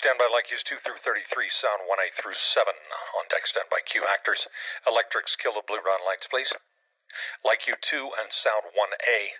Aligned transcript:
Standby 0.00 0.30
like 0.32 0.46
Q's 0.46 0.62
2 0.62 0.76
through 0.76 0.96
33, 0.96 1.50
sound 1.50 1.82
1A 1.84 2.10
through 2.10 2.32
7. 2.32 2.72
On 3.18 3.24
deck, 3.28 3.46
standby 3.46 3.80
Q 3.84 4.02
actors. 4.10 4.48
Electrics, 4.90 5.36
kill 5.36 5.52
the 5.52 5.60
blue 5.68 5.76
run 5.76 6.00
lights, 6.06 6.26
please. 6.26 6.54
Like 7.44 7.58
Q 7.58 7.74
2 7.78 8.08
and 8.18 8.32
sound 8.32 8.62
1A. 8.72 9.36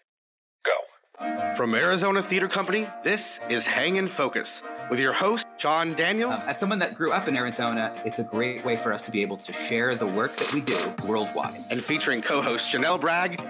Go. 0.62 1.54
From 1.56 1.74
Arizona 1.74 2.22
Theater 2.22 2.46
Company, 2.46 2.86
this 3.02 3.40
is 3.48 3.66
Hang 3.66 3.96
and 3.96 4.10
Focus 4.10 4.62
with 4.90 5.00
your 5.00 5.14
host, 5.14 5.46
Sean 5.56 5.94
Daniels. 5.94 6.34
Um, 6.34 6.51
as 6.51 6.61
someone 6.61 6.79
that 6.81 6.95
grew 6.95 7.11
up 7.11 7.27
in 7.27 7.38
Arizona, 7.38 7.95
it's 8.04 8.19
a 8.19 8.24
great 8.24 8.63
way 8.63 8.77
for 8.77 8.92
us 8.92 9.03
to 9.04 9.11
be 9.11 9.22
able 9.22 9.38
to 9.38 9.54
share 9.54 9.95
the 9.95 10.08
work 10.08 10.37
that 10.37 10.53
we 10.53 10.61
do 10.61 10.77
worldwide. 11.08 11.54
and 11.71 11.83
featuring 11.83 12.21
co 12.21 12.42
host 12.42 12.71
Chanel 12.71 12.99
Bragg. 12.99 13.40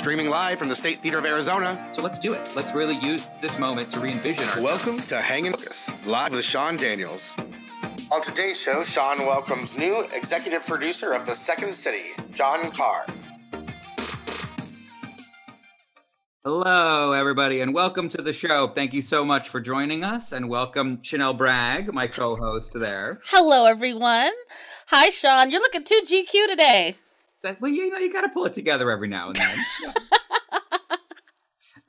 Streaming 0.00 0.30
live 0.30 0.58
from 0.58 0.70
the 0.70 0.74
State 0.74 1.00
Theater 1.00 1.18
of 1.18 1.26
Arizona. 1.26 1.86
So 1.92 2.00
let's 2.00 2.18
do 2.18 2.32
it. 2.32 2.40
Let's 2.56 2.74
really 2.74 2.96
use 3.00 3.26
this 3.42 3.58
moment 3.58 3.90
to 3.90 4.00
re 4.00 4.10
envision 4.10 4.44
ourselves. 4.44 4.86
Welcome 4.86 4.98
to 5.08 5.16
Hang 5.18 5.46
and 5.46 5.54
Focus, 5.54 6.06
live 6.06 6.32
with 6.32 6.42
Sean 6.42 6.76
Daniels. 6.76 7.34
On 8.10 8.22
today's 8.22 8.58
show, 8.58 8.82
Sean 8.82 9.18
welcomes 9.26 9.76
new 9.76 10.06
executive 10.16 10.64
producer 10.64 11.12
of 11.12 11.26
The 11.26 11.34
Second 11.34 11.74
City, 11.74 12.14
John 12.32 12.70
Carr. 12.70 13.04
Hello, 16.44 17.12
everybody, 17.12 17.60
and 17.60 17.74
welcome 17.74 18.08
to 18.08 18.22
the 18.22 18.32
show. 18.32 18.68
Thank 18.68 18.94
you 18.94 19.02
so 19.02 19.22
much 19.22 19.50
for 19.50 19.60
joining 19.60 20.02
us, 20.02 20.32
and 20.32 20.48
welcome 20.48 21.02
Chanel 21.02 21.34
Bragg, 21.34 21.92
my 21.92 22.06
co 22.06 22.36
host 22.36 22.72
there. 22.72 23.20
Hello, 23.26 23.66
everyone. 23.66 24.32
Hi, 24.86 25.10
Sean. 25.10 25.50
You're 25.50 25.60
looking 25.60 25.84
too 25.84 26.00
GQ 26.06 26.48
today. 26.48 26.96
That, 27.42 27.60
well, 27.60 27.70
you 27.70 27.90
know, 27.90 27.98
you 27.98 28.12
got 28.12 28.22
to 28.22 28.28
pull 28.28 28.44
it 28.46 28.52
together 28.52 28.90
every 28.90 29.08
now 29.08 29.28
and 29.28 29.36
then. 29.36 29.58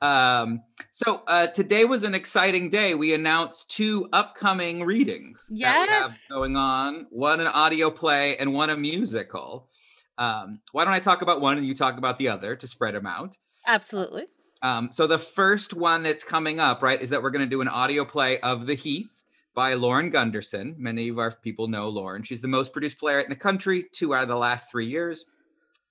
um, 0.00 0.62
so 0.92 1.22
uh, 1.26 1.46
today 1.48 1.84
was 1.84 2.04
an 2.04 2.14
exciting 2.14 2.70
day. 2.70 2.94
We 2.94 3.12
announced 3.14 3.70
two 3.70 4.08
upcoming 4.12 4.84
readings 4.84 5.44
that 5.48 5.56
we 5.56 5.62
have 5.62 6.10
Yes. 6.10 6.24
going 6.30 6.56
on. 6.56 7.06
One 7.10 7.40
an 7.40 7.46
audio 7.48 7.90
play 7.90 8.36
and 8.38 8.52
one 8.54 8.70
a 8.70 8.76
musical. 8.76 9.68
Um, 10.18 10.60
why 10.72 10.84
don't 10.84 10.94
I 10.94 11.00
talk 11.00 11.22
about 11.22 11.40
one 11.40 11.58
and 11.58 11.66
you 11.66 11.74
talk 11.74 11.98
about 11.98 12.18
the 12.18 12.28
other 12.28 12.56
to 12.56 12.66
spread 12.66 12.94
them 12.94 13.06
out? 13.06 13.36
Absolutely. 13.66 14.24
Um, 14.62 14.90
so 14.92 15.06
the 15.06 15.18
first 15.18 15.74
one 15.74 16.02
that's 16.02 16.24
coming 16.24 16.60
up, 16.60 16.82
right, 16.82 17.00
is 17.00 17.10
that 17.10 17.22
we're 17.22 17.30
going 17.30 17.44
to 17.44 17.50
do 17.50 17.60
an 17.60 17.68
audio 17.68 18.04
play 18.04 18.38
of 18.40 18.66
The 18.66 18.74
Heath 18.74 19.10
by 19.54 19.74
Lauren 19.74 20.08
Gunderson. 20.10 20.76
Many 20.78 21.08
of 21.08 21.18
our 21.18 21.32
people 21.32 21.68
know 21.68 21.88
Lauren. 21.88 22.22
She's 22.22 22.40
the 22.40 22.48
most 22.48 22.72
produced 22.72 22.98
playwright 22.98 23.24
in 23.26 23.30
the 23.30 23.36
country, 23.36 23.86
two 23.92 24.14
out 24.14 24.22
of 24.22 24.28
the 24.28 24.36
last 24.36 24.70
three 24.70 24.86
years. 24.86 25.24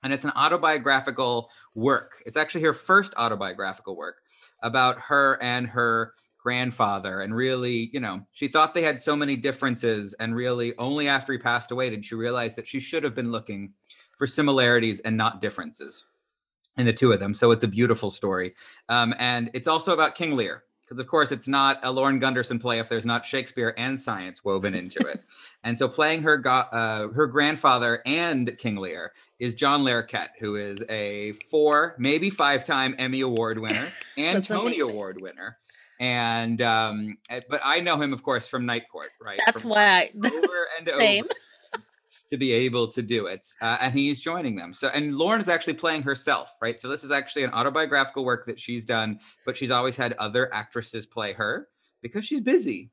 And 0.03 0.11
it's 0.11 0.25
an 0.25 0.31
autobiographical 0.35 1.49
work. 1.75 2.23
It's 2.25 2.37
actually 2.37 2.61
her 2.61 2.73
first 2.73 3.13
autobiographical 3.17 3.95
work 3.95 4.21
about 4.63 4.99
her 4.99 5.37
and 5.41 5.67
her 5.67 6.13
grandfather. 6.39 7.21
And 7.21 7.35
really, 7.35 7.89
you 7.93 7.99
know, 7.99 8.25
she 8.31 8.47
thought 8.47 8.73
they 8.73 8.81
had 8.81 8.99
so 8.99 9.15
many 9.15 9.35
differences. 9.35 10.13
And 10.13 10.35
really, 10.35 10.75
only 10.77 11.07
after 11.07 11.33
he 11.33 11.39
passed 11.39 11.71
away 11.71 11.89
did 11.89 12.03
she 12.03 12.15
realize 12.15 12.55
that 12.55 12.67
she 12.67 12.79
should 12.79 13.03
have 13.03 13.15
been 13.15 13.31
looking 13.31 13.73
for 14.17 14.27
similarities 14.27 14.99
and 15.01 15.15
not 15.15 15.41
differences 15.41 16.05
in 16.77 16.85
the 16.85 16.93
two 16.93 17.11
of 17.11 17.19
them. 17.19 17.33
So 17.33 17.51
it's 17.51 17.63
a 17.63 17.67
beautiful 17.67 18.09
story. 18.09 18.55
Um, 18.89 19.13
and 19.19 19.49
it's 19.53 19.67
also 19.67 19.93
about 19.93 20.15
King 20.15 20.35
Lear, 20.35 20.63
because 20.91 20.99
of 20.99 21.07
course 21.07 21.31
it's 21.31 21.47
not 21.47 21.79
a 21.83 21.89
Lauren 21.91 22.19
Gunderson 22.19 22.59
play 22.59 22.79
if 22.79 22.89
there's 22.89 23.05
not 23.05 23.25
Shakespeare 23.25 23.73
and 23.77 23.97
science 23.97 24.43
woven 24.43 24.75
into 24.75 24.99
it. 24.99 25.23
and 25.63 25.77
so 25.77 25.87
playing 25.87 26.23
her 26.23 26.35
go- 26.37 26.49
uh, 26.51 27.07
her 27.13 27.27
grandfather 27.27 28.01
and 28.05 28.57
King 28.57 28.75
Lear 28.75 29.13
is 29.39 29.53
John 29.53 29.85
Larroquette, 29.85 30.31
who 30.41 30.57
is 30.57 30.83
a 30.89 31.31
four, 31.49 31.95
maybe 31.97 32.29
five-time 32.29 32.95
Emmy 32.99 33.21
Award 33.21 33.59
winner 33.59 33.87
and 34.17 34.43
Tony 34.43 34.65
amazing. 34.75 34.81
Award 34.81 35.21
winner. 35.21 35.57
And 36.01 36.61
um, 36.61 37.17
eh, 37.29 37.39
but 37.49 37.61
I 37.63 37.79
know 37.79 37.95
him, 38.01 38.11
of 38.11 38.21
course, 38.21 38.45
from 38.47 38.65
Night 38.65 38.83
Court, 38.91 39.11
right? 39.21 39.39
That's 39.45 39.61
From 39.61 39.69
why 39.71 39.81
I. 39.81 40.11
over 40.27 40.67
and 40.77 40.89
over 40.89 40.99
Same. 40.99 41.25
To 42.31 42.37
be 42.37 42.53
able 42.53 42.87
to 42.87 43.01
do 43.01 43.27
it. 43.27 43.45
Uh, 43.61 43.77
and 43.81 43.93
he's 43.93 44.21
joining 44.21 44.55
them. 44.55 44.73
So, 44.73 44.87
and 44.87 45.15
Lauren 45.15 45.41
is 45.41 45.49
actually 45.49 45.73
playing 45.73 46.01
herself, 46.01 46.55
right? 46.61 46.79
So, 46.79 46.87
this 46.87 47.03
is 47.03 47.11
actually 47.11 47.43
an 47.43 47.51
autobiographical 47.51 48.23
work 48.23 48.45
that 48.47 48.59
she's 48.59 48.85
done, 48.85 49.19
but 49.45 49.55
she's 49.55 49.69
always 49.69 49.97
had 49.97 50.13
other 50.13 50.51
actresses 50.53 51.05
play 51.05 51.33
her 51.33 51.67
because 52.01 52.25
she's 52.25 52.41
busy. 52.41 52.89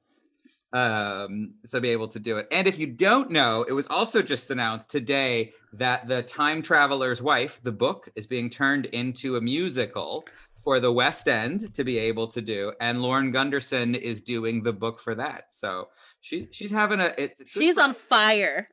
Um, 0.73 1.55
so 1.65 1.81
be 1.81 1.89
able 1.89 2.09
to 2.09 2.19
do 2.19 2.37
it. 2.37 2.47
And 2.53 2.69
if 2.69 2.79
you 2.79 2.87
don't 2.87 3.31
know, 3.31 3.65
it 3.67 3.73
was 3.73 3.87
also 3.87 4.21
just 4.21 4.51
announced 4.51 4.91
today 4.91 5.53
that 5.73 6.07
the 6.07 6.23
Time 6.23 6.61
Traveler's 6.61 7.23
Wife, 7.23 7.59
the 7.63 7.73
book, 7.73 8.11
is 8.17 8.27
being 8.27 8.51
turned 8.51 8.85
into 8.87 9.37
a 9.37 9.41
musical 9.41 10.27
for 10.65 10.81
the 10.81 10.93
West 10.93 11.27
End 11.27 11.73
to 11.73 11.85
be 11.85 11.97
able 11.97 12.27
to 12.27 12.43
do. 12.43 12.73
And 12.83 13.01
Lauren 13.01 13.31
Gunderson 13.31 13.95
is 13.95 14.21
doing 14.21 14.63
the 14.63 14.73
book 14.75 15.01
for 15.01 15.15
that. 15.15 15.55
So 15.55 15.89
she's 16.21 16.49
she's 16.51 16.71
having 16.71 17.01
a 17.01 17.15
it's 17.17 17.41
She's 17.51 17.79
on 17.79 17.95
fire. 17.95 18.69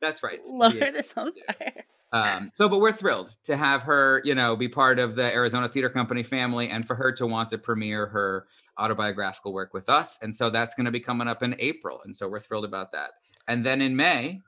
That's 0.00 0.22
right. 0.22 0.42
to 0.42 0.50
be 0.50 0.56
Lauren 0.56 0.82
able 0.82 0.98
is 0.98 1.12
on 1.16 1.32
fire. 1.32 1.84
Um, 2.12 2.50
so, 2.56 2.68
but 2.68 2.80
we're 2.80 2.92
thrilled 2.92 3.32
to 3.44 3.56
have 3.56 3.82
her, 3.82 4.20
you 4.24 4.34
know, 4.34 4.56
be 4.56 4.68
part 4.68 4.98
of 4.98 5.14
the 5.14 5.32
Arizona 5.32 5.68
Theater 5.68 5.88
Company 5.88 6.24
family 6.24 6.68
and 6.68 6.84
for 6.84 6.96
her 6.96 7.12
to 7.12 7.26
want 7.26 7.50
to 7.50 7.58
premiere 7.58 8.06
her 8.06 8.46
autobiographical 8.78 9.52
work 9.52 9.72
with 9.72 9.88
us. 9.88 10.18
And 10.20 10.34
so 10.34 10.50
that's 10.50 10.74
going 10.74 10.86
to 10.86 10.90
be 10.90 11.00
coming 11.00 11.28
up 11.28 11.42
in 11.42 11.54
April. 11.60 12.00
And 12.04 12.16
so 12.16 12.28
we're 12.28 12.40
thrilled 12.40 12.64
about 12.64 12.92
that. 12.92 13.10
And 13.46 13.64
then 13.64 13.80
in 13.80 13.94
May, 13.94 14.40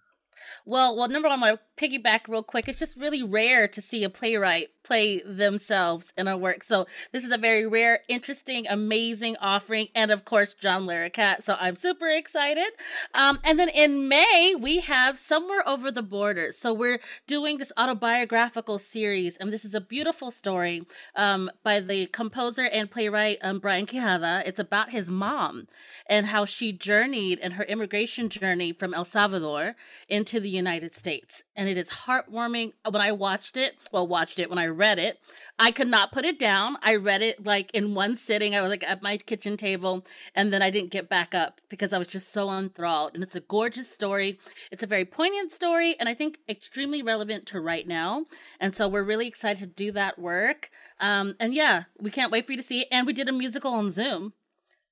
Well, 0.65 0.97
well, 0.97 1.09
number 1.09 1.29
one, 1.29 1.43
I 1.43 1.51
want 1.51 1.61
to 1.79 1.89
piggyback 1.89 2.29
real 2.29 2.43
quick. 2.43 2.69
It's 2.69 2.79
just 2.79 2.97
really 2.97 3.23
rare 3.23 3.67
to 3.69 3.83
see 3.83 4.05
a 4.05 4.11
playwright 4.11 4.69
play 4.83 5.23
themselves 5.25 6.13
in 6.17 6.29
a 6.29 6.37
work. 6.37 6.65
So 6.65 6.87
this 7.13 7.25
is 7.25 7.31
a 7.31 7.39
very 7.39 7.67
rare, 7.67 8.01
interesting, 8.09 8.67
amazing 8.69 9.37
offering, 9.41 9.89
and 9.95 10.11
of 10.11 10.25
course, 10.25 10.55
John 10.55 10.87
Larroquette. 10.87 11.45
So 11.45 11.55
I'm 11.59 11.77
super 11.77 12.09
excited. 12.09 12.71
Um, 13.15 13.39
and 13.45 13.59
then 13.59 13.69
in 13.69 14.09
May 14.09 14.55
we 14.59 14.81
have 14.81 15.19
Somewhere 15.19 15.67
Over 15.69 15.91
the 15.91 16.03
Border. 16.03 16.53
So 16.53 16.73
we're 16.73 17.01
doing 17.27 17.59
this 17.59 17.73
autobiographical 17.77 18.79
series, 18.79 19.37
and 19.37 19.53
this 19.53 19.65
is 19.65 19.75
a 19.75 19.81
beautiful 19.81 20.31
story 20.31 20.87
um, 21.17 21.51
by 21.63 21.81
the 21.81 22.07
composer 22.07 22.65
and 22.65 22.91
playwright 22.91 23.39
um, 23.43 23.59
Brian 23.59 23.87
Quijada. 23.87 24.43
It's 24.47 24.61
about 24.61 24.91
his 24.91 25.11
mom 25.11 25.69
and 26.07 26.27
how 26.27 26.45
she 26.45 26.73
journeyed 26.73 27.39
and 27.41 27.55
her 27.55 27.65
immigration 27.65 28.29
journey 28.29 28.73
from 28.73 28.95
El 28.95 29.05
Salvador 29.05 29.77
into 30.09 30.32
the 30.41 30.49
United 30.49 30.95
States. 30.95 31.45
And 31.55 31.69
it 31.69 31.77
is 31.77 31.91
heartwarming. 31.91 32.73
When 32.89 33.03
I 33.03 33.13
watched 33.13 33.57
it, 33.57 33.75
well, 33.91 34.07
watched 34.07 34.39
it 34.39 34.49
when 34.49 34.59
I 34.59 34.67
read 34.67 34.99
it, 34.99 35.19
I 35.59 35.71
could 35.71 35.89
not 35.89 36.13
put 36.13 36.25
it 36.25 36.39
down. 36.39 36.77
I 36.83 36.97
read 36.97 37.23
it 37.23 37.45
like 37.45 37.71
in 37.73 37.95
one 37.95 38.17
sitting. 38.17 38.55
I 38.55 38.61
was 38.61 38.71
like 38.71 38.85
at 38.89 39.03
my 39.03 39.17
kitchen 39.17 39.57
table, 39.57 40.05
and 40.35 40.53
then 40.53 40.63
I 40.63 40.71
didn't 40.71 40.91
get 40.91 41.09
back 41.09 41.35
up 41.35 41.61
because 41.69 41.93
I 41.93 41.99
was 41.99 42.09
just 42.09 42.33
so 42.33 42.51
enthralled. 42.51 43.15
And 43.15 43.23
it's 43.23 43.37
a 43.37 43.41
gorgeous 43.41 43.91
story. 43.91 44.39
It's 44.71 44.83
a 44.83 44.87
very 44.87 45.05
poignant 45.05 45.53
story, 45.53 45.97
and 45.99 46.09
I 46.09 46.15
think 46.15 46.39
extremely 46.49 47.03
relevant 47.03 47.47
to 47.47 47.61
right 47.61 47.87
now. 47.87 48.27
And 48.59 48.75
so 48.75 48.89
we're 48.89 49.05
really 49.05 49.27
excited 49.27 49.61
to 49.61 49.67
do 49.67 49.93
that 49.93 50.19
work. 50.19 50.71
Um, 51.01 51.35
and 51.39 51.55
yeah, 51.55 51.85
we 51.99 52.11
can't 52.11 52.33
wait 52.33 52.47
for 52.47 52.53
you 52.53 52.59
to 52.59 52.65
see 52.65 52.81
it. 52.81 52.89
And 52.91 53.07
we 53.07 53.13
did 53.13 53.29
a 53.29 53.33
musical 53.33 53.73
on 53.73 53.91
Zoom. 53.91 54.33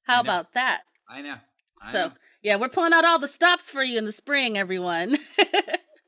How 0.05 0.21
about 0.21 0.55
that? 0.55 0.83
I 1.09 1.23
know. 1.23 1.37
I 1.81 1.93
So 1.93 2.07
know. 2.07 2.13
Yeah, 2.43 2.57
we're 2.57 2.69
pulling 2.69 2.93
out 2.93 3.05
all 3.05 3.19
the 3.19 3.29
stops 3.29 3.69
for 3.71 3.83
you 3.83 3.99
in 3.99 4.05
the 4.05 4.13
spring, 4.13 4.57
everyone. 4.59 5.19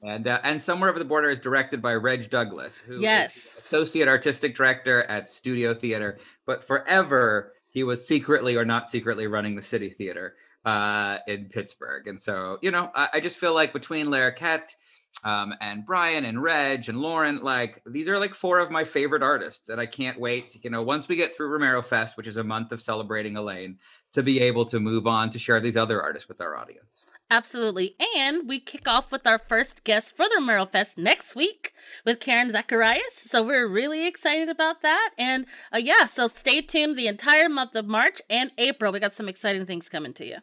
And 0.05 0.27
uh, 0.27 0.41
and 0.43 0.61
somewhere 0.61 0.91
over 0.91 0.99
the 0.99 1.05
border 1.05 1.31
is 1.31 1.39
directed 1.39 1.81
by 1.81 1.95
Reg 1.95 2.29
Douglas, 2.29 2.77
who 2.77 2.97
is 2.97 3.03
Yes. 3.03 3.49
associate 3.57 4.09
artistic 4.09 4.53
director 4.57 5.05
at 5.05 5.29
Studio 5.29 5.75
Theater, 5.75 6.19
but 6.45 6.67
forever 6.67 7.53
he 7.69 7.85
was 7.85 8.05
secretly 8.05 8.57
or 8.57 8.65
not 8.65 8.89
secretly 8.89 9.29
running 9.29 9.55
the 9.55 9.63
City 9.63 9.91
Theater 9.91 10.35
uh, 10.65 11.19
in 11.29 11.45
Pittsburgh. 11.45 12.09
And 12.09 12.21
so 12.21 12.59
you 12.63 12.73
know, 12.73 12.91
I, 12.97 13.11
I 13.15 13.21
just 13.21 13.39
feel 13.39 13.55
like 13.55 13.73
between 13.73 14.07
Larroquette 14.07 14.75
um, 15.25 15.55
and 15.61 15.87
Brian 15.87 16.25
and 16.25 16.43
Reg 16.43 16.89
and 16.89 17.01
Lauren, 17.01 17.43
like 17.43 17.83
these 17.87 18.09
are 18.09 18.19
like 18.19 18.35
four 18.35 18.59
of 18.59 18.71
my 18.71 18.85
favorite 18.85 19.23
artists, 19.23 19.69
and 19.69 19.81
I 19.81 19.87
can't 19.87 20.19
wait. 20.19 20.59
You 20.65 20.71
know, 20.71 20.83
once 20.83 21.09
we 21.09 21.17
get 21.17 21.37
through 21.37 21.49
Romero 21.49 21.83
Fest, 21.83 22.17
which 22.17 22.27
is 22.27 22.37
a 22.37 22.45
month 22.45 22.73
of 22.73 22.81
celebrating 22.81 23.37
Elaine, 23.37 23.79
to 24.13 24.23
be 24.23 24.41
able 24.41 24.65
to 24.67 24.81
move 24.81 25.07
on 25.07 25.31
to 25.31 25.39
share 25.39 25.61
these 25.61 25.77
other 25.77 26.03
artists 26.03 26.29
with 26.29 26.41
our 26.41 26.57
audience. 26.57 27.05
Absolutely. 27.31 27.97
And 28.15 28.47
we 28.47 28.61
kick 28.61 28.87
off 28.87 29.11
with 29.11 29.27
our 29.27 29.39
first 29.39 29.85
guest 29.85 30.15
for 30.15 30.27
the 30.29 30.35
Romero 30.37 30.67
Fest 30.67 30.99
next 30.99 31.35
week 31.35 31.73
with 32.05 32.21
Karen 32.21 32.51
Zacarías. 32.51 33.13
So 33.13 33.43
we're 33.43 33.67
really 33.67 34.07
excited 34.07 34.51
about 34.51 34.83
that. 34.83 35.13
And 35.17 35.47
uh, 35.73 35.79
yeah, 35.79 36.07
so 36.07 36.29
stay 36.29 36.61
tuned 36.61 36.99
the 36.99 37.07
entire 37.07 37.49
month 37.49 37.75
of 37.75 37.87
March 37.87 38.21
and 38.29 38.51
April. 38.59 38.93
We 38.93 39.01
got 39.01 39.15
some 39.15 39.31
exciting 39.31 39.65
things 39.65 39.89
coming 39.89 40.13
to 40.15 40.27
you. 40.27 40.37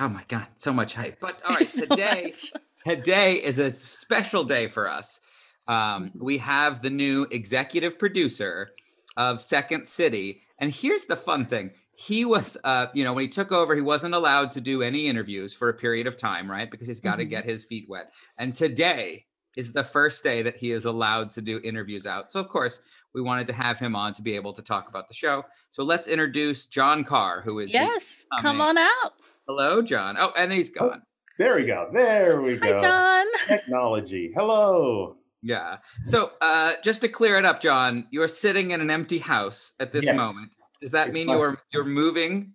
Oh 0.00 0.08
my 0.08 0.24
God, 0.26 0.46
so 0.56 0.72
much 0.72 0.94
hype. 0.94 1.20
But 1.20 1.42
all 1.48 1.54
right, 1.54 1.68
So 1.68 1.82
today, 1.84 2.32
much. 2.32 2.52
Today 2.86 3.34
is 3.34 3.58
a 3.58 3.70
special 3.70 4.44
day 4.44 4.68
for 4.68 4.88
us. 4.88 5.20
Um, 5.68 6.10
we 6.14 6.38
have 6.38 6.82
the 6.82 6.90
new 6.90 7.26
executive 7.30 7.98
producer 7.98 8.70
of 9.16 9.40
Second 9.40 9.86
City. 9.86 10.42
And 10.58 10.72
here's 10.72 11.04
the 11.04 11.16
fun 11.16 11.46
thing. 11.46 11.70
He 11.94 12.24
was, 12.24 12.56
uh, 12.64 12.86
you 12.94 13.04
know, 13.04 13.12
when 13.12 13.22
he 13.22 13.28
took 13.28 13.52
over, 13.52 13.74
he 13.74 13.80
wasn't 13.82 14.14
allowed 14.14 14.50
to 14.52 14.60
do 14.60 14.82
any 14.82 15.06
interviews 15.06 15.52
for 15.54 15.68
a 15.68 15.74
period 15.74 16.06
of 16.06 16.16
time, 16.16 16.50
right? 16.50 16.70
Because 16.70 16.88
he's 16.88 17.00
got 17.00 17.16
to 17.16 17.24
Mhm. 17.26 17.30
get 17.30 17.44
his 17.44 17.64
feet 17.64 17.88
wet. 17.88 18.12
And 18.38 18.54
today 18.54 19.26
is 19.56 19.72
the 19.72 19.84
first 19.84 20.24
day 20.24 20.42
that 20.42 20.56
he 20.56 20.72
is 20.72 20.86
allowed 20.86 21.30
to 21.32 21.42
do 21.42 21.60
interviews 21.62 22.06
out. 22.06 22.30
So, 22.32 22.40
of 22.40 22.48
course, 22.48 22.80
we 23.14 23.20
wanted 23.20 23.46
to 23.48 23.52
have 23.52 23.78
him 23.78 23.94
on 23.94 24.14
to 24.14 24.22
be 24.22 24.34
able 24.34 24.54
to 24.54 24.62
talk 24.62 24.88
about 24.88 25.08
the 25.08 25.14
show. 25.14 25.44
So 25.70 25.84
let's 25.84 26.08
introduce 26.08 26.66
John 26.66 27.04
Carr, 27.04 27.42
who 27.42 27.58
is 27.58 27.72
yes, 27.72 28.24
come 28.40 28.60
on 28.62 28.78
out. 28.78 29.12
Hello, 29.46 29.82
John. 29.82 30.16
Oh, 30.18 30.32
and 30.36 30.50
he's 30.50 30.70
gone. 30.70 31.02
There 31.42 31.56
we 31.56 31.64
go. 31.64 31.88
There 31.92 32.40
we 32.40 32.56
Hi, 32.58 32.68
go. 32.68 32.80
John. 32.80 33.26
Technology. 33.48 34.30
Hello. 34.32 35.16
Yeah. 35.42 35.78
So 36.04 36.30
uh, 36.40 36.74
just 36.84 37.00
to 37.00 37.08
clear 37.08 37.36
it 37.36 37.44
up, 37.44 37.60
John, 37.60 38.06
you're 38.12 38.28
sitting 38.28 38.70
in 38.70 38.80
an 38.80 38.92
empty 38.92 39.18
house 39.18 39.72
at 39.80 39.92
this 39.92 40.04
yes. 40.04 40.16
moment. 40.16 40.52
Does 40.80 40.92
that 40.92 41.08
it's 41.08 41.14
mean 41.14 41.28
you're 41.28 41.60
you're 41.72 41.82
moving 41.82 42.52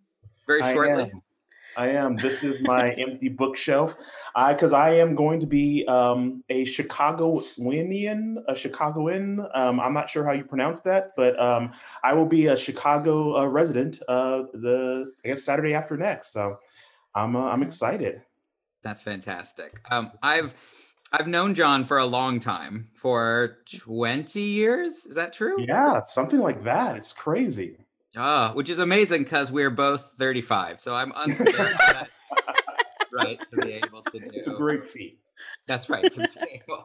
very 0.47 0.61
shortly? 0.61 1.03
I 1.03 1.07
am. 1.07 1.21
I 1.75 1.87
am. 1.89 2.15
This 2.15 2.45
is 2.45 2.61
my 2.61 2.91
empty 2.91 3.27
bookshelf. 3.27 3.93
I 4.35 4.53
because 4.53 4.71
I 4.71 4.93
am 4.93 5.15
going 5.15 5.41
to 5.41 5.47
be 5.47 5.85
um, 5.89 6.45
a 6.49 6.63
Chicagoanian, 6.63 8.37
a 8.47 8.55
Chicagoan. 8.55 9.45
Um, 9.53 9.81
I'm 9.81 9.93
not 9.93 10.09
sure 10.09 10.23
how 10.23 10.31
you 10.31 10.45
pronounce 10.45 10.79
that, 10.81 11.11
but 11.17 11.37
um, 11.41 11.73
I 12.05 12.13
will 12.13 12.25
be 12.25 12.47
a 12.47 12.55
Chicago 12.55 13.35
uh, 13.35 13.47
resident 13.47 14.01
uh, 14.07 14.43
the 14.53 15.11
I 15.25 15.27
guess 15.27 15.43
Saturday 15.43 15.73
after 15.73 15.97
next. 15.97 16.31
So 16.31 16.59
I'm 17.13 17.35
uh, 17.35 17.49
I'm 17.49 17.63
excited. 17.63 18.21
That's 18.83 19.01
fantastic. 19.01 19.81
Um, 19.89 20.11
I've 20.21 20.53
I've 21.11 21.27
known 21.27 21.55
John 21.55 21.85
for 21.85 21.99
a 21.99 22.05
long 22.05 22.39
time, 22.39 22.89
for 22.93 23.59
20 23.85 24.41
years. 24.41 25.05
Is 25.05 25.15
that 25.15 25.31
true? 25.31 25.63
Yeah, 25.65 26.01
something 26.01 26.39
like 26.39 26.65
that. 26.65 26.97
It's 26.97 27.13
crazy. 27.13 27.77
Ah, 28.17 28.51
which 28.53 28.69
is 28.69 28.79
amazing 28.79 29.23
because 29.23 29.51
we're 29.51 29.69
both 29.69 30.13
35. 30.17 30.81
So 30.81 30.93
I'm 30.93 31.11
right 33.13 33.39
to 33.51 33.57
be 33.61 33.73
able 33.73 34.01
to 34.01 34.19
do. 34.19 34.29
It's 34.33 34.47
a 34.47 34.53
great 34.53 34.89
feat. 34.89 35.19
That's 35.67 35.89
right. 35.89 36.11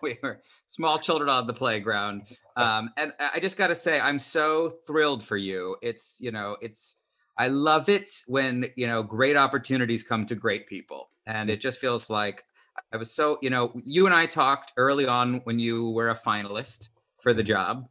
we 0.02 0.18
were 0.22 0.40
small 0.66 0.98
children 0.98 1.30
on 1.30 1.46
the 1.46 1.54
playground. 1.54 2.26
Um, 2.56 2.90
and 2.96 3.12
I 3.18 3.40
just 3.40 3.56
got 3.56 3.68
to 3.68 3.74
say, 3.74 3.98
I'm 3.98 4.18
so 4.18 4.70
thrilled 4.86 5.24
for 5.24 5.36
you. 5.36 5.76
It's, 5.82 6.18
you 6.20 6.30
know, 6.30 6.56
it's, 6.60 6.96
I 7.38 7.48
love 7.48 7.88
it 7.88 8.10
when, 8.26 8.66
you 8.76 8.86
know, 8.86 9.02
great 9.02 9.36
opportunities 9.36 10.02
come 10.02 10.26
to 10.26 10.34
great 10.34 10.66
people. 10.66 11.08
And 11.26 11.50
it 11.50 11.60
just 11.60 11.78
feels 11.78 12.10
like 12.10 12.44
I 12.92 12.96
was 12.96 13.14
so, 13.14 13.38
you 13.42 13.50
know, 13.50 13.72
you 13.84 14.06
and 14.06 14.14
I 14.14 14.26
talked 14.26 14.72
early 14.76 15.06
on 15.06 15.40
when 15.44 15.58
you 15.58 15.90
were 15.90 16.10
a 16.10 16.18
finalist 16.18 16.88
for 17.22 17.32
the 17.32 17.42
job 17.42 17.88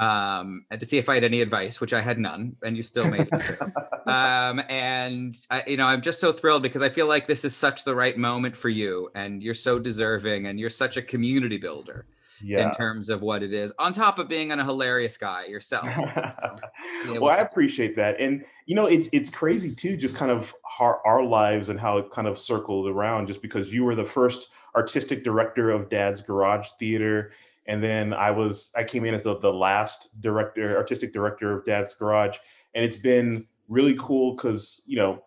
um, 0.00 0.64
and 0.70 0.80
to 0.80 0.86
see 0.86 0.96
if 0.96 1.10
I 1.10 1.14
had 1.14 1.24
any 1.24 1.42
advice, 1.42 1.80
which 1.80 1.92
I 1.92 2.00
had 2.00 2.18
none, 2.18 2.56
and 2.62 2.74
you 2.74 2.82
still 2.82 3.06
made 3.06 3.28
it. 3.30 3.60
um, 4.06 4.62
and 4.70 5.36
I, 5.50 5.62
you 5.66 5.76
know, 5.76 5.86
I'm 5.86 6.00
just 6.00 6.20
so 6.20 6.32
thrilled 6.32 6.62
because 6.62 6.80
I 6.80 6.88
feel 6.88 7.06
like 7.06 7.26
this 7.26 7.44
is 7.44 7.54
such 7.54 7.84
the 7.84 7.94
right 7.94 8.16
moment 8.16 8.56
for 8.56 8.70
you, 8.70 9.10
and 9.14 9.42
you're 9.42 9.52
so 9.52 9.78
deserving, 9.78 10.46
and 10.46 10.58
you're 10.58 10.70
such 10.70 10.96
a 10.96 11.02
community 11.02 11.58
builder. 11.58 12.06
Yeah. 12.42 12.68
in 12.68 12.74
terms 12.74 13.08
of 13.08 13.20
what 13.22 13.42
it 13.42 13.52
is 13.52 13.72
on 13.78 13.92
top 13.92 14.18
of 14.18 14.28
being 14.28 14.50
a 14.50 14.64
hilarious 14.64 15.16
guy 15.16 15.46
yourself 15.46 15.84
well 17.08 17.28
i 17.28 17.36
appreciate 17.36 17.96
that 17.96 18.18
and 18.18 18.44
you 18.66 18.74
know 18.74 18.86
it's 18.86 19.08
it's 19.12 19.30
crazy 19.30 19.74
too 19.74 19.96
just 19.96 20.16
kind 20.16 20.30
of 20.30 20.54
our, 20.78 21.04
our 21.06 21.22
lives 21.22 21.68
and 21.68 21.78
how 21.78 21.98
it's 21.98 22.08
kind 22.08 22.26
of 22.26 22.38
circled 22.38 22.88
around 22.88 23.26
just 23.26 23.42
because 23.42 23.74
you 23.74 23.84
were 23.84 23.94
the 23.94 24.04
first 24.04 24.50
artistic 24.74 25.22
director 25.22 25.70
of 25.70 25.88
dad's 25.88 26.20
garage 26.20 26.68
theater 26.78 27.32
and 27.70 27.82
then 27.82 28.12
I 28.12 28.32
was 28.32 28.72
I 28.76 28.82
came 28.82 29.04
in 29.04 29.14
as 29.14 29.22
the, 29.22 29.38
the 29.38 29.52
last 29.52 30.20
director, 30.20 30.76
artistic 30.76 31.12
director 31.12 31.56
of 31.56 31.64
Dad's 31.64 31.94
Garage, 31.94 32.36
and 32.74 32.84
it's 32.84 32.96
been 32.96 33.46
really 33.68 33.94
cool 33.96 34.34
because 34.34 34.82
you 34.86 34.96
know 34.96 35.22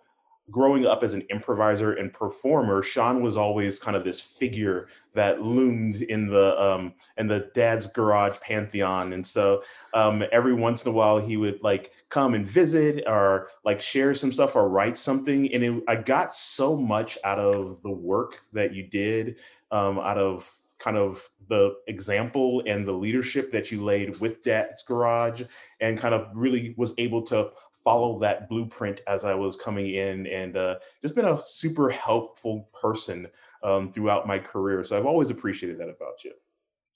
growing 0.52 0.86
up 0.86 1.04
as 1.04 1.14
an 1.14 1.24
improviser 1.30 1.94
and 1.94 2.14
performer, 2.14 2.82
Sean 2.82 3.24
was 3.24 3.38
always 3.38 3.80
kind 3.80 3.96
of 3.96 4.04
this 4.04 4.20
figure 4.20 4.88
that 5.14 5.42
loomed 5.42 6.02
in 6.04 6.28
the 6.28 6.60
um, 6.62 6.94
in 7.18 7.28
the 7.28 7.50
dad's 7.54 7.88
garage 7.88 8.38
pantheon. 8.42 9.14
And 9.14 9.26
so 9.26 9.64
um, 9.94 10.24
every 10.32 10.54
once 10.54 10.84
in 10.84 10.92
a 10.92 10.94
while, 10.94 11.20
he 11.20 11.38
would 11.38 11.62
like 11.64 11.92
come 12.10 12.34
and 12.34 12.46
visit 12.46 13.04
or 13.08 13.50
like 13.64 13.80
share 13.80 14.14
some 14.14 14.32
stuff 14.32 14.56
or 14.56 14.68
write 14.68 14.98
something. 14.98 15.52
And 15.54 15.64
it, 15.64 15.84
I 15.88 15.96
got 15.96 16.34
so 16.34 16.76
much 16.76 17.18
out 17.24 17.40
of 17.40 17.82
the 17.84 17.92
work 17.92 18.42
that 18.52 18.74
you 18.74 18.84
did, 18.84 19.38
um, 19.72 20.00
out 20.00 20.18
of 20.18 20.50
kind 20.78 20.98
of 20.98 21.30
the 21.48 21.76
example 21.88 22.62
and 22.68 22.86
the 22.86 22.92
leadership 22.92 23.52
that 23.54 23.72
you 23.72 23.84
laid 23.84 24.20
with 24.20 24.44
Dad's 24.44 24.84
Garage, 24.84 25.44
and 25.80 25.98
kind 25.98 26.14
of 26.14 26.28
really 26.36 26.74
was 26.78 26.94
able 26.98 27.22
to 27.24 27.52
follow 27.84 28.20
that 28.20 28.50
blueprint 28.50 29.02
as 29.08 29.26
I 29.26 29.34
was 29.34 29.58
coming 29.58 29.94
in, 29.94 30.28
and 30.28 30.58
uh, 30.58 30.80
just 31.02 31.16
been 31.16 31.26
a 31.26 31.42
super 31.42 31.90
helpful 31.90 32.70
person 32.74 33.28
um, 33.64 33.92
throughout 33.92 34.28
my 34.28 34.40
career. 34.40 34.84
So 34.84 34.98
I've 34.98 35.06
always 35.06 35.30
appreciated 35.30 35.80
that 35.80 35.90
about 35.90 36.24
you. 36.24 36.34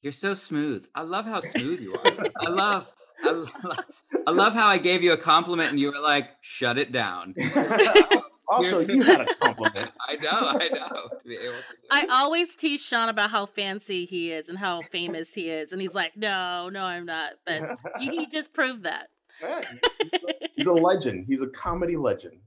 You're 0.01 0.13
so 0.13 0.35
smooth. 0.35 0.85
I 0.95 1.01
love 1.01 1.25
how 1.25 1.41
smooth 1.41 1.81
you 1.81 1.95
are. 1.95 2.27
I 2.39 2.49
love. 2.49 2.93
I 3.23 3.31
love, 3.31 3.49
I 4.27 4.31
love 4.31 4.53
how 4.53 4.67
I 4.67 4.77
gave 4.77 5.01
you 5.01 5.11
a 5.13 5.17
compliment 5.17 5.71
and 5.71 5.79
you 5.79 5.91
were 5.91 5.99
like, 5.99 6.29
"Shut 6.41 6.77
it 6.77 6.91
down." 6.91 7.33
Also, 8.49 8.79
you 8.79 9.01
had 9.01 9.21
a 9.21 9.35
compliment. 9.35 9.91
I 10.07 10.15
know, 10.15 10.29
I 10.31 10.69
know. 10.69 11.09
I 11.91 12.07
always 12.09 12.55
tease 12.55 12.81
Sean 12.81 13.09
about 13.09 13.29
how 13.29 13.45
fancy 13.45 14.05
he 14.05 14.31
is 14.31 14.47
and 14.47 14.57
how 14.57 14.81
famous 14.83 15.33
he 15.33 15.49
is, 15.49 15.73
and 15.73 15.81
he's 15.81 15.93
like, 15.93 16.15
"No, 16.15 16.69
no, 16.69 16.83
I'm 16.83 17.05
not." 17.05 17.33
But 17.45 17.77
you, 17.99 18.25
just 18.27 18.53
proved 18.53 18.83
that. 18.83 19.09
He's 20.57 20.67
a 20.67 20.73
legend. 20.73 21.25
He's 21.27 21.41
a 21.41 21.47
comedy 21.47 21.95
legend. 21.95 22.39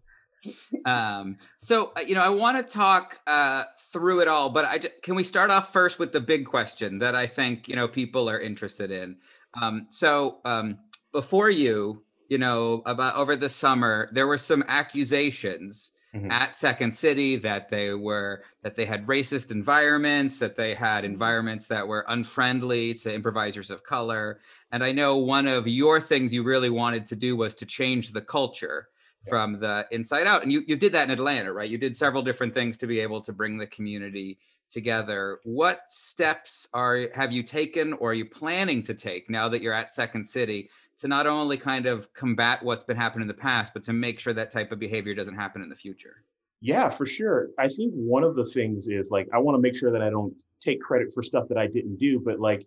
Um, 0.84 1.38
so 1.58 1.92
uh, 1.96 2.00
you 2.00 2.14
know, 2.14 2.22
I 2.22 2.28
want 2.28 2.56
to 2.56 2.74
talk 2.74 3.20
uh, 3.26 3.64
through 3.92 4.20
it 4.20 4.28
all, 4.28 4.50
but 4.50 4.64
I 4.64 4.78
can 5.02 5.14
we 5.14 5.24
start 5.24 5.50
off 5.50 5.72
first 5.72 5.98
with 5.98 6.12
the 6.12 6.20
big 6.20 6.46
question 6.46 6.98
that 6.98 7.14
I 7.14 7.26
think 7.26 7.68
you 7.68 7.76
know 7.76 7.88
people 7.88 8.28
are 8.28 8.38
interested 8.38 8.90
in. 8.90 9.16
Um, 9.60 9.86
so 9.90 10.38
um, 10.44 10.78
before 11.12 11.50
you, 11.50 12.02
you 12.28 12.38
know, 12.38 12.82
about 12.86 13.16
over 13.16 13.36
the 13.36 13.48
summer, 13.48 14.08
there 14.12 14.26
were 14.26 14.38
some 14.38 14.64
accusations 14.68 15.90
mm-hmm. 16.14 16.30
at 16.30 16.54
Second 16.54 16.92
City 16.92 17.36
that 17.36 17.68
they 17.68 17.92
were 17.94 18.42
that 18.62 18.74
they 18.74 18.84
had 18.84 19.06
racist 19.06 19.50
environments, 19.50 20.38
that 20.38 20.56
they 20.56 20.74
had 20.74 21.04
environments 21.04 21.66
that 21.68 21.86
were 21.86 22.04
unfriendly 22.08 22.94
to 22.94 23.14
improvisers 23.14 23.70
of 23.70 23.82
color. 23.82 24.40
And 24.72 24.84
I 24.84 24.92
know 24.92 25.16
one 25.16 25.46
of 25.46 25.66
your 25.66 26.00
things 26.00 26.32
you 26.32 26.42
really 26.42 26.70
wanted 26.70 27.06
to 27.06 27.16
do 27.16 27.36
was 27.36 27.54
to 27.56 27.66
change 27.66 28.12
the 28.12 28.22
culture 28.22 28.88
yeah. 29.24 29.30
from 29.30 29.60
the 29.60 29.86
inside 29.90 30.26
out. 30.26 30.42
And 30.42 30.52
you 30.52 30.62
you 30.66 30.76
did 30.76 30.92
that 30.92 31.04
in 31.04 31.10
Atlanta, 31.10 31.52
right? 31.52 31.70
You 31.70 31.78
did 31.78 31.96
several 31.96 32.22
different 32.22 32.54
things 32.54 32.76
to 32.78 32.86
be 32.86 33.00
able 33.00 33.20
to 33.22 33.32
bring 33.32 33.58
the 33.58 33.66
community 33.66 34.38
together. 34.70 35.40
What 35.44 35.82
steps 35.88 36.68
are 36.72 37.08
have 37.14 37.32
you 37.32 37.42
taken 37.42 37.92
or 37.94 38.10
are 38.10 38.14
you 38.14 38.24
planning 38.24 38.82
to 38.82 38.94
take 38.94 39.28
now 39.28 39.48
that 39.48 39.62
you're 39.62 39.74
at 39.74 39.92
Second 39.92 40.24
City 40.24 40.70
to 40.98 41.08
not 41.08 41.26
only 41.26 41.56
kind 41.56 41.86
of 41.86 42.12
combat 42.12 42.62
what's 42.62 42.84
been 42.84 42.96
happening 42.96 43.22
in 43.22 43.28
the 43.28 43.34
past, 43.34 43.74
but 43.74 43.82
to 43.84 43.92
make 43.92 44.18
sure 44.18 44.32
that 44.32 44.50
type 44.50 44.72
of 44.72 44.78
behavior 44.78 45.14
doesn't 45.14 45.34
happen 45.34 45.62
in 45.62 45.68
the 45.68 45.76
future? 45.76 46.24
Yeah, 46.60 46.88
for 46.88 47.06
sure. 47.06 47.50
I 47.58 47.68
think 47.68 47.92
one 47.94 48.22
of 48.22 48.36
the 48.36 48.44
things 48.44 48.88
is 48.88 49.10
like 49.10 49.28
I 49.32 49.38
want 49.38 49.56
to 49.56 49.60
make 49.60 49.76
sure 49.76 49.90
that 49.90 50.02
I 50.02 50.10
don't 50.10 50.34
take 50.60 50.80
credit 50.80 51.12
for 51.12 51.22
stuff 51.22 51.48
that 51.48 51.58
I 51.58 51.66
didn't 51.66 51.96
do, 51.96 52.20
but 52.20 52.38
like 52.38 52.66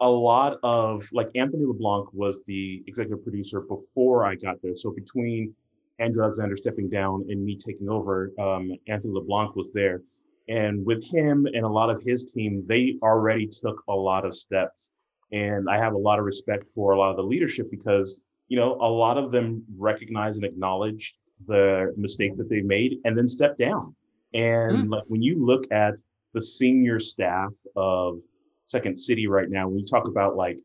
a 0.00 0.10
lot 0.10 0.58
of 0.62 1.08
like 1.12 1.28
Anthony 1.34 1.64
LeBlanc 1.64 2.12
was 2.12 2.40
the 2.46 2.82
executive 2.86 3.22
producer 3.22 3.60
before 3.60 4.24
I 4.24 4.34
got 4.34 4.60
there. 4.62 4.74
So 4.74 4.90
between 4.90 5.54
Andrew 5.98 6.22
Alexander 6.24 6.56
stepping 6.56 6.88
down 6.88 7.26
and 7.28 7.44
me 7.44 7.56
taking 7.56 7.88
over, 7.88 8.32
um, 8.38 8.72
Anthony 8.88 9.14
LeBlanc 9.14 9.54
was 9.54 9.68
there. 9.72 10.02
And 10.48 10.84
with 10.84 11.04
him 11.04 11.46
and 11.46 11.64
a 11.64 11.68
lot 11.68 11.90
of 11.90 12.02
his 12.02 12.24
team, 12.24 12.64
they 12.66 12.96
already 13.02 13.46
took 13.46 13.82
a 13.88 13.94
lot 13.94 14.24
of 14.24 14.34
steps. 14.34 14.90
And 15.32 15.68
I 15.70 15.78
have 15.78 15.94
a 15.94 15.98
lot 15.98 16.18
of 16.18 16.24
respect 16.24 16.64
for 16.74 16.92
a 16.92 16.98
lot 16.98 17.10
of 17.10 17.16
the 17.16 17.22
leadership 17.22 17.70
because, 17.70 18.20
you 18.48 18.58
know, 18.58 18.74
a 18.80 18.90
lot 18.90 19.16
of 19.16 19.30
them 19.30 19.64
recognize 19.76 20.36
and 20.36 20.44
acknowledge 20.44 21.16
the 21.46 21.92
mistake 21.96 22.36
that 22.36 22.48
they 22.48 22.60
made 22.60 22.98
and 23.04 23.16
then 23.16 23.28
step 23.28 23.56
down. 23.56 23.94
And 24.34 24.88
mm. 24.88 24.90
like 24.90 25.04
when 25.06 25.22
you 25.22 25.44
look 25.44 25.64
at 25.72 25.94
the 26.34 26.42
senior 26.42 27.00
staff 27.00 27.50
of 27.76 28.18
Second 28.66 28.98
City 28.98 29.26
right 29.26 29.48
now, 29.48 29.68
when 29.68 29.78
you 29.78 29.86
talk 29.86 30.06
about 30.06 30.36
like 30.36 30.58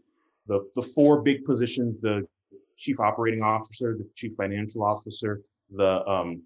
the, 0.47 0.67
the 0.75 0.81
four 0.81 1.21
big 1.21 1.43
positions, 1.45 1.99
the 2.01 2.27
chief 2.77 2.99
operating 2.99 3.43
officer, 3.43 3.95
the 3.97 4.07
chief 4.15 4.33
financial 4.37 4.83
officer, 4.83 5.41
the 5.71 6.05
um, 6.07 6.41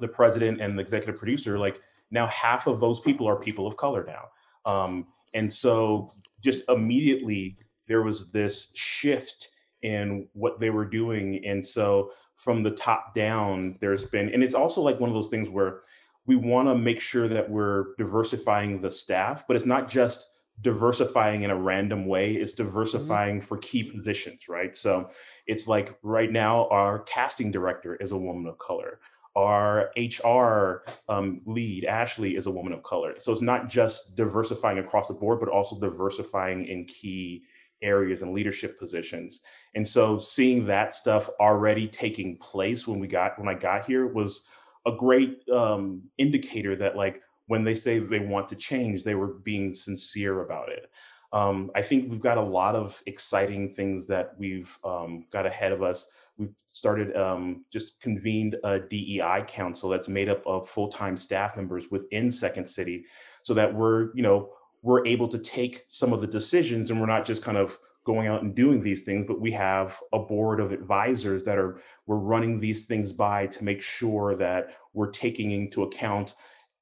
the 0.00 0.08
president 0.08 0.60
and 0.60 0.76
the 0.76 0.82
executive 0.82 1.16
producer, 1.16 1.58
like 1.58 1.80
now 2.10 2.26
half 2.26 2.66
of 2.66 2.80
those 2.80 3.00
people 3.00 3.28
are 3.28 3.36
people 3.36 3.66
of 3.66 3.76
color 3.76 4.04
now. 4.06 4.70
Um, 4.70 5.06
and 5.34 5.52
so 5.52 6.12
just 6.40 6.68
immediately 6.68 7.56
there 7.88 8.02
was 8.02 8.32
this 8.32 8.72
shift 8.74 9.50
in 9.82 10.28
what 10.32 10.60
they 10.60 10.70
were 10.70 10.84
doing. 10.84 11.44
And 11.44 11.64
so 11.64 12.10
from 12.36 12.62
the 12.62 12.70
top 12.70 13.14
down, 13.14 13.76
there's 13.80 14.04
been, 14.04 14.32
and 14.32 14.42
it's 14.42 14.54
also 14.54 14.82
like 14.82 15.00
one 15.00 15.08
of 15.08 15.14
those 15.14 15.28
things 15.28 15.50
where 15.50 15.80
we 16.26 16.36
want 16.36 16.68
to 16.68 16.74
make 16.74 17.00
sure 17.00 17.28
that 17.28 17.48
we're 17.48 17.94
diversifying 17.98 18.80
the 18.80 18.90
staff, 18.90 19.46
but 19.46 19.56
it's 19.56 19.66
not 19.66 19.88
just 19.88 20.30
diversifying 20.62 21.42
in 21.42 21.50
a 21.50 21.56
random 21.56 22.06
way 22.06 22.32
it's 22.32 22.54
mm-hmm. 22.54 22.64
diversifying 22.64 23.36
mm-hmm. 23.36 23.46
for 23.46 23.58
key 23.58 23.82
positions 23.82 24.48
right 24.48 24.76
so 24.76 25.08
it's 25.46 25.68
like 25.68 25.98
right 26.02 26.32
now 26.32 26.66
our 26.68 27.00
casting 27.00 27.50
director 27.50 27.96
is 27.96 28.12
a 28.12 28.16
woman 28.16 28.46
of 28.46 28.58
color 28.58 29.00
our 29.36 29.90
HR 29.96 30.84
um, 31.08 31.42
lead, 31.44 31.84
Ashley, 31.84 32.36
is 32.36 32.46
a 32.46 32.50
woman 32.50 32.72
of 32.72 32.82
color. 32.82 33.14
So 33.18 33.30
it's 33.30 33.42
not 33.42 33.68
just 33.68 34.16
diversifying 34.16 34.78
across 34.78 35.08
the 35.08 35.14
board, 35.14 35.40
but 35.40 35.50
also 35.50 35.78
diversifying 35.78 36.66
in 36.66 36.86
key 36.86 37.44
areas 37.82 38.22
and 38.22 38.32
leadership 38.32 38.78
positions. 38.78 39.42
And 39.74 39.86
so 39.86 40.18
seeing 40.18 40.66
that 40.66 40.94
stuff 40.94 41.28
already 41.38 41.86
taking 41.86 42.38
place 42.38 42.88
when 42.88 42.98
we 42.98 43.06
got 43.06 43.38
when 43.38 43.48
I 43.48 43.54
got 43.54 43.84
here 43.84 44.06
was 44.06 44.48
a 44.86 44.92
great 44.92 45.46
um, 45.50 46.02
indicator 46.16 46.74
that 46.76 46.96
like 46.96 47.20
when 47.46 47.62
they 47.62 47.74
say 47.74 47.98
they 47.98 48.20
want 48.20 48.48
to 48.48 48.56
change, 48.56 49.04
they 49.04 49.14
were 49.14 49.34
being 49.44 49.74
sincere 49.74 50.42
about 50.42 50.70
it. 50.70 50.90
Um, 51.32 51.70
I 51.74 51.82
think 51.82 52.10
we've 52.10 52.20
got 52.20 52.38
a 52.38 52.42
lot 52.42 52.74
of 52.74 53.02
exciting 53.06 53.74
things 53.74 54.06
that 54.06 54.34
we've 54.38 54.76
um, 54.84 55.26
got 55.30 55.44
ahead 55.44 55.72
of 55.72 55.82
us. 55.82 56.10
We've 56.38 56.54
started 56.68 57.16
um, 57.16 57.64
just 57.70 58.00
convened 58.00 58.56
a 58.64 58.80
DEI 58.80 59.44
council 59.46 59.88
that's 59.88 60.08
made 60.08 60.28
up 60.28 60.46
of 60.46 60.68
full-time 60.68 61.16
staff 61.16 61.56
members 61.56 61.90
within 61.90 62.30
Second 62.30 62.68
City, 62.68 63.04
so 63.42 63.54
that 63.54 63.74
we're 63.74 64.14
you 64.14 64.22
know 64.22 64.50
we're 64.82 65.06
able 65.06 65.28
to 65.28 65.38
take 65.38 65.84
some 65.88 66.12
of 66.12 66.20
the 66.20 66.26
decisions 66.26 66.90
and 66.90 67.00
we're 67.00 67.06
not 67.06 67.24
just 67.24 67.42
kind 67.42 67.56
of 67.56 67.76
going 68.04 68.28
out 68.28 68.42
and 68.42 68.54
doing 68.54 68.82
these 68.82 69.02
things, 69.02 69.26
but 69.26 69.40
we 69.40 69.50
have 69.50 69.98
a 70.12 70.18
board 70.18 70.60
of 70.60 70.70
advisors 70.70 71.42
that 71.42 71.58
are 71.58 71.80
we're 72.06 72.16
running 72.16 72.60
these 72.60 72.84
things 72.84 73.12
by 73.12 73.46
to 73.48 73.64
make 73.64 73.82
sure 73.82 74.36
that 74.36 74.76
we're 74.94 75.10
taking 75.10 75.50
into 75.50 75.82
account 75.82 76.34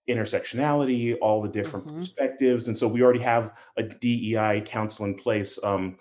intersectionality, 0.08 1.16
all 1.22 1.40
the 1.40 1.48
different 1.48 1.86
mm-hmm. 1.86 1.96
perspectives. 1.96 2.68
And 2.68 2.76
so 2.76 2.86
we 2.86 3.02
already 3.02 3.20
have 3.20 3.52
a 3.78 3.82
DEI 3.82 4.62
council 4.66 5.06
in 5.06 5.14
place. 5.14 5.58
Um, 5.64 5.96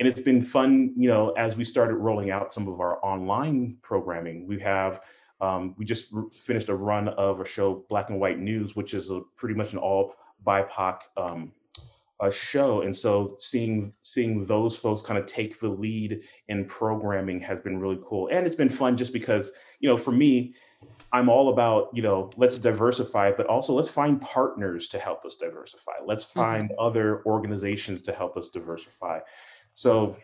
and 0.00 0.08
it's 0.08 0.20
been 0.20 0.40
fun, 0.40 0.94
you 0.96 1.08
know, 1.08 1.30
as 1.32 1.56
we 1.56 1.62
started 1.62 1.96
rolling 1.96 2.30
out 2.30 2.54
some 2.54 2.66
of 2.66 2.80
our 2.80 3.04
online 3.04 3.76
programming. 3.82 4.46
We 4.46 4.58
have, 4.60 5.02
um, 5.42 5.74
we 5.76 5.84
just 5.84 6.10
finished 6.32 6.70
a 6.70 6.74
run 6.74 7.08
of 7.08 7.42
a 7.42 7.44
show, 7.44 7.84
Black 7.90 8.08
and 8.08 8.18
White 8.18 8.38
News, 8.38 8.74
which 8.74 8.94
is 8.94 9.10
a, 9.10 9.20
pretty 9.36 9.54
much 9.54 9.74
an 9.74 9.78
all 9.78 10.14
BIPOC 10.46 11.02
um, 11.18 11.52
a 12.20 12.32
show. 12.32 12.80
And 12.80 12.96
so 12.96 13.34
seeing 13.38 13.92
seeing 14.00 14.46
those 14.46 14.74
folks 14.74 15.02
kind 15.02 15.18
of 15.18 15.26
take 15.26 15.60
the 15.60 15.68
lead 15.68 16.22
in 16.48 16.64
programming 16.64 17.38
has 17.40 17.60
been 17.60 17.78
really 17.78 18.00
cool. 18.02 18.28
And 18.32 18.46
it's 18.46 18.56
been 18.56 18.70
fun 18.70 18.96
just 18.96 19.12
because, 19.12 19.52
you 19.80 19.88
know, 19.88 19.98
for 19.98 20.12
me, 20.12 20.54
I'm 21.12 21.28
all 21.28 21.50
about, 21.50 21.90
you 21.92 22.02
know, 22.02 22.30
let's 22.38 22.56
diversify, 22.56 23.32
but 23.32 23.46
also 23.46 23.74
let's 23.74 23.90
find 23.90 24.18
partners 24.20 24.88
to 24.88 24.98
help 24.98 25.26
us 25.26 25.36
diversify. 25.36 25.92
Let's 26.06 26.24
mm-hmm. 26.24 26.40
find 26.40 26.70
mm-hmm. 26.70 26.86
other 26.86 27.22
organizations 27.26 28.00
to 28.02 28.12
help 28.12 28.38
us 28.38 28.48
diversify. 28.48 29.20
So, 29.74 30.16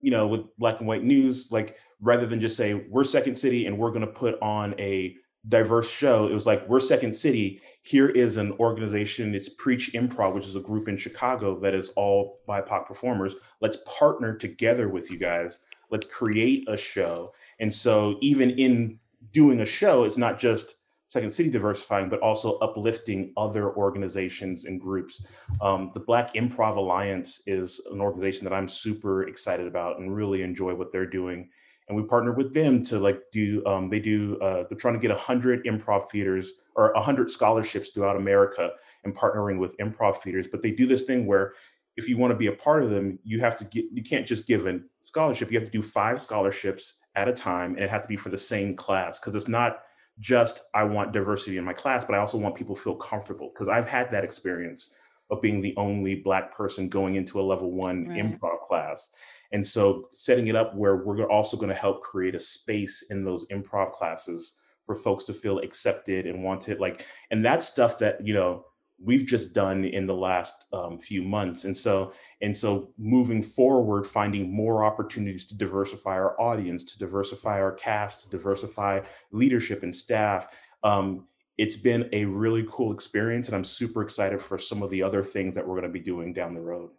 you 0.00 0.10
know, 0.10 0.26
with 0.26 0.56
black 0.58 0.78
and 0.78 0.88
white 0.88 1.04
news, 1.04 1.50
like 1.50 1.76
rather 2.00 2.26
than 2.26 2.40
just 2.40 2.56
say 2.56 2.74
we're 2.74 3.04
Second 3.04 3.36
City 3.36 3.66
and 3.66 3.76
we're 3.76 3.90
going 3.90 4.02
to 4.02 4.06
put 4.06 4.40
on 4.40 4.74
a 4.78 5.16
diverse 5.48 5.90
show, 5.90 6.26
it 6.26 6.34
was 6.34 6.46
like 6.46 6.68
we're 6.68 6.80
Second 6.80 7.14
City. 7.14 7.60
Here 7.82 8.08
is 8.08 8.36
an 8.36 8.52
organization. 8.52 9.34
It's 9.34 9.48
Preach 9.48 9.92
Improv, 9.94 10.34
which 10.34 10.46
is 10.46 10.56
a 10.56 10.60
group 10.60 10.88
in 10.88 10.96
Chicago 10.96 11.58
that 11.60 11.74
is 11.74 11.90
all 11.90 12.40
BIPOC 12.48 12.86
performers. 12.86 13.36
Let's 13.60 13.78
partner 13.86 14.36
together 14.36 14.88
with 14.88 15.10
you 15.10 15.18
guys. 15.18 15.66
Let's 15.90 16.06
create 16.06 16.68
a 16.68 16.76
show. 16.76 17.32
And 17.60 17.72
so 17.72 18.18
even 18.20 18.50
in 18.50 18.98
doing 19.32 19.60
a 19.60 19.66
show, 19.66 20.04
it's 20.04 20.18
not 20.18 20.38
just 20.38 20.77
Second 21.08 21.30
City 21.30 21.50
diversifying, 21.50 22.10
but 22.10 22.20
also 22.20 22.58
uplifting 22.58 23.32
other 23.38 23.74
organizations 23.74 24.66
and 24.66 24.78
groups. 24.78 25.26
Um, 25.62 25.90
the 25.94 26.00
Black 26.00 26.34
Improv 26.34 26.76
Alliance 26.76 27.42
is 27.46 27.80
an 27.90 28.02
organization 28.02 28.44
that 28.44 28.52
I'm 28.52 28.68
super 28.68 29.26
excited 29.26 29.66
about 29.66 29.98
and 29.98 30.14
really 30.14 30.42
enjoy 30.42 30.74
what 30.74 30.92
they're 30.92 31.06
doing. 31.06 31.48
And 31.88 31.96
we 31.96 32.02
partnered 32.04 32.36
with 32.36 32.52
them 32.52 32.84
to 32.84 32.98
like 32.98 33.22
do. 33.32 33.64
Um, 33.64 33.88
they 33.88 34.00
do. 34.00 34.38
Uh, 34.42 34.64
they're 34.68 34.76
trying 34.76 35.00
to 35.00 35.00
get 35.00 35.10
hundred 35.16 35.64
improv 35.64 36.10
theaters 36.10 36.52
or 36.76 36.92
hundred 36.94 37.30
scholarships 37.30 37.88
throughout 37.88 38.16
America, 38.16 38.72
and 39.04 39.16
partnering 39.16 39.58
with 39.58 39.74
improv 39.78 40.18
theaters. 40.18 40.46
But 40.46 40.60
they 40.60 40.72
do 40.72 40.86
this 40.86 41.04
thing 41.04 41.24
where 41.24 41.54
if 41.96 42.06
you 42.06 42.18
want 42.18 42.32
to 42.32 42.36
be 42.36 42.48
a 42.48 42.52
part 42.52 42.82
of 42.82 42.90
them, 42.90 43.18
you 43.24 43.40
have 43.40 43.56
to 43.56 43.64
get. 43.64 43.86
You 43.90 44.02
can't 44.02 44.26
just 44.26 44.46
give 44.46 44.66
a 44.66 44.80
scholarship. 45.00 45.50
You 45.50 45.58
have 45.58 45.66
to 45.66 45.72
do 45.72 45.80
five 45.80 46.20
scholarships 46.20 47.00
at 47.16 47.28
a 47.28 47.32
time, 47.32 47.76
and 47.76 47.82
it 47.82 47.88
has 47.88 48.02
to 48.02 48.08
be 48.08 48.16
for 48.16 48.28
the 48.28 48.36
same 48.36 48.76
class 48.76 49.18
because 49.18 49.34
it's 49.34 49.48
not 49.48 49.78
just 50.20 50.68
I 50.74 50.84
want 50.84 51.12
diversity 51.12 51.58
in 51.58 51.64
my 51.64 51.72
class, 51.72 52.04
but 52.04 52.14
I 52.14 52.18
also 52.18 52.38
want 52.38 52.54
people 52.54 52.74
to 52.74 52.80
feel 52.80 52.96
comfortable 52.96 53.50
because 53.52 53.68
I've 53.68 53.88
had 53.88 54.10
that 54.10 54.24
experience 54.24 54.94
of 55.30 55.42
being 55.42 55.60
the 55.60 55.74
only 55.76 56.16
black 56.16 56.54
person 56.54 56.88
going 56.88 57.16
into 57.16 57.40
a 57.40 57.42
level 57.42 57.70
one 57.70 58.08
right. 58.08 58.18
improv 58.18 58.60
class. 58.66 59.12
And 59.52 59.66
so 59.66 60.08
setting 60.12 60.48
it 60.48 60.56
up 60.56 60.74
where 60.74 60.96
we're 60.96 61.28
also 61.28 61.56
going 61.56 61.68
to 61.68 61.74
help 61.74 62.02
create 62.02 62.34
a 62.34 62.40
space 62.40 63.06
in 63.10 63.24
those 63.24 63.46
improv 63.48 63.92
classes 63.92 64.58
for 64.86 64.94
folks 64.94 65.24
to 65.24 65.34
feel 65.34 65.58
accepted 65.58 66.26
and 66.26 66.42
wanted 66.42 66.80
like 66.80 67.06
and 67.30 67.44
that's 67.44 67.68
stuff 67.68 67.98
that 67.98 68.26
you 68.26 68.32
know 68.32 68.64
we've 69.02 69.26
just 69.26 69.52
done 69.52 69.84
in 69.84 70.06
the 70.06 70.14
last 70.14 70.66
um, 70.72 70.98
few 70.98 71.22
months. 71.22 71.64
And 71.64 71.76
so 71.76 72.12
and 72.40 72.56
so 72.56 72.92
moving 72.98 73.42
forward 73.42 74.06
finding 74.06 74.52
more 74.52 74.84
opportunities 74.84 75.46
to 75.48 75.56
diversify 75.56 76.12
our 76.12 76.40
audience 76.40 76.84
to 76.84 76.98
diversify 76.98 77.60
our 77.60 77.72
cast 77.72 78.24
to 78.24 78.30
diversify 78.30 79.00
leadership 79.32 79.82
and 79.82 79.94
staff 79.94 80.54
um, 80.84 81.26
it's 81.56 81.76
been 81.76 82.08
a 82.12 82.24
really 82.24 82.64
cool 82.68 82.92
experience 82.92 83.48
and 83.48 83.56
i'm 83.56 83.64
super 83.64 84.02
excited 84.02 84.40
for 84.40 84.58
some 84.58 84.82
of 84.82 84.90
the 84.90 85.02
other 85.02 85.22
things 85.22 85.54
that 85.54 85.66
we're 85.66 85.74
going 85.74 85.82
to 85.82 85.98
be 85.98 86.00
doing 86.00 86.32
down 86.32 86.54
the 86.54 86.60
road. 86.60 86.90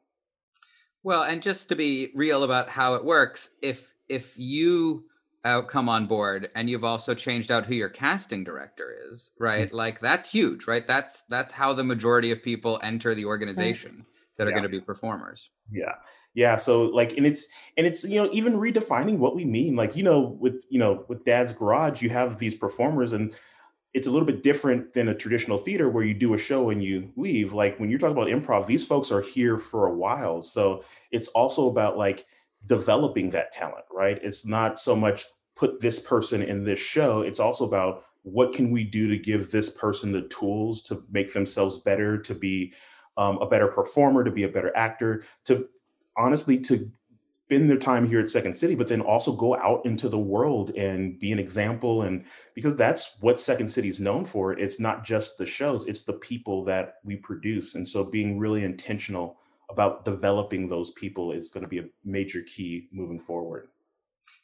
Well 1.03 1.23
and 1.23 1.41
just 1.41 1.69
to 1.69 1.75
be 1.75 2.11
real 2.15 2.43
about 2.43 2.69
how 2.69 2.95
it 2.95 3.03
works 3.03 3.51
if 3.61 3.93
if 4.09 4.37
you 4.37 5.05
uh, 5.45 5.61
come 5.61 5.87
on 5.87 6.05
board 6.05 6.49
and 6.55 6.69
you've 6.69 6.83
also 6.83 7.13
changed 7.13 7.51
out 7.51 7.65
who 7.65 7.73
your 7.73 7.89
casting 7.89 8.43
director 8.43 8.95
is 9.09 9.31
right 9.39 9.67
mm-hmm. 9.67 9.77
like 9.77 9.99
that's 9.99 10.29
huge 10.29 10.67
right 10.67 10.87
that's 10.87 11.23
that's 11.29 11.53
how 11.53 11.73
the 11.73 11.83
majority 11.83 12.31
of 12.31 12.43
people 12.43 12.79
enter 12.83 13.15
the 13.15 13.25
organization 13.25 13.95
right. 13.95 14.05
that 14.37 14.47
are 14.47 14.49
yeah. 14.49 14.55
going 14.55 14.63
to 14.63 14.69
be 14.69 14.81
performers 14.81 15.49
yeah 15.71 15.93
yeah 16.33 16.55
so 16.55 16.83
like 16.83 17.15
and 17.15 17.25
it's 17.25 17.47
and 17.77 17.87
it's 17.87 18.03
you 18.03 18.21
know 18.21 18.29
even 18.33 18.53
redefining 18.53 19.17
what 19.17 19.35
we 19.35 19.45
mean 19.45 19.75
like 19.75 19.95
you 19.95 20.03
know 20.03 20.37
with 20.39 20.65
you 20.69 20.79
know 20.79 21.05
with 21.07 21.23
dad's 21.23 21.53
garage 21.53 22.01
you 22.01 22.09
have 22.09 22.37
these 22.37 22.55
performers 22.55 23.13
and 23.13 23.33
it's 23.93 24.07
a 24.07 24.11
little 24.11 24.25
bit 24.25 24.43
different 24.43 24.93
than 24.93 25.07
a 25.07 25.15
traditional 25.15 25.57
theater 25.57 25.89
where 25.89 26.03
you 26.03 26.13
do 26.13 26.33
a 26.33 26.37
show 26.37 26.69
and 26.69 26.83
you 26.83 27.11
leave 27.15 27.53
like 27.53 27.79
when 27.79 27.89
you're 27.89 27.97
talking 27.97 28.15
about 28.15 28.27
improv 28.27 28.67
these 28.67 28.85
folks 28.85 29.11
are 29.11 29.21
here 29.21 29.57
for 29.57 29.87
a 29.87 29.93
while 29.93 30.41
so 30.41 30.83
it's 31.11 31.29
also 31.29 31.69
about 31.69 31.97
like 31.97 32.25
developing 32.65 33.29
that 33.31 33.51
talent, 33.51 33.85
right? 33.91 34.19
It's 34.21 34.45
not 34.45 34.79
so 34.79 34.95
much 34.95 35.25
put 35.55 35.81
this 35.81 35.99
person 35.99 36.41
in 36.41 36.63
this 36.63 36.79
show, 36.79 37.21
it's 37.21 37.39
also 37.39 37.65
about 37.65 38.03
what 38.23 38.53
can 38.53 38.71
we 38.71 38.83
do 38.83 39.07
to 39.07 39.17
give 39.17 39.51
this 39.51 39.69
person 39.69 40.11
the 40.11 40.21
tools 40.23 40.83
to 40.83 41.03
make 41.09 41.33
themselves 41.33 41.79
better, 41.79 42.17
to 42.17 42.35
be 42.35 42.73
um, 43.17 43.37
a 43.39 43.47
better 43.47 43.67
performer, 43.67 44.23
to 44.23 44.31
be 44.31 44.43
a 44.43 44.49
better 44.49 44.75
actor, 44.75 45.23
to 45.45 45.67
honestly 46.17 46.59
to 46.59 46.89
spend 47.45 47.69
their 47.69 47.77
time 47.77 48.07
here 48.07 48.19
at 48.19 48.29
Second 48.29 48.55
City, 48.55 48.75
but 48.75 48.87
then 48.87 49.01
also 49.01 49.31
go 49.35 49.55
out 49.57 49.83
into 49.83 50.07
the 50.07 50.19
world 50.19 50.69
and 50.77 51.19
be 51.19 51.31
an 51.31 51.39
example. 51.39 52.03
And 52.03 52.23
because 52.53 52.75
that's 52.75 53.17
what 53.21 53.39
Second 53.39 53.69
City 53.69 53.89
is 53.89 53.99
known 53.99 54.23
for, 54.23 54.53
it's 54.53 54.79
not 54.79 55.03
just 55.03 55.39
the 55.39 55.47
shows, 55.47 55.87
it's 55.87 56.03
the 56.03 56.13
people 56.13 56.63
that 56.65 56.95
we 57.03 57.15
produce. 57.15 57.73
And 57.73 57.87
so 57.87 58.03
being 58.03 58.37
really 58.37 58.63
intentional 58.63 59.38
about 59.69 60.05
developing 60.05 60.67
those 60.67 60.91
people 60.91 61.31
is 61.31 61.51
going 61.51 61.63
to 61.63 61.69
be 61.69 61.79
a 61.79 61.85
major 62.03 62.41
key 62.41 62.87
moving 62.91 63.19
forward. 63.19 63.69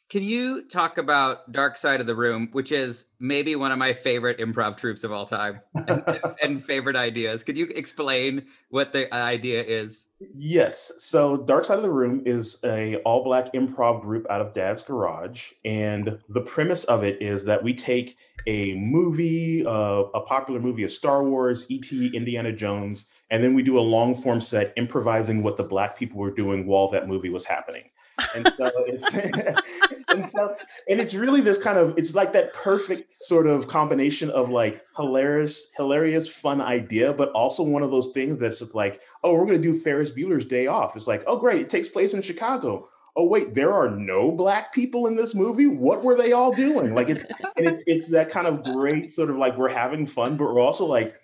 Can 0.08 0.22
you 0.22 0.62
talk 0.62 0.98
about 0.98 1.50
Dark 1.50 1.76
Side 1.76 2.00
of 2.00 2.06
the 2.06 2.14
Room, 2.14 2.48
which 2.52 2.70
is 2.70 3.06
maybe 3.18 3.56
one 3.56 3.72
of 3.72 3.78
my 3.78 3.92
favorite 3.92 4.38
improv 4.38 4.76
troupes 4.76 5.02
of 5.02 5.10
all 5.10 5.26
time 5.26 5.60
and, 5.74 6.20
and, 6.42 6.64
favorite 6.64 6.94
ideas? 6.94 7.42
Could 7.42 7.58
you 7.58 7.66
explain 7.74 8.46
what 8.68 8.92
the 8.92 9.12
idea 9.12 9.62
is? 9.64 10.05
Yes. 10.18 10.92
So 10.98 11.36
Dark 11.36 11.64
Side 11.64 11.76
of 11.76 11.82
the 11.82 11.90
Room 11.90 12.22
is 12.24 12.60
a 12.64 12.96
all 13.02 13.22
black 13.22 13.52
improv 13.52 14.00
group 14.00 14.26
out 14.30 14.40
of 14.40 14.54
Dad's 14.54 14.82
Garage, 14.82 15.52
and 15.64 16.18
the 16.28 16.40
premise 16.40 16.84
of 16.84 17.04
it 17.04 17.20
is 17.20 17.44
that 17.44 17.62
we 17.62 17.74
take 17.74 18.16
a 18.46 18.74
movie, 18.74 19.66
uh, 19.66 20.04
a 20.14 20.20
popular 20.22 20.60
movie, 20.60 20.84
a 20.84 20.88
Star 20.88 21.24
Wars, 21.24 21.70
E.T., 21.70 22.12
Indiana 22.14 22.52
Jones, 22.52 23.06
and 23.30 23.42
then 23.42 23.54
we 23.54 23.62
do 23.62 23.78
a 23.78 23.80
long 23.80 24.14
form 24.14 24.40
set 24.40 24.72
improvising 24.76 25.42
what 25.42 25.58
the 25.58 25.64
black 25.64 25.98
people 25.98 26.18
were 26.18 26.30
doing 26.30 26.66
while 26.66 26.88
that 26.88 27.08
movie 27.08 27.30
was 27.30 27.44
happening 27.44 27.90
and 28.34 28.52
so 28.56 28.70
it's 28.86 29.14
and 30.08 30.28
so 30.28 30.54
and 30.88 31.00
it's 31.00 31.14
really 31.14 31.40
this 31.40 31.58
kind 31.58 31.78
of 31.78 31.96
it's 31.98 32.14
like 32.14 32.32
that 32.32 32.52
perfect 32.52 33.12
sort 33.12 33.46
of 33.46 33.68
combination 33.68 34.30
of 34.30 34.48
like 34.48 34.84
hilarious 34.96 35.70
hilarious 35.76 36.28
fun 36.28 36.60
idea 36.60 37.12
but 37.12 37.30
also 37.32 37.62
one 37.62 37.82
of 37.82 37.90
those 37.90 38.12
things 38.12 38.38
that's 38.38 38.74
like 38.74 39.00
oh 39.22 39.34
we're 39.34 39.46
to 39.46 39.58
do 39.58 39.74
ferris 40.10 40.26
bueller's 40.26 40.46
day 40.46 40.66
off. 40.66 40.96
It's 40.96 41.06
like 41.06 41.24
oh 41.26 41.38
great 41.38 41.60
it 41.60 41.70
takes 41.70 41.88
place 41.88 42.14
in 42.14 42.22
chicago. 42.22 42.88
Oh 43.16 43.26
wait 43.26 43.54
there 43.54 43.72
are 43.72 43.90
no 43.90 44.30
black 44.30 44.72
people 44.72 45.06
in 45.06 45.16
this 45.16 45.34
movie? 45.34 45.66
What 45.66 46.02
were 46.02 46.14
they 46.14 46.32
all 46.32 46.52
doing? 46.52 46.94
Like 46.94 47.08
it's 47.08 47.24
it's 47.56 47.84
it's 47.86 48.10
that 48.10 48.28
kind 48.28 48.46
of 48.46 48.62
great 48.64 49.10
sort 49.12 49.30
of 49.30 49.36
like 49.36 49.56
we're 49.56 49.68
having 49.68 50.06
fun 50.06 50.36
but 50.36 50.44
we're 50.44 50.60
also 50.60 50.86
like 50.86 51.14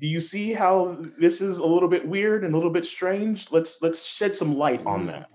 do 0.00 0.06
you 0.06 0.20
see 0.20 0.52
how 0.52 0.96
this 1.18 1.40
is 1.40 1.58
a 1.58 1.66
little 1.66 1.88
bit 1.88 2.06
weird 2.06 2.44
and 2.44 2.54
a 2.54 2.56
little 2.56 2.72
bit 2.72 2.86
strange? 2.86 3.50
Let's 3.50 3.82
let's 3.82 4.06
shed 4.06 4.36
some 4.36 4.56
light 4.56 4.84
on 4.86 5.00
mm-hmm. 5.00 5.08
that 5.08 5.28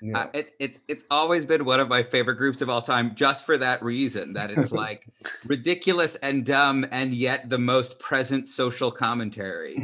yeah. 0.00 0.18
Uh, 0.18 0.26
it, 0.32 0.54
it, 0.60 0.78
it's 0.88 1.04
always 1.10 1.44
been 1.44 1.64
one 1.64 1.80
of 1.80 1.88
my 1.88 2.02
favorite 2.02 2.36
groups 2.36 2.62
of 2.62 2.70
all 2.70 2.82
time, 2.82 3.14
just 3.14 3.44
for 3.44 3.58
that 3.58 3.82
reason 3.82 4.34
that 4.34 4.50
it's 4.50 4.72
like 4.84 5.06
ridiculous 5.44 6.16
and 6.16 6.44
dumb, 6.44 6.86
and 6.90 7.12
yet 7.12 7.50
the 7.50 7.58
most 7.58 7.98
present 7.98 8.48
social 8.48 8.90
commentary. 8.90 9.76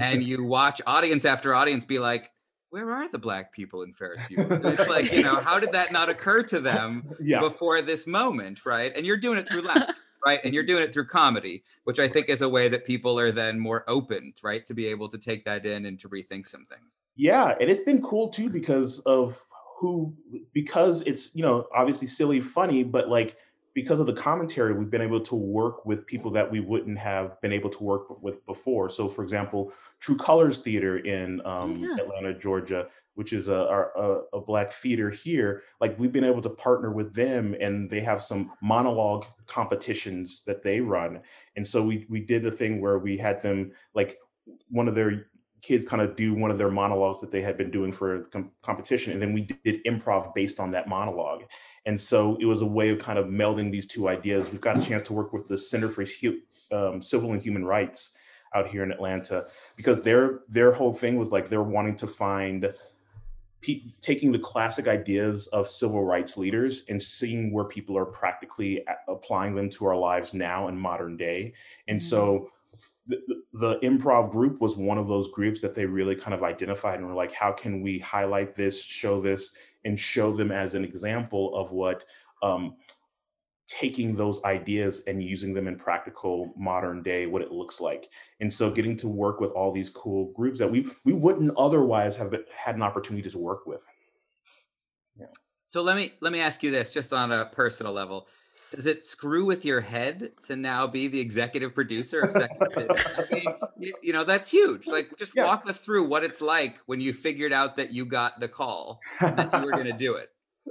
and 0.00 0.22
you 0.24 0.44
watch 0.44 0.80
audience 0.86 1.24
after 1.24 1.54
audience 1.54 1.84
be 1.84 1.98
like, 1.98 2.30
where 2.72 2.90
are 2.90 3.06
the 3.08 3.18
black 3.18 3.52
people 3.52 3.82
in 3.82 3.92
Ferris 3.92 4.22
Bueller? 4.30 4.64
It's 4.64 4.88
like, 4.88 5.12
you 5.12 5.22
know, 5.22 5.36
how 5.36 5.58
did 5.58 5.72
that 5.72 5.92
not 5.92 6.08
occur 6.08 6.42
to 6.44 6.58
them 6.58 7.14
yeah. 7.20 7.38
before 7.38 7.82
this 7.82 8.06
moment, 8.06 8.64
right? 8.64 8.90
And 8.96 9.04
you're 9.04 9.18
doing 9.18 9.36
it 9.36 9.46
through 9.46 9.60
laughter, 9.60 9.92
right? 10.24 10.40
And 10.42 10.54
you're 10.54 10.64
doing 10.64 10.82
it 10.82 10.90
through 10.90 11.06
comedy, 11.08 11.64
which 11.84 11.98
I 11.98 12.08
think 12.08 12.30
is 12.30 12.40
a 12.40 12.48
way 12.48 12.70
that 12.70 12.86
people 12.86 13.18
are 13.18 13.30
then 13.30 13.58
more 13.58 13.84
open, 13.88 14.32
right, 14.42 14.64
to 14.64 14.72
be 14.72 14.86
able 14.86 15.10
to 15.10 15.18
take 15.18 15.44
that 15.44 15.66
in 15.66 15.84
and 15.84 16.00
to 16.00 16.08
rethink 16.08 16.46
some 16.46 16.64
things. 16.64 17.00
Yeah, 17.14 17.54
and 17.60 17.70
it's 17.70 17.82
been 17.82 18.00
cool 18.00 18.30
too 18.30 18.48
because 18.48 19.00
of 19.00 19.38
who 19.82 20.14
because 20.52 21.02
it's, 21.02 21.34
you 21.34 21.42
know, 21.42 21.66
obviously 21.74 22.06
silly 22.06 22.40
funny, 22.40 22.84
but 22.84 23.08
like 23.08 23.36
because 23.74 23.98
of 23.98 24.06
the 24.06 24.12
commentary, 24.12 24.74
we've 24.74 24.90
been 24.90 25.02
able 25.02 25.20
to 25.20 25.34
work 25.34 25.84
with 25.84 26.06
people 26.06 26.30
that 26.30 26.48
we 26.48 26.60
wouldn't 26.60 26.98
have 26.98 27.40
been 27.40 27.52
able 27.52 27.68
to 27.68 27.82
work 27.82 28.22
with 28.22 28.46
before. 28.46 28.88
So, 28.88 29.08
for 29.08 29.24
example, 29.24 29.72
True 29.98 30.16
Colors 30.16 30.58
Theater 30.58 30.98
in 30.98 31.42
oh, 31.44 31.50
um, 31.50 31.74
yeah. 31.76 31.96
Atlanta, 31.96 32.32
Georgia, 32.32 32.86
which 33.14 33.32
is 33.32 33.48
a, 33.48 33.54
a, 33.96 34.20
a, 34.34 34.40
black 34.40 34.70
theater 34.70 35.10
here, 35.10 35.64
like 35.80 35.98
we've 35.98 36.12
been 36.12 36.22
able 36.22 36.42
to 36.42 36.50
partner 36.50 36.92
with 36.92 37.12
them, 37.12 37.56
and 37.60 37.90
they 37.90 38.00
have 38.00 38.22
some 38.22 38.52
monologue 38.62 39.24
competitions 39.48 40.44
that 40.44 40.62
they 40.62 40.80
run. 40.80 41.20
And 41.56 41.66
so 41.66 41.82
we 41.82 42.06
we 42.08 42.20
did 42.20 42.42
the 42.42 42.52
thing 42.52 42.80
where 42.80 43.00
we 43.00 43.18
had 43.18 43.42
them 43.42 43.72
like 43.94 44.16
one 44.68 44.86
of 44.86 44.94
their 44.94 45.26
kids 45.62 45.86
kind 45.86 46.02
of 46.02 46.16
do 46.16 46.34
one 46.34 46.50
of 46.50 46.58
their 46.58 46.70
monologues 46.70 47.20
that 47.20 47.30
they 47.30 47.40
had 47.40 47.56
been 47.56 47.70
doing 47.70 47.92
for 47.92 48.24
com- 48.24 48.50
competition 48.62 49.12
and 49.12 49.22
then 49.22 49.32
we 49.32 49.42
did 49.64 49.82
improv 49.84 50.34
based 50.34 50.58
on 50.58 50.72
that 50.72 50.88
monologue. 50.88 51.44
And 51.86 51.98
so 51.98 52.36
it 52.40 52.46
was 52.46 52.62
a 52.62 52.66
way 52.66 52.90
of 52.90 52.98
kind 52.98 53.18
of 53.18 53.26
melding 53.26 53.70
these 53.70 53.86
two 53.86 54.08
ideas. 54.08 54.50
We've 54.50 54.60
got 54.60 54.78
a 54.78 54.82
chance 54.82 55.06
to 55.06 55.12
work 55.12 55.32
with 55.32 55.46
the 55.46 55.56
center 55.56 55.88
for 55.88 56.04
um, 56.72 57.00
civil 57.00 57.32
and 57.32 57.40
human 57.40 57.64
rights 57.64 58.18
out 58.54 58.68
here 58.68 58.82
in 58.82 58.92
atlanta 58.92 59.42
because 59.78 60.02
their 60.02 60.40
their 60.46 60.72
whole 60.72 60.92
thing 60.92 61.16
was 61.16 61.30
like 61.30 61.48
they're 61.48 61.62
wanting 61.62 61.96
to 61.96 62.06
find 62.06 62.70
taking 64.00 64.32
the 64.32 64.38
classic 64.38 64.88
ideas 64.88 65.46
of 65.48 65.68
civil 65.68 66.04
rights 66.04 66.36
leaders 66.36 66.84
and 66.88 67.00
seeing 67.00 67.52
where 67.52 67.64
people 67.64 67.96
are 67.96 68.04
practically 68.04 68.84
applying 69.08 69.54
them 69.54 69.70
to 69.70 69.86
our 69.86 69.96
lives 69.96 70.34
now 70.34 70.68
in 70.68 70.76
modern 70.76 71.16
day. 71.16 71.52
And 71.86 72.00
mm-hmm. 72.00 72.08
so 72.08 72.50
the, 73.06 73.18
the, 73.54 73.78
improv 73.80 74.30
group 74.30 74.60
was 74.60 74.76
one 74.76 74.98
of 74.98 75.08
those 75.08 75.30
groups 75.30 75.60
that 75.60 75.74
they 75.74 75.86
really 75.86 76.14
kind 76.14 76.34
of 76.34 76.42
identified 76.42 76.98
and 76.98 77.08
were 77.08 77.14
like, 77.14 77.32
how 77.32 77.52
can 77.52 77.82
we 77.82 77.98
highlight 77.98 78.54
this, 78.54 78.82
show 78.82 79.20
this, 79.20 79.56
and 79.84 79.98
show 79.98 80.32
them 80.32 80.52
as 80.52 80.74
an 80.74 80.84
example 80.84 81.54
of 81.56 81.72
what 81.72 82.04
um, 82.42 82.76
taking 83.68 84.14
those 84.14 84.42
ideas 84.44 85.04
and 85.06 85.22
using 85.22 85.54
them 85.54 85.66
in 85.66 85.76
practical 85.76 86.52
modern 86.56 87.02
day 87.02 87.26
what 87.26 87.40
it 87.40 87.52
looks 87.52 87.80
like 87.80 88.08
and 88.40 88.52
so 88.52 88.70
getting 88.70 88.96
to 88.96 89.08
work 89.08 89.40
with 89.40 89.50
all 89.52 89.72
these 89.72 89.88
cool 89.88 90.32
groups 90.32 90.58
that 90.58 90.70
we 90.70 90.86
we 91.04 91.12
wouldn't 91.12 91.52
otherwise 91.56 92.16
have 92.16 92.34
had 92.54 92.74
an 92.74 92.82
opportunity 92.82 93.30
to 93.30 93.38
work 93.38 93.64
with 93.66 93.82
yeah. 95.18 95.26
so 95.64 95.80
let 95.80 95.96
me 95.96 96.12
let 96.20 96.32
me 96.32 96.40
ask 96.40 96.62
you 96.62 96.70
this 96.70 96.90
just 96.90 97.12
on 97.12 97.32
a 97.32 97.46
personal 97.46 97.92
level 97.92 98.26
does 98.72 98.86
it 98.86 99.04
screw 99.04 99.44
with 99.44 99.64
your 99.64 99.80
head 99.80 100.32
to 100.46 100.56
now 100.56 100.86
be 100.86 101.06
the 101.06 101.20
executive 101.20 101.74
producer 101.74 102.20
of 102.20 102.32
Second 102.32 102.70
City? 102.72 102.88
I 102.90 103.34
mean, 103.34 103.54
you, 103.78 103.94
you, 104.02 104.12
know, 104.12 104.24
that's 104.24 104.50
huge. 104.50 104.86
Like, 104.86 105.16
just 105.16 105.32
yeah. 105.36 105.44
walk 105.44 105.68
us 105.68 105.78
through 105.78 106.08
what 106.08 106.24
it's 106.24 106.40
like 106.40 106.78
when 106.86 107.00
you 107.00 107.12
figured 107.12 107.52
out 107.52 107.76
that 107.76 107.92
you 107.92 108.06
got 108.06 108.40
the 108.40 108.48
call 108.48 109.00
that 109.20 109.50
you 109.52 109.64
were 109.64 109.72
going 109.72 109.84
to 109.84 109.92
do 109.92 110.14
it. 110.14 110.30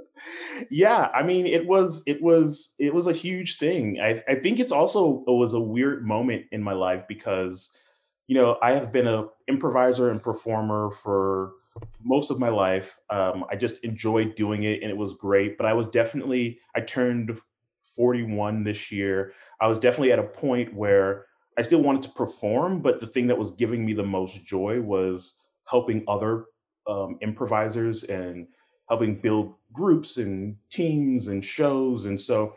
Yeah, 0.70 1.10
I 1.14 1.22
mean, 1.22 1.46
it 1.46 1.66
was 1.66 2.02
it 2.06 2.22
was 2.22 2.74
it 2.78 2.94
was 2.94 3.06
a 3.06 3.12
huge 3.12 3.58
thing. 3.58 4.00
I 4.00 4.22
I 4.26 4.36
think 4.36 4.58
it's 4.58 4.72
also 4.72 5.22
it 5.26 5.32
was 5.32 5.52
a 5.52 5.60
weird 5.60 6.06
moment 6.06 6.46
in 6.50 6.62
my 6.62 6.72
life 6.72 7.04
because, 7.06 7.76
you 8.26 8.36
know, 8.36 8.56
I 8.62 8.72
have 8.72 8.90
been 8.90 9.06
a 9.06 9.26
improviser 9.48 10.10
and 10.10 10.22
performer 10.22 10.92
for 10.92 11.52
most 12.02 12.30
of 12.30 12.38
my 12.38 12.48
life. 12.48 12.98
Um, 13.10 13.44
I 13.50 13.56
just 13.56 13.84
enjoyed 13.84 14.34
doing 14.34 14.62
it 14.62 14.82
and 14.82 14.90
it 14.90 14.96
was 14.96 15.14
great. 15.14 15.58
But 15.58 15.66
I 15.66 15.74
was 15.74 15.88
definitely 15.88 16.58
I 16.74 16.80
turned 16.80 17.38
41 17.96 18.64
this 18.64 18.90
year. 18.90 19.32
I 19.60 19.68
was 19.68 19.78
definitely 19.78 20.12
at 20.12 20.18
a 20.18 20.24
point 20.24 20.74
where 20.74 21.26
I 21.58 21.62
still 21.62 21.82
wanted 21.82 22.02
to 22.02 22.10
perform, 22.10 22.80
but 22.80 23.00
the 23.00 23.06
thing 23.06 23.26
that 23.26 23.38
was 23.38 23.52
giving 23.52 23.84
me 23.84 23.92
the 23.92 24.02
most 24.02 24.46
joy 24.46 24.80
was 24.80 25.40
helping 25.68 26.04
other 26.08 26.46
um, 26.86 27.18
improvisers 27.20 28.04
and 28.04 28.46
helping 28.88 29.20
build 29.20 29.54
groups 29.72 30.16
and 30.16 30.56
teams 30.70 31.28
and 31.28 31.44
shows. 31.44 32.06
And 32.06 32.20
so 32.20 32.54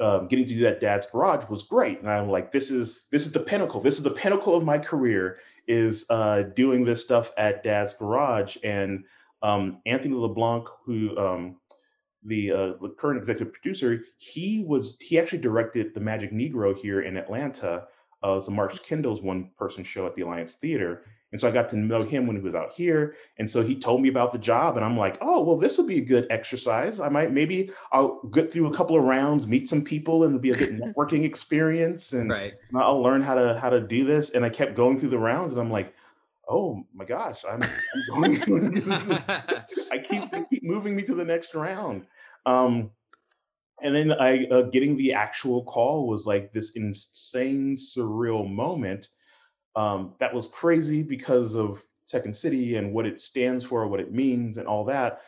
um, 0.00 0.26
getting 0.28 0.46
to 0.46 0.54
do 0.54 0.60
that 0.62 0.80
dad's 0.80 1.06
garage 1.06 1.48
was 1.48 1.64
great. 1.64 2.00
And 2.00 2.10
I'm 2.10 2.28
like, 2.28 2.52
this 2.52 2.70
is 2.70 3.06
this 3.10 3.26
is 3.26 3.32
the 3.32 3.40
pinnacle. 3.40 3.80
This 3.80 3.98
is 3.98 4.02
the 4.02 4.10
pinnacle 4.10 4.56
of 4.56 4.64
my 4.64 4.78
career 4.78 5.38
is 5.68 6.06
uh, 6.10 6.42
doing 6.54 6.84
this 6.84 7.04
stuff 7.04 7.32
at 7.38 7.62
dad's 7.62 7.94
garage. 7.94 8.56
And 8.64 9.04
um, 9.42 9.80
Anthony 9.86 10.14
LeBlanc, 10.14 10.66
who 10.84 11.16
um, 11.16 11.56
the, 12.24 12.52
uh, 12.52 12.72
the 12.80 12.94
current 12.96 13.18
executive 13.18 13.52
producer, 13.52 14.04
he 14.18 14.64
was 14.66 14.96
he 15.00 15.18
actually 15.18 15.40
directed 15.40 15.94
the 15.94 16.00
Magic 16.00 16.32
Negro 16.32 16.76
here 16.76 17.02
in 17.02 17.16
Atlanta. 17.16 17.86
Uh, 18.22 18.40
a 18.46 18.50
Mark 18.52 18.80
Kendall's 18.84 19.20
one 19.20 19.50
person 19.58 19.82
show 19.82 20.06
at 20.06 20.14
the 20.14 20.22
Alliance 20.22 20.54
Theater. 20.54 21.04
And 21.32 21.40
so 21.40 21.48
I 21.48 21.50
got 21.50 21.70
to 21.70 21.76
know 21.76 22.02
him 22.02 22.26
when 22.26 22.36
he 22.36 22.42
was 22.42 22.54
out 22.54 22.72
here. 22.72 23.16
And 23.38 23.50
so 23.50 23.62
he 23.62 23.74
told 23.74 24.02
me 24.02 24.10
about 24.10 24.32
the 24.32 24.38
job, 24.38 24.76
and 24.76 24.84
I'm 24.84 24.98
like, 24.98 25.16
oh, 25.22 25.42
well, 25.42 25.56
this 25.56 25.78
will 25.78 25.86
be 25.86 25.98
a 25.98 26.04
good 26.04 26.26
exercise. 26.30 27.00
I 27.00 27.08
might 27.08 27.32
maybe 27.32 27.70
I'll 27.90 28.22
get 28.24 28.52
through 28.52 28.66
a 28.66 28.74
couple 28.74 28.96
of 28.96 29.04
rounds, 29.04 29.46
meet 29.46 29.68
some 29.68 29.82
people, 29.82 30.24
and 30.24 30.32
it'll 30.32 30.42
be 30.42 30.50
a 30.50 30.56
good 30.56 30.78
networking 30.80 31.24
experience. 31.24 32.12
And 32.12 32.30
right. 32.30 32.52
I'll 32.74 33.02
learn 33.02 33.22
how 33.22 33.34
to 33.34 33.58
how 33.58 33.70
to 33.70 33.80
do 33.80 34.04
this. 34.04 34.30
And 34.30 34.44
I 34.44 34.50
kept 34.50 34.74
going 34.74 35.00
through 35.00 35.08
the 35.08 35.18
rounds, 35.18 35.54
and 35.54 35.62
I'm 35.62 35.70
like, 35.70 35.94
oh 36.48 36.84
my 36.94 37.04
gosh, 37.04 37.44
I'm, 37.48 37.62
I'm 38.14 38.34
going. 38.46 38.82
I 38.88 39.98
keep 40.08 40.30
they 40.30 40.44
keep 40.50 40.62
moving 40.62 40.96
me 40.96 41.02
to 41.04 41.14
the 41.14 41.24
next 41.24 41.54
round. 41.54 42.06
Um, 42.46 42.90
and 43.82 43.94
then 43.94 44.12
I 44.12 44.46
uh, 44.46 44.62
getting 44.62 44.96
the 44.96 45.12
actual 45.12 45.64
call 45.64 46.06
was 46.06 46.26
like 46.26 46.52
this 46.52 46.72
insane, 46.72 47.76
surreal 47.76 48.48
moment. 48.48 49.08
Um, 49.74 50.14
that 50.20 50.34
was 50.34 50.48
crazy 50.48 51.02
because 51.02 51.54
of 51.54 51.82
Second 52.04 52.36
City 52.36 52.76
and 52.76 52.92
what 52.92 53.06
it 53.06 53.22
stands 53.22 53.64
for, 53.64 53.86
what 53.86 54.00
it 54.00 54.12
means, 54.12 54.58
and 54.58 54.68
all 54.68 54.84
that. 54.84 55.22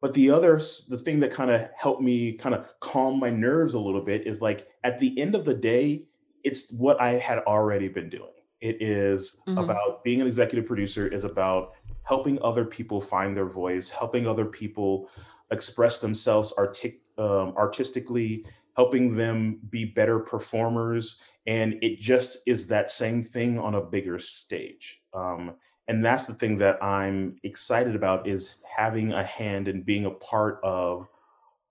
But 0.00 0.14
the 0.14 0.30
other, 0.30 0.56
the 0.88 1.00
thing 1.04 1.20
that 1.20 1.30
kind 1.30 1.50
of 1.50 1.68
helped 1.76 2.00
me 2.00 2.32
kind 2.32 2.54
of 2.54 2.66
calm 2.80 3.18
my 3.18 3.28
nerves 3.28 3.74
a 3.74 3.80
little 3.80 4.00
bit 4.00 4.26
is 4.26 4.40
like 4.40 4.66
at 4.84 4.98
the 4.98 5.18
end 5.18 5.34
of 5.34 5.44
the 5.44 5.54
day, 5.54 6.06
it's 6.42 6.72
what 6.72 7.00
I 7.00 7.12
had 7.12 7.40
already 7.40 7.88
been 7.88 8.08
doing. 8.08 8.30
It 8.60 8.82
is 8.82 9.40
mm-hmm. 9.46 9.58
about 9.58 10.04
being 10.04 10.20
an 10.20 10.26
executive 10.26 10.66
producer, 10.66 11.06
is 11.06 11.24
about 11.24 11.72
helping 12.02 12.40
other 12.42 12.64
people 12.64 13.00
find 13.00 13.36
their 13.36 13.46
voice, 13.46 13.90
helping 13.90 14.26
other 14.26 14.44
people 14.44 15.08
express 15.50 15.98
themselves 15.98 16.52
artic- 16.56 17.02
um, 17.18 17.54
artistically, 17.56 18.46
helping 18.76 19.16
them 19.16 19.60
be 19.68 19.84
better 19.84 20.18
performers. 20.18 21.22
And 21.46 21.74
it 21.82 22.00
just 22.00 22.38
is 22.46 22.66
that 22.68 22.90
same 22.90 23.22
thing 23.22 23.58
on 23.58 23.74
a 23.74 23.80
bigger 23.80 24.18
stage. 24.18 25.02
Um, 25.12 25.54
and 25.88 26.04
that's 26.04 26.26
the 26.26 26.34
thing 26.34 26.58
that 26.58 26.82
I'm 26.82 27.36
excited 27.42 27.96
about 27.96 28.28
is 28.28 28.56
having 28.76 29.12
a 29.12 29.24
hand 29.24 29.66
and 29.66 29.84
being 29.84 30.06
a 30.06 30.10
part 30.10 30.60
of 30.62 31.08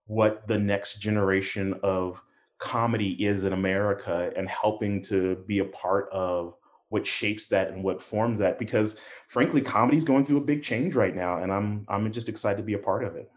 what 0.07 0.47
the 0.47 0.57
next 0.57 0.99
generation 0.99 1.79
of 1.83 2.21
comedy 2.57 3.11
is 3.25 3.45
in 3.45 3.53
America 3.53 4.31
and 4.35 4.49
helping 4.49 5.01
to 5.03 5.37
be 5.47 5.59
a 5.59 5.65
part 5.65 6.09
of 6.11 6.55
what 6.89 7.05
shapes 7.05 7.47
that 7.47 7.69
and 7.69 7.83
what 7.83 8.01
forms 8.01 8.39
that 8.39 8.59
because 8.59 8.99
frankly 9.27 9.61
comedy 9.61 9.97
is 9.97 10.03
going 10.03 10.25
through 10.25 10.37
a 10.37 10.41
big 10.41 10.63
change 10.63 10.95
right 10.95 11.15
now 11.15 11.41
and 11.41 11.51
I'm 11.51 11.85
I'm 11.87 12.11
just 12.11 12.29
excited 12.29 12.57
to 12.57 12.63
be 12.63 12.73
a 12.73 12.79
part 12.79 13.03
of 13.03 13.15
it. 13.15 13.31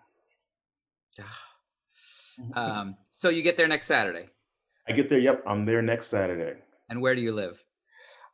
um, 2.54 2.96
so 3.10 3.28
you 3.28 3.42
get 3.42 3.56
there 3.56 3.68
next 3.68 3.86
Saturday. 3.86 4.28
I 4.88 4.92
get 4.92 5.08
there. 5.08 5.18
Yep, 5.18 5.44
I'm 5.46 5.64
there 5.64 5.82
next 5.82 6.08
Saturday. 6.08 6.58
And 6.88 7.00
where 7.00 7.14
do 7.14 7.20
you 7.20 7.32
live? 7.32 7.62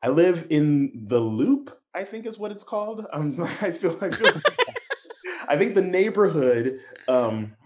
I 0.02 0.08
live 0.08 0.46
in 0.50 1.06
the 1.08 1.18
Loop. 1.18 1.78
I 1.94 2.04
think 2.04 2.26
is 2.26 2.38
what 2.38 2.52
it's 2.52 2.64
called. 2.64 3.06
Um, 3.12 3.34
I 3.60 3.70
feel 3.70 3.98
like 4.00 4.14
I 5.48 5.56
think 5.56 5.74
the 5.74 5.82
neighborhood 5.82 6.80
um, 7.08 7.56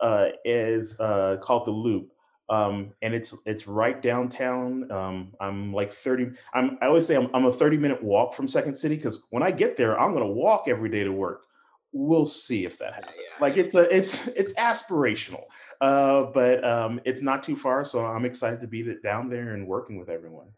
uh, 0.00 0.28
is 0.44 0.98
uh, 1.00 1.38
called 1.42 1.66
the 1.66 1.72
Loop. 1.72 2.11
Um, 2.48 2.92
and 3.02 3.14
it's 3.14 3.34
it's 3.46 3.66
right 3.66 4.00
downtown. 4.02 4.90
Um, 4.90 5.32
I'm 5.40 5.72
like 5.72 5.92
30. 5.92 6.32
I'm 6.54 6.78
I 6.82 6.86
always 6.86 7.06
say 7.06 7.16
I'm, 7.16 7.30
I'm 7.34 7.46
a 7.46 7.52
30 7.52 7.76
minute 7.78 8.02
walk 8.02 8.34
from 8.34 8.48
Second 8.48 8.76
City 8.76 8.96
because 8.96 9.22
when 9.30 9.42
I 9.42 9.50
get 9.50 9.76
there, 9.76 9.98
I'm 9.98 10.12
gonna 10.12 10.26
walk 10.26 10.68
every 10.68 10.88
day 10.88 11.04
to 11.04 11.12
work 11.12 11.46
we'll 11.92 12.26
see 12.26 12.64
if 12.64 12.78
that 12.78 12.94
happens. 12.94 13.14
Yeah. 13.16 13.36
Like 13.40 13.56
it's 13.56 13.74
a 13.74 13.94
it's 13.94 14.26
it's 14.28 14.54
aspirational, 14.54 15.44
uh, 15.80 16.24
but 16.24 16.64
um, 16.64 17.00
it's 17.04 17.22
not 17.22 17.42
too 17.42 17.56
far. 17.56 17.84
So 17.84 18.04
I'm 18.04 18.24
excited 18.24 18.60
to 18.62 18.66
be 18.66 18.96
down 19.02 19.28
there 19.28 19.54
and 19.54 19.66
working 19.66 19.98
with 19.98 20.08
everyone. 20.08 20.48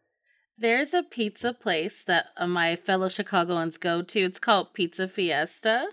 There's 0.56 0.94
a 0.94 1.02
pizza 1.02 1.52
place 1.52 2.04
that 2.04 2.26
uh, 2.36 2.46
my 2.46 2.76
fellow 2.76 3.08
Chicagoans 3.08 3.76
go 3.76 4.02
to. 4.02 4.20
It's 4.20 4.38
called 4.38 4.72
Pizza 4.72 5.08
Fiesta. 5.08 5.88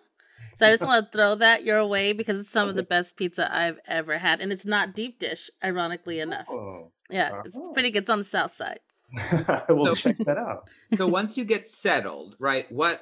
So 0.55 0.65
I 0.65 0.71
just 0.71 0.85
want 0.85 1.05
to 1.05 1.17
throw 1.17 1.35
that 1.35 1.63
your 1.63 1.85
way 1.85 2.13
because 2.13 2.39
it's 2.39 2.49
some 2.49 2.63
okay. 2.63 2.69
of 2.71 2.75
the 2.75 2.83
best 2.83 3.17
pizza 3.17 3.53
I've 3.53 3.79
ever 3.87 4.17
had, 4.17 4.41
and 4.41 4.51
it's 4.51 4.65
not 4.65 4.95
deep 4.95 5.19
dish, 5.19 5.49
ironically 5.63 6.19
enough. 6.19 6.47
Oh. 6.49 6.91
Yeah, 7.09 7.29
uh-huh. 7.29 7.41
it's 7.45 7.57
pretty 7.73 7.91
good. 7.91 8.03
It's 8.03 8.09
on 8.09 8.19
the 8.19 8.23
south 8.23 8.53
side. 8.53 8.79
I 9.17 9.63
will 9.69 9.87
so, 9.87 9.95
check 9.95 10.17
that 10.19 10.37
out. 10.37 10.69
so 10.95 11.07
once 11.07 11.37
you 11.37 11.43
get 11.43 11.67
settled, 11.67 12.35
right? 12.39 12.71
What 12.71 13.01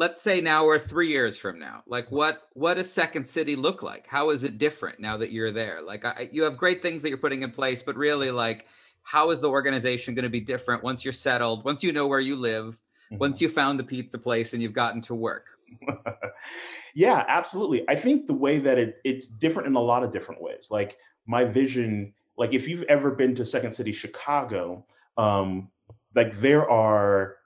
let's 0.00 0.20
say 0.20 0.40
now 0.40 0.64
we're 0.64 0.78
three 0.78 1.08
years 1.08 1.36
from 1.36 1.58
now. 1.58 1.82
Like, 1.86 2.10
what 2.10 2.48
what 2.54 2.74
does 2.74 2.90
Second 2.90 3.26
City 3.26 3.54
look 3.54 3.82
like? 3.82 4.06
How 4.08 4.30
is 4.30 4.42
it 4.42 4.58
different 4.58 4.98
now 4.98 5.16
that 5.18 5.30
you're 5.30 5.52
there? 5.52 5.82
Like, 5.82 6.04
I, 6.04 6.28
you 6.32 6.42
have 6.42 6.56
great 6.56 6.82
things 6.82 7.02
that 7.02 7.10
you're 7.10 7.18
putting 7.18 7.42
in 7.42 7.52
place, 7.52 7.82
but 7.82 7.96
really, 7.96 8.30
like, 8.30 8.66
how 9.02 9.30
is 9.30 9.40
the 9.40 9.50
organization 9.50 10.14
going 10.14 10.24
to 10.24 10.30
be 10.30 10.40
different 10.40 10.82
once 10.82 11.04
you're 11.04 11.12
settled, 11.12 11.64
once 11.64 11.82
you 11.82 11.92
know 11.92 12.06
where 12.06 12.20
you 12.20 12.34
live, 12.34 12.78
mm-hmm. 13.12 13.18
once 13.18 13.40
you 13.40 13.48
found 13.48 13.78
the 13.78 13.84
pizza 13.84 14.18
place 14.18 14.54
and 14.54 14.62
you've 14.62 14.72
gotten 14.72 15.00
to 15.02 15.14
work? 15.14 15.46
yeah, 16.94 17.24
absolutely. 17.28 17.88
I 17.88 17.94
think 17.94 18.26
the 18.26 18.34
way 18.34 18.58
that 18.58 18.78
it, 18.78 18.96
it's 19.04 19.28
different 19.28 19.68
in 19.68 19.74
a 19.74 19.80
lot 19.80 20.02
of 20.02 20.12
different 20.12 20.42
ways. 20.42 20.68
Like 20.70 20.96
my 21.26 21.44
vision, 21.44 22.12
like 22.36 22.52
if 22.52 22.68
you've 22.68 22.82
ever 22.84 23.10
been 23.10 23.34
to 23.36 23.44
Second 23.44 23.72
City, 23.72 23.92
Chicago, 23.92 24.84
um, 25.16 25.70
like 26.14 26.38
there 26.38 26.68
are 26.68 27.36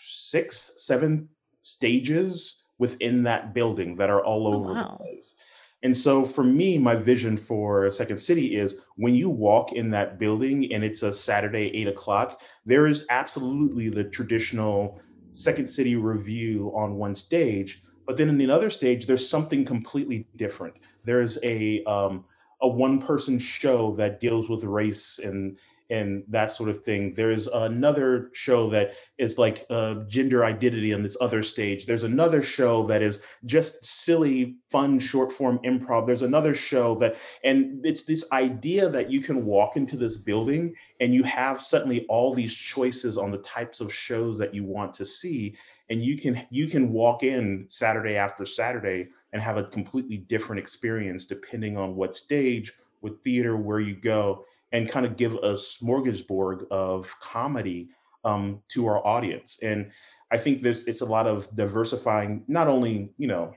six, 0.00 0.74
seven 0.78 1.28
stages 1.62 2.64
within 2.78 3.22
that 3.24 3.54
building 3.54 3.96
that 3.96 4.10
are 4.10 4.24
all 4.24 4.46
oh, 4.46 4.54
over 4.54 4.70
oh, 4.70 4.74
wow. 4.74 4.96
the 4.98 5.04
place. 5.04 5.36
And 5.82 5.96
so 5.96 6.24
for 6.24 6.42
me, 6.42 6.78
my 6.78 6.96
vision 6.96 7.36
for 7.36 7.90
Second 7.90 8.18
City 8.18 8.56
is 8.56 8.82
when 8.96 9.14
you 9.14 9.28
walk 9.28 9.72
in 9.72 9.90
that 9.90 10.18
building 10.18 10.72
and 10.72 10.82
it's 10.82 11.02
a 11.02 11.12
Saturday, 11.12 11.70
eight 11.74 11.86
o'clock, 11.86 12.40
there 12.64 12.86
is 12.86 13.06
absolutely 13.10 13.88
the 13.88 14.04
traditional 14.04 15.00
Second 15.36 15.68
City 15.68 15.96
revue 15.96 16.72
on 16.74 16.96
one 16.96 17.14
stage. 17.14 17.82
But 18.06 18.16
then 18.16 18.28
in 18.28 18.38
the 18.38 18.50
other 18.50 18.70
stage, 18.70 19.06
there's 19.06 19.28
something 19.28 19.64
completely 19.64 20.26
different. 20.36 20.76
There's 21.04 21.38
a 21.42 21.84
um, 21.84 22.24
a 22.62 22.68
one 22.68 23.00
person 23.00 23.38
show 23.38 23.94
that 23.96 24.18
deals 24.18 24.48
with 24.48 24.64
race 24.64 25.18
and 25.18 25.58
and 25.90 26.24
that 26.28 26.50
sort 26.50 26.68
of 26.68 26.82
thing. 26.82 27.14
There's 27.14 27.46
another 27.46 28.30
show 28.32 28.68
that 28.70 28.94
is 29.18 29.38
like 29.38 29.64
uh, 29.70 30.02
gender 30.08 30.44
identity 30.44 30.92
on 30.92 31.02
this 31.02 31.16
other 31.20 31.42
stage. 31.42 31.86
There's 31.86 32.02
another 32.02 32.42
show 32.42 32.86
that 32.86 33.02
is 33.02 33.22
just 33.44 33.84
silly, 33.84 34.56
fun, 34.70 34.98
short 34.98 35.32
form 35.32 35.58
improv. 35.64 36.06
There's 36.06 36.22
another 36.22 36.54
show 36.54 36.96
that, 36.96 37.16
and 37.44 37.84
it's 37.84 38.04
this 38.04 38.30
idea 38.32 38.88
that 38.88 39.10
you 39.10 39.20
can 39.20 39.44
walk 39.44 39.76
into 39.76 39.96
this 39.96 40.18
building 40.18 40.74
and 41.00 41.14
you 41.14 41.22
have 41.22 41.60
suddenly 41.60 42.04
all 42.08 42.34
these 42.34 42.54
choices 42.54 43.16
on 43.16 43.30
the 43.30 43.38
types 43.38 43.80
of 43.80 43.92
shows 43.92 44.38
that 44.38 44.54
you 44.54 44.64
want 44.64 44.92
to 44.94 45.04
see. 45.04 45.56
And 45.88 46.02
you 46.02 46.18
can 46.18 46.44
you 46.50 46.66
can 46.66 46.92
walk 46.92 47.22
in 47.22 47.66
Saturday 47.68 48.16
after 48.16 48.44
Saturday 48.44 49.08
and 49.32 49.40
have 49.40 49.56
a 49.56 49.64
completely 49.64 50.16
different 50.16 50.58
experience 50.58 51.26
depending 51.26 51.76
on 51.76 51.94
what 51.94 52.16
stage, 52.16 52.72
what 53.00 53.22
theater, 53.22 53.56
where 53.56 53.78
you 53.78 53.94
go 53.94 54.44
and 54.72 54.88
kind 54.88 55.06
of 55.06 55.16
give 55.16 55.34
a 55.34 55.54
smorgasbord 55.54 56.68
of 56.68 57.14
comedy 57.20 57.88
um, 58.24 58.60
to 58.68 58.86
our 58.86 59.04
audience. 59.06 59.60
And 59.62 59.92
I 60.30 60.38
think 60.38 60.62
there's 60.62 60.84
it's 60.84 61.00
a 61.00 61.06
lot 61.06 61.26
of 61.26 61.48
diversifying 61.54 62.44
not 62.48 62.68
only 62.68 63.12
you 63.16 63.28
know 63.28 63.54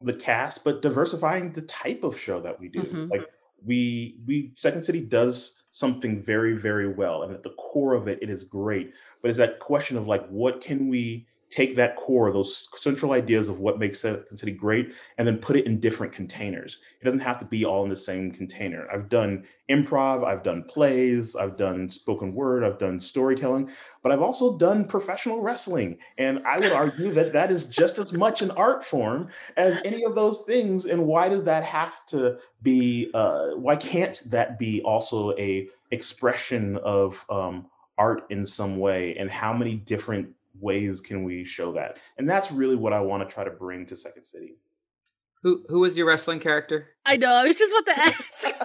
the 0.00 0.14
cast, 0.14 0.64
but 0.64 0.82
diversifying 0.82 1.52
the 1.52 1.62
type 1.62 2.04
of 2.04 2.18
show 2.18 2.40
that 2.40 2.58
we 2.58 2.68
do. 2.68 2.80
Mm-hmm. 2.80 3.10
Like 3.10 3.26
we 3.64 4.18
we 4.26 4.52
Second 4.54 4.84
City 4.84 5.00
does 5.00 5.64
something 5.70 6.22
very 6.22 6.56
very 6.56 6.88
well, 6.88 7.24
and 7.24 7.34
at 7.34 7.42
the 7.42 7.50
core 7.50 7.94
of 7.94 8.08
it, 8.08 8.18
it 8.22 8.30
is 8.30 8.44
great. 8.44 8.92
But 9.20 9.28
it's 9.28 9.38
that 9.38 9.58
question 9.58 9.96
of 9.96 10.06
like, 10.06 10.26
what 10.28 10.60
can 10.60 10.88
we 10.88 11.26
take 11.50 11.74
that 11.74 11.96
core, 11.96 12.32
those 12.32 12.68
central 12.76 13.12
ideas 13.12 13.48
of 13.48 13.58
what 13.58 13.78
makes 13.78 14.04
a 14.04 14.24
City 14.34 14.52
great, 14.52 14.92
and 15.18 15.26
then 15.26 15.36
put 15.38 15.56
it 15.56 15.66
in 15.66 15.80
different 15.80 16.12
containers. 16.12 16.80
It 17.00 17.04
doesn't 17.04 17.20
have 17.20 17.38
to 17.38 17.44
be 17.44 17.64
all 17.64 17.82
in 17.82 17.90
the 17.90 17.96
same 17.96 18.30
container. 18.30 18.86
I've 18.92 19.08
done 19.08 19.44
improv, 19.68 20.24
I've 20.24 20.42
done 20.42 20.62
plays, 20.62 21.34
I've 21.34 21.56
done 21.56 21.88
spoken 21.88 22.34
word, 22.34 22.62
I've 22.62 22.78
done 22.78 23.00
storytelling, 23.00 23.70
but 24.02 24.12
I've 24.12 24.22
also 24.22 24.56
done 24.58 24.84
professional 24.84 25.40
wrestling. 25.40 25.98
And 26.18 26.40
I 26.46 26.58
would 26.58 26.72
argue 26.72 27.12
that 27.12 27.32
that 27.32 27.50
is 27.50 27.68
just 27.68 27.98
as 27.98 28.12
much 28.12 28.42
an 28.42 28.52
art 28.52 28.84
form 28.84 29.28
as 29.56 29.80
any 29.84 30.04
of 30.04 30.14
those 30.14 30.42
things. 30.42 30.86
And 30.86 31.06
why 31.06 31.28
does 31.28 31.44
that 31.44 31.64
have 31.64 32.06
to 32.06 32.38
be? 32.62 33.10
Uh, 33.12 33.50
why 33.56 33.76
can't 33.76 34.22
that 34.26 34.58
be 34.58 34.82
also 34.82 35.36
a 35.36 35.68
expression 35.90 36.76
of 36.78 37.24
um, 37.28 37.66
art 37.98 38.22
in 38.30 38.46
some 38.46 38.78
way? 38.78 39.16
And 39.16 39.30
how 39.30 39.52
many 39.52 39.76
different 39.76 40.28
ways 40.60 41.00
can 41.00 41.24
we 41.24 41.44
show 41.44 41.72
that? 41.72 41.98
And 42.18 42.28
that's 42.28 42.52
really 42.52 42.76
what 42.76 42.92
I 42.92 43.00
want 43.00 43.28
to 43.28 43.32
try 43.32 43.44
to 43.44 43.50
bring 43.50 43.86
to 43.86 43.96
Second 43.96 44.24
City. 44.24 44.56
Who 45.42 45.64
who 45.68 45.80
was 45.80 45.96
your 45.96 46.06
wrestling 46.06 46.40
character? 46.40 46.88
I 47.06 47.16
know. 47.16 47.32
I 47.32 47.44
was 47.44 47.56
just 47.56 47.72
about 47.72 47.94
to 47.94 48.00
ask. 48.04 48.60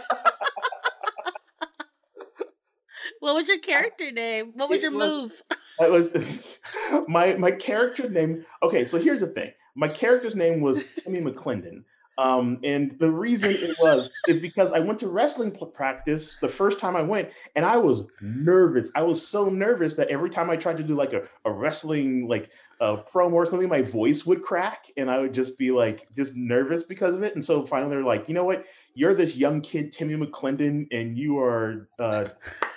what 3.19 3.35
was 3.35 3.47
your 3.47 3.59
character 3.59 4.11
name? 4.11 4.51
What 4.55 4.69
was 4.69 4.79
it 4.79 4.83
your 4.83 4.91
was, 4.91 5.23
move? 5.23 5.31
That 5.79 5.91
was 5.91 6.59
my 7.07 7.33
my 7.35 7.51
character 7.51 8.09
name. 8.09 8.45
Okay, 8.61 8.85
so 8.85 8.99
here's 8.99 9.21
the 9.21 9.27
thing. 9.27 9.51
My 9.75 9.87
character's 9.87 10.35
name 10.35 10.61
was 10.61 10.83
Timmy 10.97 11.21
McClendon. 11.21 11.83
Um, 12.17 12.59
and 12.63 12.97
the 12.99 13.11
reason 13.11 13.51
it 13.51 13.75
was 13.79 14.09
is 14.27 14.39
because 14.39 14.71
I 14.71 14.79
went 14.79 14.99
to 14.99 15.07
wrestling 15.07 15.51
practice 15.73 16.37
the 16.37 16.47
first 16.47 16.79
time 16.79 16.95
I 16.95 17.01
went, 17.01 17.29
and 17.55 17.65
I 17.65 17.77
was 17.77 18.07
nervous. 18.21 18.91
I 18.95 19.03
was 19.03 19.25
so 19.25 19.49
nervous 19.49 19.95
that 19.95 20.07
every 20.07 20.29
time 20.29 20.49
I 20.49 20.55
tried 20.55 20.77
to 20.77 20.83
do 20.83 20.95
like 20.95 21.13
a, 21.13 21.23
a 21.43 21.51
wrestling 21.51 22.27
like 22.27 22.49
a 22.79 22.97
promo 22.97 23.33
or 23.33 23.45
something, 23.45 23.67
my 23.67 23.81
voice 23.81 24.25
would 24.25 24.41
crack, 24.41 24.85
and 24.95 25.11
I 25.11 25.19
would 25.19 25.33
just 25.33 25.57
be 25.57 25.71
like 25.71 26.07
just 26.15 26.37
nervous 26.37 26.83
because 26.83 27.15
of 27.15 27.23
it. 27.23 27.35
And 27.35 27.43
so 27.43 27.63
finally, 27.63 27.89
they're 27.89 28.03
like, 28.03 28.27
you 28.29 28.33
know 28.33 28.45
what? 28.45 28.65
You're 28.93 29.13
this 29.13 29.35
young 29.35 29.59
kid, 29.59 29.91
Timmy 29.91 30.15
McClendon, 30.15 30.87
and 30.91 31.17
you 31.17 31.39
are 31.39 31.89
uh, 31.99 32.25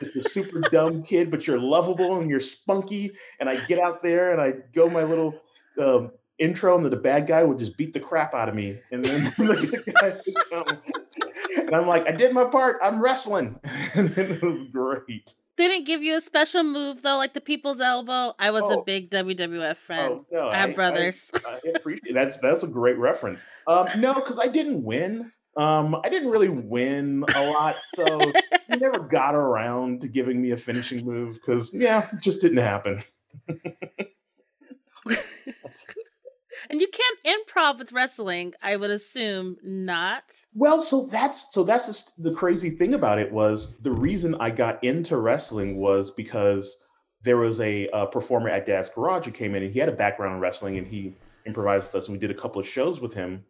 a 0.03 0.23
super 0.23 0.61
dumb 0.73 1.05
kid, 1.05 1.31
but 1.31 1.47
you're 1.47 1.61
lovable 1.61 2.21
and 2.21 2.29
you're 2.29 2.41
spunky. 2.41 3.13
And 3.39 3.49
I 3.49 3.65
get 3.67 3.79
out 3.79 4.03
there 4.03 4.33
and 4.33 4.41
I 4.41 4.55
go 4.73 4.91
my 4.91 5.05
little. 5.05 5.41
Um, 5.81 6.11
intro 6.39 6.77
and 6.77 6.85
that 6.85 6.91
the 6.91 6.97
bad 6.97 7.27
guy 7.27 7.43
would 7.43 7.59
just 7.59 7.77
beat 7.77 7.93
the 7.93 8.01
crap 8.01 8.35
out 8.35 8.49
of 8.49 8.55
me. 8.55 8.79
And 8.91 9.05
then 9.05 9.25
the 9.37 9.93
guy 10.01 10.17
would 10.27 10.51
come. 10.51 10.79
And 11.67 11.75
I'm 11.75 11.87
like, 11.87 12.07
I 12.07 12.13
did 12.13 12.33
my 12.33 12.45
part. 12.45 12.79
I'm 12.83 13.03
wrestling. 13.03 13.59
and 13.95 14.09
then 14.11 14.33
it 14.33 14.43
was 14.43 14.69
great. 14.73 15.33
They 15.57 15.67
didn't 15.67 15.87
give 15.87 16.03
you 16.03 16.17
a 16.17 16.21
special 16.21 16.63
move 16.63 17.03
though, 17.03 17.17
like 17.17 17.35
the 17.35 17.41
people's 17.41 17.81
elbow. 17.81 18.33
I 18.39 18.53
was 18.53 18.63
oh. 18.67 18.81
a 18.81 18.85
big 18.85 19.11
WWF 19.11 19.77
friend. 19.77 20.21
Oh, 20.21 20.27
no, 20.31 20.49
I 20.49 20.61
have 20.61 20.77
brothers. 20.77 21.33
I, 21.45 21.59
I, 21.67 21.71
appreciate 21.75 22.15
that's 22.15 22.39
that's 22.39 22.63
a 22.63 22.69
great 22.69 22.97
reference. 22.97 23.45
Um, 23.67 23.89
no, 23.97 24.15
because 24.15 24.39
I 24.39 24.47
didn't 24.47 24.85
win. 24.85 25.33
Um, 25.57 25.97
I 26.05 26.09
didn't 26.09 26.31
really 26.31 26.49
win 26.49 27.25
a 27.35 27.51
lot, 27.51 27.83
so 27.83 28.21
he 28.71 28.77
never 28.77 29.01
got 29.01 29.35
around 29.35 30.03
to 30.03 30.09
giving 30.09 30.41
me 30.41 30.53
a 30.53 30.57
finishing 30.57 31.05
move 31.05 31.35
because 31.35 31.75
yeah, 31.75 32.09
it 32.13 32.21
just 32.21 32.41
didn't 32.41 32.59
happen. 32.59 33.03
And 36.71 36.81
you 36.81 36.89
can't 36.89 37.47
improv 37.49 37.79
with 37.79 37.93
wrestling, 37.93 38.55
I 38.63 38.77
would 38.77 38.91
assume 38.91 39.57
not. 39.63 40.45
Well, 40.55 40.83
so 40.83 41.07
that's 41.07 41.53
so 41.53 41.65
that's 41.65 42.13
the 42.15 42.33
crazy 42.33 42.71
thing 42.71 42.95
about 42.95 43.19
it 43.19 43.33
was 43.33 43.79
the 43.79 43.91
reason 43.91 44.35
I 44.39 44.51
got 44.51 44.83
into 44.85 45.17
wrestling 45.17 45.79
was 45.79 46.11
because 46.11 46.85
there 47.23 47.39
was 47.39 47.61
a, 47.61 47.89
a 47.89 48.07
performer 48.07 48.49
at 48.51 48.67
Dad's 48.67 48.91
Garage 48.91 49.25
who 49.25 49.31
came 49.31 49.55
in 49.55 49.63
and 49.63 49.73
he 49.73 49.81
had 49.81 49.89
a 49.89 49.93
background 49.93 50.35
in 50.35 50.41
wrestling 50.41 50.79
and 50.79 50.87
he 50.87 51.15
improvised 51.47 51.87
with 51.87 51.95
us 51.95 52.09
and 52.09 52.15
we 52.15 52.21
did 52.21 52.31
a 52.31 52.41
couple 52.41 52.61
of 52.61 52.67
shows 52.67 53.01
with 53.01 53.15
him. 53.15 53.45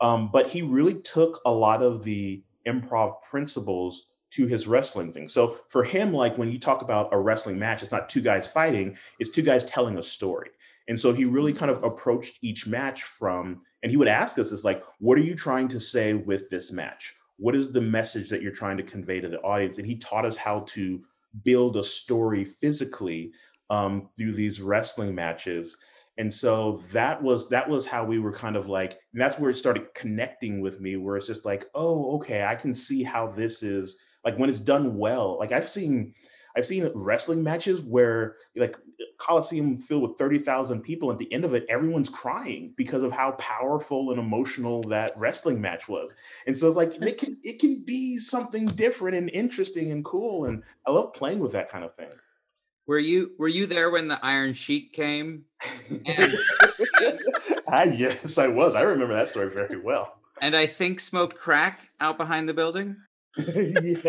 Um, 0.00 0.30
but 0.32 0.48
he 0.48 0.62
really 0.62 0.94
took 0.94 1.40
a 1.46 1.52
lot 1.52 1.82
of 1.82 2.04
the 2.04 2.42
improv 2.66 3.22
principles 3.22 4.08
to 4.32 4.46
his 4.46 4.66
wrestling 4.66 5.12
thing. 5.12 5.28
So 5.28 5.58
for 5.68 5.84
him, 5.84 6.12
like 6.12 6.36
when 6.36 6.50
you 6.50 6.58
talk 6.58 6.82
about 6.82 7.12
a 7.12 7.18
wrestling 7.18 7.58
match, 7.58 7.82
it's 7.82 7.92
not 7.92 8.08
two 8.08 8.20
guys 8.20 8.48
fighting, 8.48 8.96
it's 9.20 9.30
two 9.30 9.42
guys 9.42 9.64
telling 9.64 9.96
a 9.96 10.02
story. 10.02 10.50
And 10.88 11.00
so 11.00 11.12
he 11.12 11.24
really 11.24 11.52
kind 11.52 11.70
of 11.70 11.82
approached 11.82 12.38
each 12.42 12.66
match 12.66 13.02
from, 13.02 13.62
and 13.82 13.90
he 13.90 13.96
would 13.96 14.08
ask 14.08 14.38
us, 14.38 14.52
is 14.52 14.64
like, 14.64 14.82
what 14.98 15.18
are 15.18 15.22
you 15.22 15.34
trying 15.34 15.68
to 15.68 15.80
say 15.80 16.14
with 16.14 16.50
this 16.50 16.72
match? 16.72 17.14
What 17.38 17.56
is 17.56 17.72
the 17.72 17.80
message 17.80 18.28
that 18.30 18.42
you're 18.42 18.52
trying 18.52 18.76
to 18.76 18.82
convey 18.82 19.20
to 19.20 19.28
the 19.28 19.40
audience? 19.40 19.78
And 19.78 19.86
he 19.86 19.96
taught 19.96 20.26
us 20.26 20.36
how 20.36 20.60
to 20.68 21.02
build 21.42 21.76
a 21.76 21.82
story 21.82 22.44
physically 22.44 23.32
um, 23.70 24.10
through 24.16 24.32
these 24.32 24.60
wrestling 24.60 25.14
matches. 25.14 25.76
And 26.16 26.32
so 26.32 26.82
that 26.92 27.20
was 27.20 27.48
that 27.48 27.68
was 27.68 27.86
how 27.86 28.04
we 28.04 28.20
were 28.20 28.32
kind 28.32 28.56
of 28.56 28.68
like, 28.68 28.92
and 29.12 29.20
that's 29.20 29.40
where 29.40 29.50
it 29.50 29.56
started 29.56 29.92
connecting 29.94 30.60
with 30.60 30.80
me, 30.80 30.96
where 30.96 31.16
it's 31.16 31.26
just 31.26 31.44
like, 31.44 31.64
oh, 31.74 32.14
okay, 32.16 32.44
I 32.44 32.54
can 32.54 32.72
see 32.72 33.02
how 33.02 33.28
this 33.28 33.64
is 33.64 33.98
like 34.24 34.38
when 34.38 34.48
it's 34.48 34.60
done 34.60 34.96
well. 34.96 35.38
Like 35.38 35.50
I've 35.50 35.68
seen 35.68 36.14
I've 36.56 36.66
seen 36.66 36.88
wrestling 36.94 37.42
matches 37.42 37.82
where 37.82 38.36
like 38.54 38.76
Coliseum 39.18 39.78
filled 39.78 40.02
with 40.02 40.18
30,000 40.18 40.82
people. 40.82 41.10
At 41.10 41.18
the 41.18 41.32
end 41.32 41.44
of 41.44 41.54
it, 41.54 41.66
everyone's 41.68 42.08
crying 42.08 42.72
because 42.76 43.02
of 43.02 43.12
how 43.12 43.32
powerful 43.32 44.10
and 44.10 44.20
emotional 44.20 44.82
that 44.84 45.16
wrestling 45.16 45.60
match 45.60 45.88
was. 45.88 46.14
And 46.46 46.56
so 46.56 46.68
it's 46.68 46.76
like 46.76 46.94
it 47.00 47.18
can 47.18 47.38
it 47.42 47.58
can 47.58 47.82
be 47.84 48.18
something 48.18 48.66
different 48.66 49.16
and 49.16 49.30
interesting 49.30 49.92
and 49.92 50.04
cool. 50.04 50.46
And 50.46 50.62
I 50.86 50.90
love 50.90 51.14
playing 51.14 51.40
with 51.40 51.52
that 51.52 51.70
kind 51.70 51.84
of 51.84 51.94
thing. 51.94 52.10
Were 52.86 52.98
you 52.98 53.32
were 53.38 53.48
you 53.48 53.66
there 53.66 53.90
when 53.90 54.08
the 54.08 54.24
Iron 54.24 54.52
Sheik 54.52 54.92
came? 54.92 55.44
And, 55.90 56.38
I, 56.96 57.18
ah, 57.68 57.82
yes, 57.84 58.36
I 58.36 58.48
was. 58.48 58.74
I 58.74 58.82
remember 58.82 59.14
that 59.14 59.28
story 59.28 59.50
very 59.50 59.80
well. 59.80 60.18
And 60.40 60.56
I 60.56 60.66
think 60.66 61.00
smoked 61.00 61.38
crack 61.38 61.88
out 62.00 62.18
behind 62.18 62.48
the 62.48 62.54
building. 62.54 62.96
yes. 63.36 64.06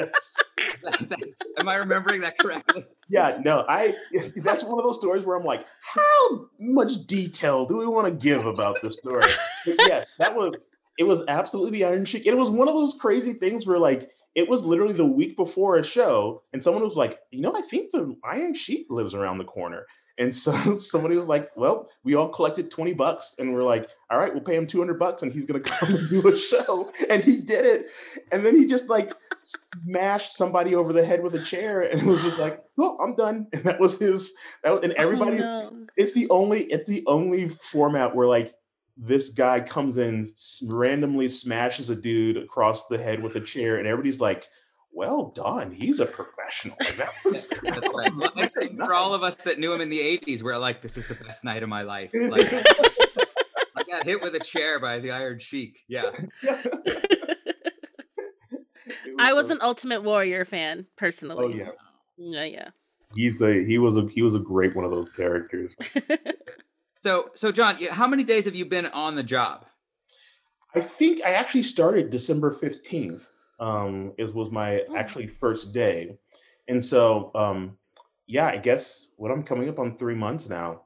Am 1.57 1.67
I 1.67 1.75
remembering 1.75 2.21
that 2.21 2.37
correctly? 2.37 2.85
Yeah, 3.07 3.39
no, 3.43 3.65
I 3.67 3.93
that's 4.37 4.63
one 4.63 4.79
of 4.79 4.85
those 4.85 4.99
stories 4.99 5.25
where 5.25 5.37
I'm 5.37 5.43
like, 5.43 5.65
how 5.81 6.47
much 6.59 7.05
detail 7.05 7.65
do 7.65 7.77
we 7.77 7.85
want 7.85 8.07
to 8.07 8.13
give 8.13 8.45
about 8.45 8.81
this 8.81 8.97
story? 8.97 9.25
But 9.65 9.75
yeah, 9.87 10.05
that 10.19 10.35
was 10.35 10.71
it 10.97 11.03
was 11.03 11.23
absolutely 11.27 11.79
the 11.79 11.85
Iron 11.85 12.05
Sheik. 12.05 12.25
It 12.25 12.37
was 12.37 12.49
one 12.49 12.67
of 12.67 12.73
those 12.73 12.97
crazy 12.99 13.33
things 13.33 13.67
where 13.67 13.79
like 13.79 14.09
it 14.33 14.49
was 14.49 14.63
literally 14.63 14.93
the 14.93 15.05
week 15.05 15.37
before 15.37 15.77
a 15.77 15.83
show, 15.83 16.43
and 16.51 16.63
someone 16.63 16.83
was 16.83 16.95
like, 16.95 17.19
you 17.31 17.41
know, 17.41 17.55
I 17.55 17.61
think 17.61 17.91
the 17.91 18.15
Iron 18.23 18.53
Sheik 18.53 18.87
lives 18.89 19.13
around 19.13 19.37
the 19.37 19.45
corner. 19.45 19.85
And 20.17 20.34
so 20.34 20.78
somebody 20.78 21.17
was 21.17 21.28
like, 21.28 21.51
well, 21.56 21.89
we 22.04 22.15
all 22.15 22.30
collected 22.30 22.71
20 22.71 22.93
bucks 22.93 23.36
and 23.39 23.54
we're 23.54 23.63
like, 23.63 23.89
all 24.10 24.19
right, 24.19 24.34
we'll 24.34 24.43
pay 24.43 24.56
him 24.56 24.67
200 24.67 24.97
bucks 24.99 25.21
and 25.21 25.32
he's 25.32 25.45
going 25.45 25.62
to 25.63 25.69
come 25.69 25.93
and 25.93 26.10
do 26.10 26.28
a 26.28 26.38
show. 26.38 26.91
And 27.10 27.23
he 27.23 27.41
did 27.41 27.65
it. 27.65 27.88
And 28.32 28.45
then 28.45 28.56
he 28.56 28.67
just 28.67 28.89
like 28.89 29.12
smashed 29.39 30.34
somebody 30.34 30.75
over 30.75 30.93
the 30.93 31.06
head 31.06 31.23
with 31.23 31.36
a 31.36 31.41
chair 31.41 31.82
and 31.82 32.08
was 32.08 32.21
just 32.21 32.38
like, 32.38 32.63
well, 32.78 32.97
I'm 33.01 33.15
done. 33.15 33.47
And 33.54 33.63
that 33.63 33.80
was 33.80 33.99
his, 33.99 34.36
that, 34.63 34.84
and 34.84 34.93
oh, 34.93 35.01
everybody, 35.01 35.38
oh, 35.38 35.69
no. 35.69 35.88
it's 35.97 36.13
the 36.13 36.30
only, 36.30 36.63
it's 36.65 36.88
the 36.88 37.04
only 37.08 37.49
format 37.49 38.15
where 38.15 38.28
like 38.28 38.54
this 38.97 39.30
guy 39.30 39.60
comes 39.60 39.97
in, 39.97 40.25
randomly 40.67 41.28
smashes 41.28 41.89
a 41.89 41.95
dude 41.95 42.38
across 42.38 42.88
the 42.88 42.97
head 42.97 43.21
with 43.21 43.36
a 43.36 43.41
chair 43.41 43.78
and 43.78 43.88
everybody's 43.88 44.21
like, 44.21 44.45
well 44.95 45.31
done. 45.36 45.71
He's 45.71 45.99
a 45.99 46.05
professional. 46.05 46.77
That 46.95 47.12
was, 47.25 47.47
that 47.49 47.81
was 47.81 48.49
right. 48.55 48.75
for 48.77 48.93
all 48.93 49.13
of 49.13 49.21
us 49.21 49.36
that 49.36 49.60
knew 49.60 49.73
him 49.73 49.81
in 49.81 49.89
the 49.89 49.99
80s, 49.99 50.41
we're 50.41 50.58
like, 50.58 50.81
this 50.81 50.97
is 50.97 51.05
the 51.08 51.15
best 51.15 51.43
night 51.43 51.62
of 51.62 51.67
my 51.67 51.81
life. 51.81 52.12
Like, 52.13 52.47
I 53.75 53.84
got 53.89 54.05
hit 54.05 54.21
with 54.21 54.34
a 54.36 54.39
chair 54.39 54.79
by 54.79 54.99
the 54.99 55.12
Iron 55.12 55.39
Sheik. 55.39 55.84
Yeah. 55.89 56.12
I 59.19 59.34
was 59.34 59.49
an 59.49 59.60
Ultimate 59.62 60.03
Warrior 60.03 60.45
fan 60.45 60.86
personally. 60.95 61.45
Oh 61.45 61.49
yeah. 61.49 61.71
Yeah, 62.17 62.45
yeah. 62.45 62.69
He's 63.13 63.41
a 63.41 63.65
he 63.65 63.77
was 63.77 63.97
a 63.97 64.08
he 64.08 64.21
was 64.21 64.36
a 64.36 64.39
great 64.39 64.75
one 64.75 64.86
of 64.86 64.91
those 64.91 65.10
characters. 65.10 65.75
so 66.99 67.29
so 67.34 67.51
John, 67.51 67.77
how 67.84 68.08
many 68.08 68.23
days 68.23 68.45
have 68.45 68.55
you 68.55 68.65
been 68.65 68.86
on 68.88 69.15
the 69.15 69.23
job? 69.23 69.65
I 70.73 70.81
think 70.81 71.21
I 71.25 71.31
actually 71.31 71.63
started 71.63 72.10
December 72.10 72.51
15th 72.53 73.29
um, 73.59 74.13
it 74.17 74.33
was 74.33 74.51
my 74.51 74.81
oh. 74.89 74.95
actually 74.95 75.27
first 75.27 75.73
day. 75.73 76.17
And 76.67 76.83
so, 76.83 77.31
um, 77.35 77.77
yeah, 78.27 78.47
I 78.47 78.57
guess 78.57 79.13
what 79.17 79.31
I'm 79.31 79.43
coming 79.43 79.69
up 79.69 79.79
on 79.79 79.97
three 79.97 80.15
months 80.15 80.49
now. 80.49 80.81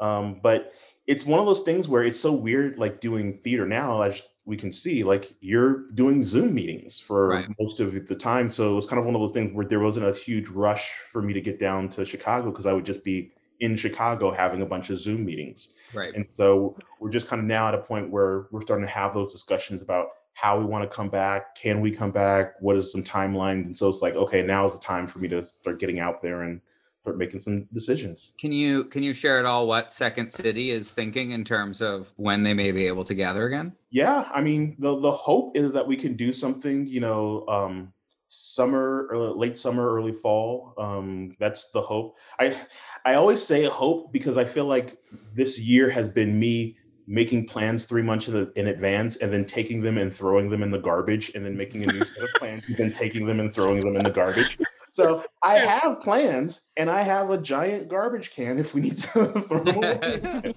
Um, 0.00 0.40
but 0.42 0.72
it's 1.06 1.26
one 1.26 1.40
of 1.40 1.46
those 1.46 1.62
things 1.62 1.88
where 1.88 2.02
it's 2.02 2.20
so 2.20 2.32
weird, 2.32 2.78
like 2.78 3.00
doing 3.00 3.38
theater 3.44 3.66
now, 3.66 4.02
as 4.02 4.22
we 4.44 4.56
can 4.56 4.72
see, 4.72 5.04
like 5.04 5.32
you're 5.40 5.90
doing 5.92 6.22
Zoom 6.22 6.54
meetings 6.54 6.98
for 6.98 7.28
right. 7.28 7.48
most 7.60 7.80
of 7.80 7.92
the 8.06 8.14
time. 8.14 8.50
So 8.50 8.72
it 8.72 8.74
was 8.74 8.86
kind 8.86 8.98
of 8.98 9.06
one 9.06 9.14
of 9.14 9.20
those 9.20 9.32
things 9.32 9.54
where 9.54 9.66
there 9.66 9.80
wasn't 9.80 10.06
a 10.06 10.12
huge 10.12 10.48
rush 10.48 10.92
for 11.10 11.22
me 11.22 11.32
to 11.34 11.40
get 11.40 11.58
down 11.58 11.88
to 11.90 12.04
Chicago 12.04 12.50
because 12.50 12.66
I 12.66 12.72
would 12.72 12.86
just 12.86 13.04
be 13.04 13.32
in 13.60 13.76
Chicago 13.76 14.32
having 14.32 14.62
a 14.62 14.66
bunch 14.66 14.90
of 14.90 14.98
Zoom 14.98 15.24
meetings. 15.24 15.76
Right. 15.92 16.14
And 16.14 16.24
so 16.30 16.76
we're 16.98 17.10
just 17.10 17.28
kind 17.28 17.40
of 17.40 17.46
now 17.46 17.68
at 17.68 17.74
a 17.74 17.78
point 17.78 18.10
where 18.10 18.46
we're 18.50 18.62
starting 18.62 18.86
to 18.86 18.92
have 18.92 19.12
those 19.12 19.32
discussions 19.32 19.82
about 19.82 20.08
how 20.40 20.58
we 20.58 20.64
want 20.64 20.88
to 20.88 20.94
come 20.94 21.08
back. 21.08 21.54
Can 21.54 21.80
we 21.80 21.90
come 21.90 22.10
back? 22.10 22.54
What 22.60 22.76
is 22.76 22.90
some 22.90 23.04
timeline? 23.04 23.64
And 23.66 23.76
so 23.76 23.88
it's 23.88 24.00
like, 24.00 24.14
okay, 24.14 24.42
now 24.42 24.66
is 24.66 24.72
the 24.72 24.80
time 24.80 25.06
for 25.06 25.18
me 25.18 25.28
to 25.28 25.44
start 25.44 25.78
getting 25.78 26.00
out 26.00 26.22
there 26.22 26.42
and 26.42 26.60
start 27.02 27.18
making 27.18 27.40
some 27.40 27.68
decisions. 27.74 28.34
Can 28.38 28.52
you 28.52 28.84
can 28.84 29.02
you 29.02 29.12
share 29.12 29.38
at 29.38 29.44
all 29.44 29.66
what 29.66 29.90
Second 29.90 30.30
City 30.30 30.70
is 30.70 30.90
thinking 30.90 31.32
in 31.32 31.44
terms 31.44 31.82
of 31.82 32.12
when 32.16 32.42
they 32.42 32.54
may 32.54 32.72
be 32.72 32.86
able 32.86 33.04
to 33.04 33.14
gather 33.14 33.46
again? 33.46 33.72
Yeah, 33.90 34.28
I 34.32 34.40
mean 34.40 34.76
the 34.78 34.98
the 34.98 35.10
hope 35.10 35.56
is 35.56 35.72
that 35.72 35.86
we 35.86 35.96
can 35.96 36.16
do 36.16 36.32
something, 36.32 36.86
you 36.86 37.00
know, 37.00 37.46
um, 37.46 37.92
summer 38.28 39.08
or 39.10 39.18
late 39.30 39.56
summer, 39.56 39.92
early 39.92 40.12
fall. 40.12 40.72
Um, 40.78 41.36
that's 41.38 41.70
the 41.70 41.82
hope. 41.82 42.16
I 42.38 42.56
I 43.04 43.14
always 43.14 43.42
say 43.42 43.64
hope 43.64 44.12
because 44.12 44.38
I 44.38 44.44
feel 44.44 44.66
like 44.66 44.96
this 45.34 45.60
year 45.60 45.90
has 45.90 46.08
been 46.08 46.38
me 46.38 46.76
making 47.10 47.44
plans 47.44 47.84
three 47.84 48.02
months 48.02 48.28
in, 48.28 48.50
in, 48.54 48.68
advance 48.68 49.16
and 49.16 49.32
then 49.32 49.44
taking 49.44 49.82
them 49.82 49.98
and 49.98 50.14
throwing 50.14 50.48
them 50.48 50.62
in 50.62 50.70
the 50.70 50.78
garbage 50.78 51.32
and 51.34 51.44
then 51.44 51.56
making 51.56 51.82
a 51.82 51.92
new 51.92 52.04
set 52.04 52.22
of 52.22 52.28
plans 52.38 52.62
and 52.68 52.76
then 52.76 52.92
taking 52.92 53.26
them 53.26 53.40
and 53.40 53.52
throwing 53.52 53.84
them 53.84 53.96
in 53.96 54.04
the 54.04 54.10
garbage. 54.10 54.56
So 54.92 55.24
I 55.42 55.58
have 55.58 56.00
plans 56.00 56.70
and 56.76 56.88
I 56.88 57.02
have 57.02 57.30
a 57.30 57.38
giant 57.38 57.88
garbage 57.88 58.30
can 58.30 58.60
if 58.60 58.74
we 58.74 58.82
need 58.82 58.96
to 58.98 59.26
throw 59.40 59.64
them 59.64 59.76
away. 59.84 60.54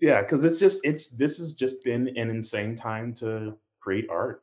yeah, 0.00 0.22
because 0.22 0.42
it's 0.42 0.58
just 0.58 0.80
it's 0.84 1.10
this 1.10 1.38
has 1.38 1.52
just 1.52 1.84
been 1.84 2.08
an 2.08 2.28
insane 2.28 2.74
time 2.74 3.14
to 3.14 3.56
create 3.78 4.08
art. 4.10 4.42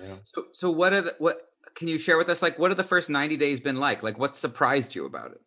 Yeah. 0.00 0.16
So 0.26 0.44
so 0.52 0.70
what 0.70 0.92
are 0.92 1.02
the, 1.02 1.14
what 1.18 1.50
can 1.74 1.88
you 1.88 1.98
share 1.98 2.18
with 2.18 2.28
us? 2.28 2.40
Like 2.40 2.56
what 2.56 2.70
have 2.70 2.78
the 2.78 2.84
first 2.84 3.10
90 3.10 3.36
days 3.36 3.58
been 3.58 3.76
like? 3.78 4.04
Like 4.04 4.18
what 4.18 4.36
surprised 4.36 4.94
you 4.94 5.06
about 5.06 5.32
it? 5.32 5.40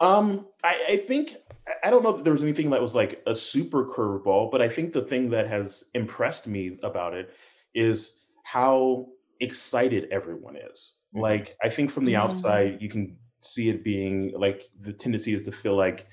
Um, 0.00 0.46
I, 0.64 0.84
I 0.88 0.96
think 0.96 1.36
I 1.84 1.90
don't 1.90 2.02
know 2.02 2.12
that 2.12 2.24
there 2.24 2.32
was 2.32 2.42
anything 2.42 2.70
that 2.70 2.80
was 2.80 2.94
like 2.94 3.22
a 3.26 3.34
super 3.34 3.84
curveball, 3.84 4.50
but 4.50 4.62
I 4.62 4.68
think 4.68 4.92
the 4.92 5.02
thing 5.02 5.30
that 5.30 5.46
has 5.48 5.90
impressed 5.94 6.46
me 6.46 6.78
about 6.82 7.14
it 7.14 7.34
is 7.74 8.24
how 8.44 9.06
excited 9.40 10.08
everyone 10.10 10.56
is. 10.56 10.98
Mm-hmm. 11.14 11.20
Like 11.20 11.56
I 11.62 11.68
think 11.68 11.90
from 11.90 12.04
the 12.04 12.14
mm-hmm. 12.14 12.30
outside, 12.30 12.78
you 12.80 12.88
can 12.88 13.16
see 13.42 13.68
it 13.68 13.84
being 13.84 14.32
like 14.36 14.64
the 14.80 14.92
tendency 14.92 15.34
is 15.34 15.44
to 15.44 15.52
feel 15.52 15.76
like, 15.76 16.06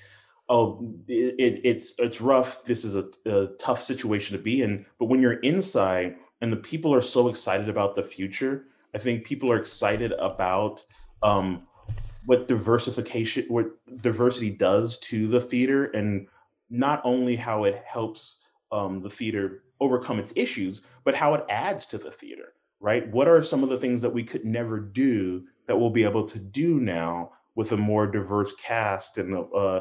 oh, 0.48 0.94
it, 1.08 1.34
it, 1.38 1.60
it's 1.64 1.94
it's 1.98 2.20
rough. 2.20 2.64
This 2.64 2.84
is 2.84 2.94
a, 2.94 3.08
a 3.26 3.48
tough 3.58 3.82
situation 3.82 4.36
to 4.36 4.42
be 4.42 4.62
in. 4.62 4.84
But 4.98 5.06
when 5.06 5.22
you're 5.22 5.40
inside 5.40 6.16
and 6.40 6.52
the 6.52 6.56
people 6.56 6.94
are 6.94 7.02
so 7.02 7.28
excited 7.28 7.68
about 7.68 7.94
the 7.94 8.02
future, 8.02 8.66
I 8.94 8.98
think 8.98 9.24
people 9.24 9.50
are 9.50 9.58
excited 9.58 10.12
about 10.12 10.84
um, 11.22 11.67
what 12.28 12.46
diversification 12.46 13.44
what 13.48 13.66
diversity 14.02 14.50
does 14.50 14.98
to 15.00 15.26
the 15.28 15.40
theater 15.40 15.86
and 15.86 16.28
not 16.70 17.00
only 17.04 17.36
how 17.36 17.64
it 17.64 17.82
helps 17.86 18.46
um, 18.70 19.00
the 19.00 19.10
theater 19.10 19.64
overcome 19.80 20.18
its 20.18 20.32
issues 20.36 20.82
but 21.04 21.14
how 21.14 21.34
it 21.34 21.44
adds 21.48 21.86
to 21.86 21.98
the 21.98 22.10
theater 22.10 22.52
right? 22.80 23.08
What 23.10 23.28
are 23.28 23.42
some 23.42 23.62
of 23.62 23.68
the 23.68 23.78
things 23.78 24.02
that 24.02 24.12
we 24.12 24.24
could 24.24 24.44
never 24.44 24.78
do 24.78 25.44
that 25.66 25.78
we'll 25.78 25.90
be 25.90 26.04
able 26.04 26.26
to 26.26 26.38
do 26.38 26.80
now 26.80 27.30
with 27.54 27.72
a 27.72 27.76
more 27.76 28.06
diverse 28.06 28.54
cast 28.56 29.18
and 29.18 29.34
uh, 29.54 29.80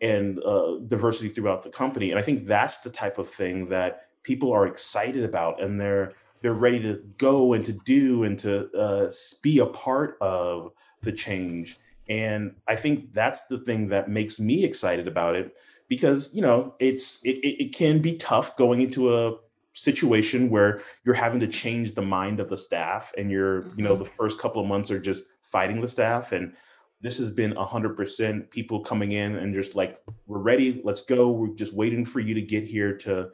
and 0.00 0.42
uh, 0.44 0.78
diversity 0.86 1.28
throughout 1.28 1.62
the 1.62 1.70
company? 1.70 2.10
And 2.10 2.18
i 2.18 2.22
think 2.22 2.46
that's 2.46 2.80
the 2.80 2.90
type 2.90 3.18
of 3.18 3.28
thing 3.28 3.68
that 3.68 4.02
people 4.22 4.52
are 4.52 4.66
excited 4.66 5.24
about 5.24 5.60
and 5.60 5.80
they're 5.80 6.12
they're 6.42 6.52
ready 6.52 6.80
to 6.82 7.02
go 7.18 7.54
and 7.54 7.64
to 7.64 7.72
do 7.72 8.24
and 8.24 8.38
to 8.40 8.70
uh, 8.72 9.10
be 9.42 9.58
a 9.58 9.66
part 9.66 10.18
of 10.20 10.70
the 11.02 11.12
change 11.12 11.78
and 12.08 12.54
I 12.68 12.76
think 12.76 13.12
that's 13.12 13.46
the 13.46 13.58
thing 13.58 13.88
that 13.88 14.08
makes 14.08 14.38
me 14.38 14.64
excited 14.64 15.08
about 15.08 15.34
it 15.36 15.58
because, 15.88 16.34
you 16.34 16.42
know, 16.42 16.74
it's 16.78 17.22
it, 17.24 17.38
it 17.44 17.74
can 17.74 18.00
be 18.00 18.16
tough 18.16 18.56
going 18.56 18.80
into 18.82 19.14
a 19.14 19.36
situation 19.74 20.50
where 20.50 20.80
you're 21.04 21.14
having 21.14 21.40
to 21.40 21.46
change 21.46 21.94
the 21.94 22.02
mind 22.02 22.40
of 22.40 22.48
the 22.48 22.58
staff 22.58 23.12
and 23.18 23.30
you're, 23.30 23.62
mm-hmm. 23.62 23.78
you 23.78 23.84
know, 23.84 23.94
mm-hmm. 23.94 24.04
the 24.04 24.08
first 24.08 24.38
couple 24.38 24.62
of 24.62 24.68
months 24.68 24.90
are 24.90 25.00
just 25.00 25.24
fighting 25.42 25.80
the 25.80 25.88
staff 25.88 26.32
and 26.32 26.52
this 27.00 27.18
has 27.18 27.30
been 27.30 27.52
100% 27.52 28.50
people 28.50 28.80
coming 28.80 29.12
in 29.12 29.36
and 29.36 29.54
just 29.54 29.74
like 29.74 30.02
we're 30.26 30.38
ready 30.38 30.80
let's 30.82 31.02
go 31.02 31.30
we're 31.30 31.54
just 31.54 31.72
waiting 31.72 32.04
for 32.04 32.20
you 32.20 32.34
to 32.34 32.42
get 32.42 32.64
here 32.64 32.96
to 32.96 33.30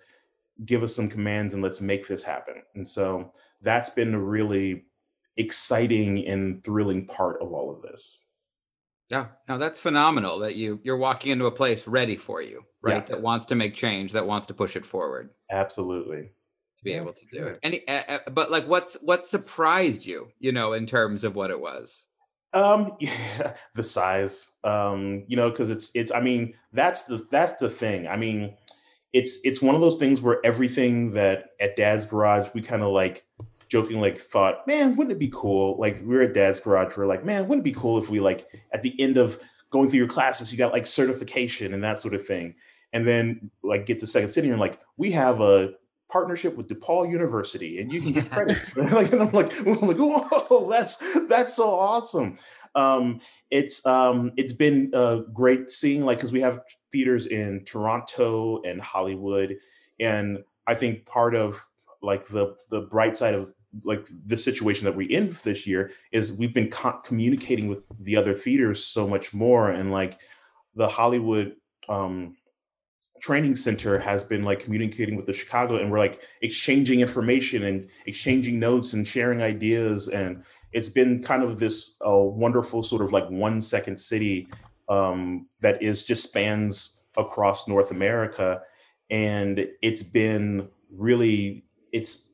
give 0.66 0.82
us 0.82 0.94
some 0.94 1.08
commands 1.08 1.54
and 1.54 1.62
let's 1.62 1.80
make 1.80 2.06
this 2.06 2.22
happen 2.22 2.62
and 2.74 2.86
so 2.86 3.32
that's 3.62 3.90
been 3.90 4.14
a 4.14 4.20
really 4.20 4.84
exciting 5.36 6.26
and 6.26 6.62
thrilling 6.62 7.06
part 7.06 7.40
of 7.40 7.52
all 7.52 7.74
of 7.74 7.80
this 7.82 8.20
yeah, 9.12 9.26
no, 9.46 9.58
that's 9.58 9.78
phenomenal 9.78 10.38
that 10.38 10.56
you 10.56 10.80
you're 10.82 10.96
walking 10.96 11.32
into 11.32 11.44
a 11.44 11.50
place 11.50 11.86
ready 11.86 12.16
for 12.16 12.40
you, 12.40 12.62
right? 12.80 13.04
Yeah. 13.06 13.16
That 13.16 13.20
wants 13.20 13.44
to 13.46 13.54
make 13.54 13.74
change, 13.74 14.12
that 14.12 14.26
wants 14.26 14.46
to 14.46 14.54
push 14.54 14.74
it 14.74 14.86
forward. 14.86 15.28
Absolutely. 15.50 16.32
To 16.78 16.84
be 16.84 16.92
yeah. 16.92 17.02
able 17.02 17.12
to 17.12 17.26
do 17.30 17.46
it. 17.46 17.58
Any, 17.62 17.86
uh, 17.86 18.20
but 18.32 18.50
like, 18.50 18.66
what's 18.66 18.94
what 19.02 19.26
surprised 19.26 20.06
you, 20.06 20.28
you 20.38 20.50
know, 20.50 20.72
in 20.72 20.86
terms 20.86 21.24
of 21.24 21.36
what 21.36 21.50
it 21.50 21.60
was? 21.60 22.04
Um, 22.54 22.96
yeah, 23.00 23.52
the 23.74 23.84
size. 23.84 24.52
Um, 24.64 25.24
you 25.28 25.36
know, 25.36 25.50
because 25.50 25.68
it's 25.68 25.90
it's. 25.94 26.10
I 26.10 26.22
mean, 26.22 26.54
that's 26.72 27.02
the 27.02 27.26
that's 27.30 27.60
the 27.60 27.68
thing. 27.68 28.08
I 28.08 28.16
mean, 28.16 28.56
it's 29.12 29.40
it's 29.44 29.60
one 29.60 29.74
of 29.74 29.82
those 29.82 29.98
things 29.98 30.22
where 30.22 30.40
everything 30.42 31.12
that 31.12 31.50
at 31.60 31.76
Dad's 31.76 32.06
Garage 32.06 32.48
we 32.54 32.62
kind 32.62 32.82
of 32.82 32.92
like 32.92 33.26
joking 33.72 34.02
like 34.02 34.18
thought, 34.18 34.66
man, 34.66 34.96
wouldn't 34.96 35.12
it 35.12 35.18
be 35.18 35.30
cool? 35.32 35.78
Like 35.78 35.98
we 36.00 36.14
were 36.14 36.22
at 36.22 36.34
dad's 36.34 36.60
garage, 36.60 36.94
we 36.94 37.04
are 37.04 37.06
like, 37.06 37.24
man, 37.24 37.48
wouldn't 37.48 37.66
it 37.66 37.72
be 37.72 37.80
cool 37.80 37.98
if 37.98 38.10
we 38.10 38.20
like 38.20 38.46
at 38.70 38.82
the 38.82 38.94
end 39.00 39.16
of 39.16 39.42
going 39.70 39.88
through 39.88 39.98
your 39.98 40.08
classes, 40.08 40.52
you 40.52 40.58
got 40.58 40.74
like 40.74 40.84
certification 40.84 41.72
and 41.72 41.82
that 41.82 41.98
sort 41.98 42.12
of 42.12 42.24
thing. 42.24 42.54
And 42.92 43.08
then 43.08 43.50
like 43.62 43.86
get 43.86 43.98
to 44.00 44.06
second 44.06 44.30
city 44.32 44.50
and 44.50 44.60
like, 44.60 44.78
we 44.98 45.10
have 45.12 45.40
a 45.40 45.70
partnership 46.10 46.54
with 46.54 46.68
DePaul 46.68 47.10
University 47.10 47.80
and 47.80 47.90
you 47.90 48.02
can 48.02 48.12
get 48.12 48.30
credit. 48.30 48.58
like, 48.76 49.10
and 49.10 49.22
I'm 49.22 49.32
like, 49.32 49.58
I'm 49.66 49.80
like, 49.80 49.96
whoa, 49.96 50.68
that's 50.68 51.02
that's 51.28 51.56
so 51.56 51.70
awesome. 51.70 52.36
Um, 52.74 53.22
it's 53.50 53.86
um, 53.86 54.32
it's 54.36 54.52
been 54.52 54.90
uh, 54.92 55.20
great 55.32 55.70
seeing 55.70 56.04
like 56.04 56.18
because 56.18 56.32
we 56.32 56.42
have 56.42 56.60
theaters 56.92 57.26
in 57.26 57.64
Toronto 57.64 58.60
and 58.62 58.82
Hollywood, 58.82 59.56
and 59.98 60.40
I 60.66 60.74
think 60.74 61.06
part 61.06 61.34
of 61.34 61.62
like 62.02 62.26
the 62.28 62.54
the 62.70 62.82
bright 62.82 63.16
side 63.16 63.34
of 63.34 63.52
like 63.84 64.08
the 64.26 64.36
situation 64.36 64.84
that 64.84 64.94
we're 64.94 65.10
in 65.10 65.36
this 65.44 65.66
year 65.66 65.90
is 66.12 66.32
we've 66.32 66.54
been 66.54 66.70
co- 66.70 67.00
communicating 67.04 67.68
with 67.68 67.80
the 68.00 68.16
other 68.16 68.34
theaters 68.34 68.84
so 68.84 69.08
much 69.08 69.32
more 69.32 69.70
and 69.70 69.90
like 69.90 70.18
the 70.74 70.86
hollywood 70.86 71.56
um 71.88 72.36
training 73.20 73.56
center 73.56 73.98
has 73.98 74.22
been 74.22 74.42
like 74.42 74.60
communicating 74.60 75.16
with 75.16 75.26
the 75.26 75.32
chicago 75.32 75.76
and 75.76 75.90
we're 75.90 75.98
like 75.98 76.22
exchanging 76.42 77.00
information 77.00 77.64
and 77.64 77.88
exchanging 78.06 78.58
notes 78.58 78.92
and 78.92 79.08
sharing 79.08 79.40
ideas 79.42 80.08
and 80.08 80.42
it's 80.72 80.88
been 80.88 81.22
kind 81.22 81.42
of 81.42 81.58
this 81.58 81.96
uh, 82.06 82.18
wonderful 82.18 82.82
sort 82.82 83.02
of 83.02 83.12
like 83.12 83.28
one 83.28 83.60
second 83.60 83.98
city 83.98 84.48
um, 84.88 85.46
that 85.60 85.82
is 85.82 86.04
just 86.04 86.24
spans 86.24 87.06
across 87.16 87.68
north 87.68 87.90
america 87.90 88.60
and 89.10 89.66
it's 89.82 90.02
been 90.02 90.68
really 90.90 91.64
it's 91.92 92.31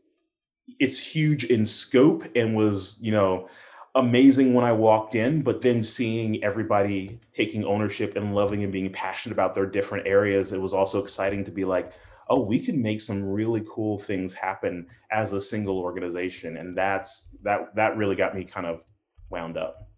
it's 0.78 0.98
huge 0.98 1.44
in 1.44 1.66
scope 1.66 2.24
and 2.36 2.56
was 2.56 2.98
you 3.00 3.12
know 3.12 3.48
amazing 3.94 4.54
when 4.54 4.64
I 4.64 4.72
walked 4.72 5.14
in, 5.14 5.42
but 5.42 5.60
then 5.60 5.82
seeing 5.82 6.42
everybody 6.44 7.20
taking 7.32 7.64
ownership 7.64 8.16
and 8.16 8.34
loving 8.34 8.62
and 8.62 8.72
being 8.72 8.92
passionate 8.92 9.32
about 9.32 9.54
their 9.54 9.66
different 9.66 10.06
areas, 10.06 10.52
it 10.52 10.60
was 10.60 10.72
also 10.72 11.02
exciting 11.02 11.44
to 11.44 11.50
be 11.50 11.64
like, 11.64 11.92
oh, 12.28 12.40
we 12.40 12.60
can 12.60 12.80
make 12.80 13.00
some 13.00 13.24
really 13.24 13.64
cool 13.68 13.98
things 13.98 14.32
happen 14.32 14.86
as 15.10 15.32
a 15.32 15.40
single 15.40 15.78
organization, 15.78 16.56
and 16.58 16.76
that's 16.76 17.30
that 17.42 17.74
that 17.74 17.96
really 17.96 18.16
got 18.16 18.34
me 18.34 18.44
kind 18.44 18.66
of 18.66 18.82
wound 19.30 19.56
up. 19.56 19.88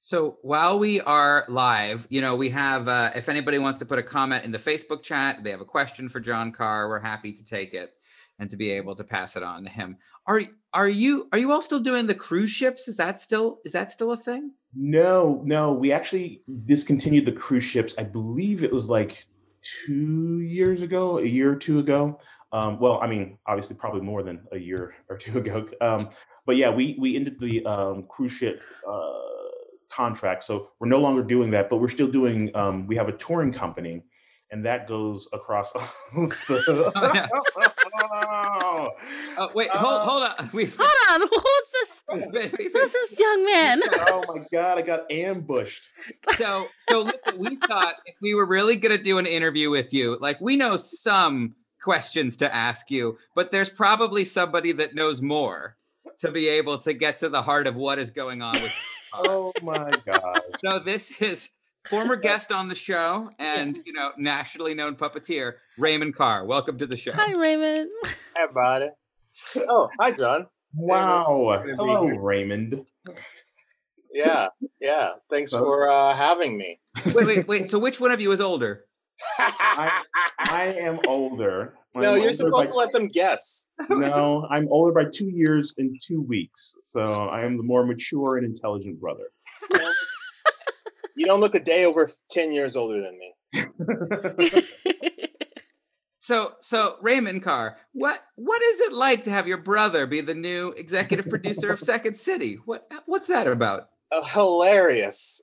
So 0.00 0.38
while 0.42 0.78
we 0.78 1.00
are 1.00 1.44
live, 1.48 2.06
you 2.08 2.20
know, 2.20 2.36
we 2.36 2.50
have, 2.50 2.86
uh, 2.86 3.10
if 3.16 3.28
anybody 3.28 3.58
wants 3.58 3.80
to 3.80 3.84
put 3.84 3.98
a 3.98 4.02
comment 4.02 4.44
in 4.44 4.52
the 4.52 4.58
Facebook 4.58 5.02
chat, 5.02 5.42
they 5.42 5.50
have 5.50 5.60
a 5.60 5.64
question 5.64 6.08
for 6.08 6.20
John 6.20 6.52
Carr, 6.52 6.88
we're 6.88 7.00
happy 7.00 7.32
to 7.32 7.44
take 7.44 7.74
it 7.74 7.97
and 8.38 8.48
to 8.50 8.56
be 8.56 8.70
able 8.70 8.94
to 8.94 9.04
pass 9.04 9.36
it 9.36 9.42
on 9.42 9.64
to 9.64 9.70
him. 9.70 9.96
Are 10.26 10.42
are 10.72 10.88
you 10.88 11.28
are 11.32 11.38
you 11.38 11.52
all 11.52 11.62
still 11.62 11.80
doing 11.80 12.06
the 12.06 12.14
cruise 12.14 12.50
ships? 12.50 12.88
Is 12.88 12.96
that 12.96 13.18
still 13.18 13.60
is 13.64 13.72
that 13.72 13.90
still 13.90 14.12
a 14.12 14.16
thing? 14.16 14.52
No, 14.74 15.42
no, 15.44 15.72
we 15.72 15.92
actually 15.92 16.42
discontinued 16.66 17.24
the 17.24 17.32
cruise 17.32 17.64
ships. 17.64 17.94
I 17.98 18.04
believe 18.04 18.62
it 18.62 18.72
was 18.72 18.88
like 18.88 19.24
two 19.82 20.40
years 20.40 20.82
ago, 20.82 21.18
a 21.18 21.24
year 21.24 21.52
or 21.52 21.56
two 21.56 21.78
ago. 21.78 22.18
Um, 22.52 22.78
well, 22.78 23.00
I 23.02 23.06
mean, 23.06 23.38
obviously, 23.46 23.76
probably 23.76 24.02
more 24.02 24.22
than 24.22 24.46
a 24.52 24.58
year 24.58 24.94
or 25.08 25.16
two 25.16 25.38
ago. 25.38 25.66
Um, 25.80 26.08
but 26.46 26.56
yeah, 26.56 26.70
we 26.70 26.96
we 26.98 27.16
ended 27.16 27.38
the 27.40 27.64
um, 27.66 28.04
cruise 28.08 28.32
ship 28.32 28.62
uh, 28.88 29.12
contract, 29.90 30.44
so 30.44 30.70
we're 30.78 30.88
no 30.88 31.00
longer 31.00 31.22
doing 31.22 31.50
that. 31.52 31.68
But 31.68 31.78
we're 31.78 31.88
still 31.88 32.08
doing. 32.08 32.50
Um, 32.54 32.86
we 32.86 32.96
have 32.96 33.08
a 33.08 33.12
touring 33.12 33.52
company 33.52 34.02
and 34.50 34.64
that 34.64 34.86
goes 34.86 35.28
across 35.32 35.72
the. 35.72 35.80
oh, 36.16 36.92
yeah. 37.14 37.28
oh, 39.38 39.50
wait, 39.54 39.70
hold, 39.70 39.94
uh, 39.94 40.04
hold 40.04 40.22
on. 40.22 40.50
We, 40.52 40.66
hold 40.76 41.22
on. 41.22 41.28
Who's 41.28 41.70
this? 41.72 42.04
Who's 42.72 42.92
this 42.92 43.18
young 43.18 43.44
man? 43.44 43.80
oh 44.08 44.24
my 44.28 44.44
god, 44.50 44.78
I 44.78 44.82
got 44.82 45.10
ambushed. 45.10 45.88
So, 46.36 46.66
so 46.88 47.02
listen. 47.02 47.38
We 47.38 47.56
thought 47.56 47.96
if 48.06 48.14
we 48.20 48.34
were 48.34 48.46
really 48.46 48.76
going 48.76 48.96
to 48.96 49.02
do 49.02 49.18
an 49.18 49.26
interview 49.26 49.70
with 49.70 49.92
you, 49.92 50.16
like 50.20 50.40
we 50.40 50.56
know 50.56 50.76
some 50.76 51.54
questions 51.82 52.36
to 52.38 52.54
ask 52.54 52.90
you, 52.90 53.18
but 53.34 53.50
there's 53.50 53.68
probably 53.68 54.24
somebody 54.24 54.72
that 54.72 54.94
knows 54.94 55.20
more 55.20 55.76
to 56.18 56.30
be 56.30 56.48
able 56.48 56.78
to 56.78 56.92
get 56.94 57.18
to 57.20 57.28
the 57.28 57.42
heart 57.42 57.66
of 57.66 57.76
what 57.76 57.98
is 57.98 58.10
going 58.10 58.42
on 58.42 58.54
with. 58.54 58.72
oh 59.12 59.52
my 59.62 59.90
god! 60.06 60.40
So 60.64 60.78
this 60.78 61.20
is 61.20 61.50
former 61.88 62.16
guest 62.28 62.52
on 62.52 62.68
the 62.68 62.74
show 62.74 63.30
and 63.38 63.76
yes. 63.76 63.86
you 63.86 63.92
know 63.92 64.12
nationally 64.16 64.74
known 64.74 64.96
puppeteer 64.96 65.54
Raymond 65.76 66.14
Carr. 66.14 66.44
Welcome 66.44 66.78
to 66.78 66.86
the 66.86 66.96
show. 66.96 67.12
Hi, 67.12 67.32
Raymond. 67.32 67.90
Hi, 68.04 68.42
everybody. 68.42 68.88
Oh, 69.68 69.88
hi, 70.00 70.10
John. 70.12 70.46
Wow. 70.74 71.62
Hello, 71.64 72.06
Raymond. 72.06 72.84
Yeah, 74.12 74.48
yeah. 74.80 75.12
Thanks 75.30 75.50
so, 75.50 75.60
for 75.64 75.90
uh, 75.90 76.14
having 76.14 76.56
me. 76.56 76.80
Wait, 77.14 77.26
wait, 77.26 77.48
wait. 77.48 77.66
So, 77.66 77.78
which 77.78 78.00
one 78.00 78.10
of 78.10 78.20
you 78.20 78.32
is 78.32 78.40
older? 78.40 78.84
I, 79.38 80.02
I 80.38 80.64
am 80.78 81.00
older. 81.06 81.74
I'm 81.94 82.02
no, 82.02 82.14
you're 82.14 82.32
supposed 82.32 82.70
by, 82.70 82.72
to 82.72 82.74
let 82.74 82.92
them 82.92 83.08
guess. 83.08 83.68
No, 83.88 84.46
I'm 84.50 84.68
older 84.70 84.92
by 84.92 85.08
two 85.10 85.28
years 85.28 85.74
and 85.78 85.98
two 86.06 86.22
weeks. 86.22 86.76
So 86.84 87.00
I 87.00 87.44
am 87.44 87.56
the 87.56 87.62
more 87.62 87.84
mature 87.84 88.36
and 88.36 88.46
intelligent 88.46 89.00
brother. 89.00 89.30
You 91.18 91.26
don't 91.26 91.40
look 91.40 91.56
a 91.56 91.60
day 91.60 91.84
over 91.84 92.08
10 92.30 92.52
years 92.52 92.76
older 92.76 93.02
than 93.02 93.18
me. 93.18 93.34
so 96.20 96.52
so 96.60 96.94
Raymond 97.02 97.42
Carr, 97.42 97.76
what 97.92 98.22
what 98.36 98.62
is 98.62 98.78
it 98.82 98.92
like 98.92 99.24
to 99.24 99.30
have 99.30 99.48
your 99.48 99.58
brother 99.58 100.06
be 100.06 100.20
the 100.20 100.34
new 100.34 100.68
executive 100.76 101.28
producer 101.28 101.72
of 101.72 101.80
Second 101.80 102.16
City? 102.16 102.60
What 102.66 102.88
what's 103.06 103.26
that 103.26 103.48
about? 103.48 103.88
Uh, 104.12 104.22
hilarious. 104.26 105.42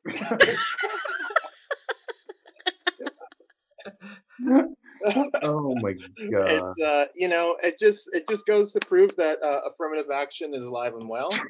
oh 5.44 5.76
my 5.82 5.92
god! 5.94 6.48
It's 6.48 6.82
uh, 6.82 7.06
you 7.16 7.28
know, 7.28 7.58
it 7.62 7.78
just 7.78 8.10
it 8.14 8.30
just 8.30 8.48
goes 8.48 8.72
to 8.72 8.80
prove 8.80 9.14
that 9.18 9.44
uh, 9.44 9.60
affirmative 9.68 10.10
action 10.10 10.54
is 10.54 10.66
alive 10.66 10.94
and 10.94 11.10
well. 11.10 11.32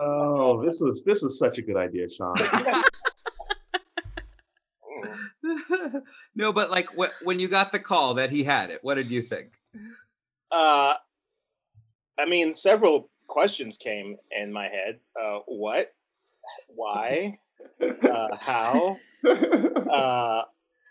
oh, 0.00 0.62
this 0.64 0.80
was 0.80 1.04
this 1.04 1.22
is 1.22 1.38
such 1.38 1.58
a 1.58 1.62
good 1.62 1.76
idea, 1.76 2.08
Sean. 2.08 2.34
no, 6.34 6.52
but 6.52 6.70
like 6.70 6.96
what, 6.96 7.12
when 7.22 7.38
you 7.40 7.48
got 7.48 7.72
the 7.72 7.78
call 7.78 8.14
that 8.14 8.30
he 8.30 8.44
had 8.44 8.70
it, 8.70 8.78
what 8.82 8.94
did 8.94 9.10
you 9.10 9.22
think? 9.22 9.52
Uh, 10.50 10.94
I 12.18 12.26
mean, 12.26 12.54
several 12.54 13.10
questions 13.26 13.76
came 13.76 14.16
in 14.30 14.52
my 14.52 14.68
head. 14.68 14.98
Uh, 15.20 15.40
what? 15.46 15.92
Why? 16.68 17.38
Uh, 17.80 18.36
how? 18.38 18.96
Uh, 19.24 20.42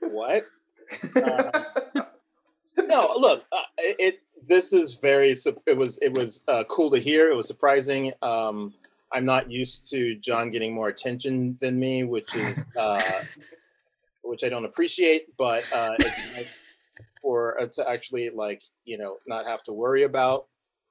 what? 0.02 0.46
Uh, 1.16 1.64
no, 2.78 3.16
look, 3.18 3.46
uh, 3.52 3.62
it 3.78 4.20
this 4.46 4.74
is 4.74 4.96
very 4.96 5.36
it 5.66 5.78
was 5.78 5.98
it 6.02 6.14
was 6.14 6.44
uh, 6.48 6.64
cool 6.70 6.92
to 6.92 7.00
hear. 7.00 7.30
It 7.30 7.36
was 7.36 7.48
surprising. 7.48 8.14
Um, 8.22 8.74
i'm 9.14 9.24
not 9.24 9.50
used 9.50 9.90
to 9.90 10.16
john 10.16 10.52
getting 10.52 10.74
more 10.74 10.90
attention 10.90 11.58
than 11.62 11.80
me 11.80 12.04
which 12.04 12.36
is 12.36 12.60
uh, 12.78 13.02
which 14.22 14.44
i 14.44 14.50
don't 14.50 14.66
appreciate 14.66 15.28
but 15.38 15.64
uh, 15.72 15.96
it's 15.98 16.36
nice 16.36 16.68
for 17.22 17.60
uh, 17.60 17.68
to 17.68 17.90
actually 17.90 18.30
like 18.30 18.62
you 18.86 18.98
know 18.98 19.18
not 19.28 19.46
have 19.46 19.64
to 19.64 19.74
worry 19.74 20.04
about 20.04 20.48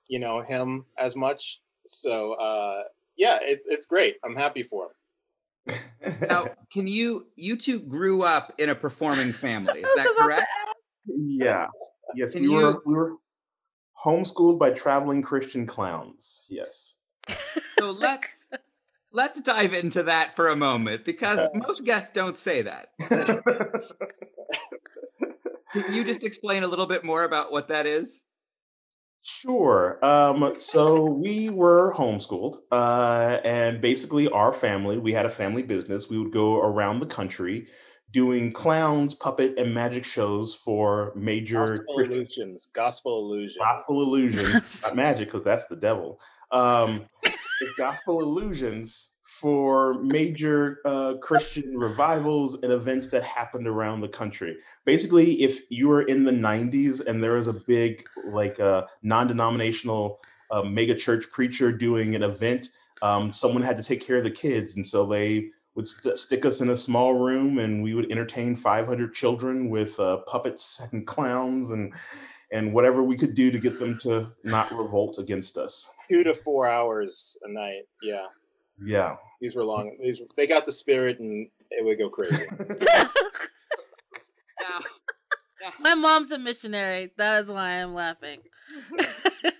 you 0.09 0.19
know 0.19 0.41
him 0.41 0.85
as 0.99 1.17
much. 1.17 1.61
So 1.87 2.35
uh, 2.35 2.83
yeah 3.17 3.39
it's 3.43 3.67
it's 3.67 3.87
great. 3.87 4.17
I'm 4.25 4.37
happy 4.37 4.63
for 4.63 4.87
him. 4.87 5.77
Now 6.29 6.49
can 6.73 6.87
you 6.87 7.27
you 7.37 7.57
two 7.57 7.81
grew 7.81 8.23
up 8.23 8.55
in 8.59 8.71
a 8.71 8.75
performing 8.75 9.33
family. 9.33 9.81
Is 9.85 9.97
that 9.97 10.15
correct? 10.19 10.47
yeah. 11.07 11.67
Yes 12.15 12.33
Can 12.33 12.43
we 12.43 12.49
you, 12.49 12.55
were 12.55 12.83
we 12.85 12.95
were 12.95 13.13
homeschooled 14.05 14.59
by 14.59 14.71
traveling 14.71 15.23
Christian 15.23 15.67
clowns. 15.67 16.47
Yes. 16.49 17.01
So 17.79 17.91
let's 17.91 18.47
let's 19.13 19.41
dive 19.41 19.75
into 19.75 20.05
that 20.05 20.37
for 20.37 20.49
a 20.49 20.57
moment 20.57 21.05
because 21.05 21.49
most 21.55 21.85
guests 21.85 22.11
don't 22.11 22.37
say 22.37 22.63
that. 22.63 22.89
Can 25.73 25.95
you 25.95 26.05
just 26.05 26.23
explain 26.23 26.63
a 26.63 26.69
little 26.69 26.87
bit 26.87 27.05
more 27.05 27.25
about 27.25 27.51
what 27.51 27.69
that 27.69 27.87
is? 27.87 28.23
Sure. 29.23 29.99
Um, 30.05 30.55
so 30.59 31.05
we 31.05 31.49
were 31.49 31.93
homeschooled, 31.95 32.59
uh, 32.71 33.41
and 33.45 33.81
basically, 33.81 34.29
our 34.29 34.53
family, 34.53 34.99
we 34.99 35.13
had 35.13 35.27
a 35.27 35.31
family 35.31 35.65
business. 35.65 36.09
We 36.09 36.17
would 36.17 36.31
go 36.31 36.61
around 36.61 37.01
the 37.01 37.07
country 37.07 37.67
doing 38.13 38.53
clowns, 38.53 39.15
puppet, 39.15 39.59
and 39.59 39.75
magic 39.75 40.05
shows 40.05 40.55
for 40.55 41.13
major 41.15 41.67
gospel 41.67 41.99
illusions. 41.99 42.69
Gospel 42.73 43.19
illusions. 43.19 43.59
Gospel 43.59 44.03
illusions, 44.03 44.83
not 44.85 44.97
magic, 44.97 45.29
because 45.29 45.45
that's 45.45 45.67
the 45.67 45.77
devil. 45.77 46.21
Um, 46.51 47.07
gospel 47.79 48.21
illusions 48.21 49.17
for 49.23 49.95
major 50.03 50.79
uh, 50.85 51.15
Christian 51.21 51.77
revivals 51.77 52.63
and 52.63 52.73
events 52.73 53.09
that 53.09 53.23
happened 53.23 53.67
around 53.67 54.01
the 54.01 54.09
country. 54.09 54.57
Basically, 54.85 55.43
if 55.43 55.61
you 55.71 55.89
were 55.89 56.03
in 56.03 56.25
the 56.25 56.33
'90s 56.33 57.05
and 57.05 57.23
there 57.23 57.33
was 57.33 57.49
a 57.49 57.53
big, 57.53 58.03
like, 58.33 58.59
uh, 58.61 58.85
non-denominational 59.03 60.21
uh, 60.51 60.63
mega 60.63 60.95
church 60.95 61.31
preacher 61.31 61.71
doing 61.71 62.15
an 62.15 62.23
event, 62.23 62.69
um, 63.03 63.31
someone 63.31 63.63
had 63.63 63.77
to 63.77 63.83
take 63.83 64.01
care 64.01 64.17
of 64.17 64.25
the 64.25 64.31
kids, 64.31 64.77
and 64.77 64.87
so 64.87 65.05
they 65.05 65.51
would 65.77 65.87
st- 65.87 66.19
stick 66.19 66.45
us 66.45 66.61
in 66.61 66.71
a 66.71 66.77
small 66.77 67.15
room 67.15 67.59
and 67.59 67.83
we 67.83 67.95
would 67.95 68.11
entertain 68.11 68.57
500 68.57 69.15
children 69.15 69.69
with 69.71 69.99
uh, 70.01 70.19
puppets 70.27 70.83
and 70.93 71.07
clowns 71.07 71.71
and 71.71 71.95
and 72.53 72.73
whatever 72.73 73.03
we 73.03 73.17
could 73.17 73.35
do 73.35 73.51
to 73.51 73.59
get 73.59 73.79
them 73.79 73.99
to 74.01 74.29
not 74.45 74.73
revolt 74.73 75.19
against 75.19 75.57
us 75.57 75.91
two 76.09 76.25
to 76.25 76.35
four 76.35 76.69
hours 76.69 77.39
a 77.45 77.53
night 77.53 77.83
yeah 78.03 78.27
yeah 78.85 79.17
these 79.41 79.57
were 79.57 79.65
long 79.65 79.97
these 80.01 80.21
they 80.37 80.47
got 80.47 80.65
the 80.67 80.73
spirit 80.73 81.19
and 81.21 81.49
it 81.71 81.85
would 81.85 81.99
go 81.99 82.09
crazy 82.09 82.47
now, 84.61 84.81
my 85.81 85.95
mom's 85.95 86.33
a 86.33 86.39
missionary. 86.39 87.13
That 87.17 87.41
is 87.41 87.51
why 87.51 87.83
I'm 87.83 87.95
laughing. 87.95 88.41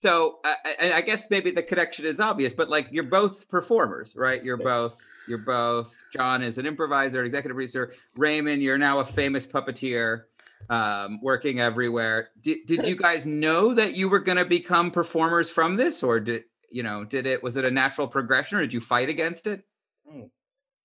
so 0.00 0.38
I, 0.44 0.92
I 0.94 1.00
guess 1.00 1.28
maybe 1.28 1.50
the 1.50 1.62
connection 1.62 2.06
is 2.06 2.20
obvious, 2.20 2.54
but 2.54 2.68
like 2.68 2.88
you're 2.90 3.04
both 3.04 3.48
performers, 3.48 4.14
right? 4.14 4.42
You're 4.42 4.56
both 4.56 4.96
you're 5.26 5.38
both 5.38 5.94
John 6.12 6.42
is 6.42 6.58
an 6.58 6.66
improviser, 6.66 7.24
executive 7.24 7.56
producer. 7.56 7.92
Raymond, 8.16 8.62
you're 8.62 8.78
now 8.78 9.00
a 9.00 9.04
famous 9.04 9.46
puppeteer, 9.46 10.22
um, 10.70 11.20
working 11.22 11.60
everywhere. 11.60 12.30
Did 12.40 12.66
did 12.66 12.86
you 12.86 12.96
guys 12.96 13.26
know 13.26 13.74
that 13.74 13.94
you 13.94 14.08
were 14.08 14.20
going 14.20 14.38
to 14.38 14.44
become 14.44 14.90
performers 14.90 15.50
from 15.50 15.76
this, 15.76 16.02
or 16.02 16.20
did 16.20 16.44
you 16.70 16.82
know? 16.82 17.04
Did 17.04 17.26
it 17.26 17.42
was 17.42 17.56
it 17.56 17.64
a 17.64 17.70
natural 17.70 18.06
progression, 18.06 18.58
or 18.58 18.60
did 18.62 18.72
you 18.72 18.80
fight 18.80 19.08
against 19.08 19.46
it? 19.46 19.64
Hmm. 20.08 20.26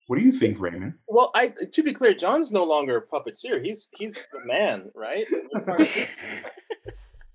What 0.06 0.18
do 0.18 0.24
you 0.24 0.32
think, 0.32 0.60
Raymond? 0.60 0.94
Well, 1.08 1.30
I 1.34 1.52
to 1.72 1.82
be 1.82 1.92
clear, 1.92 2.14
John's 2.14 2.52
no 2.52 2.64
longer 2.64 2.96
a 2.96 3.06
puppeteer. 3.06 3.64
He's 3.64 3.88
he's 3.92 4.14
the 4.14 4.44
man, 4.44 4.90
right? 4.94 5.26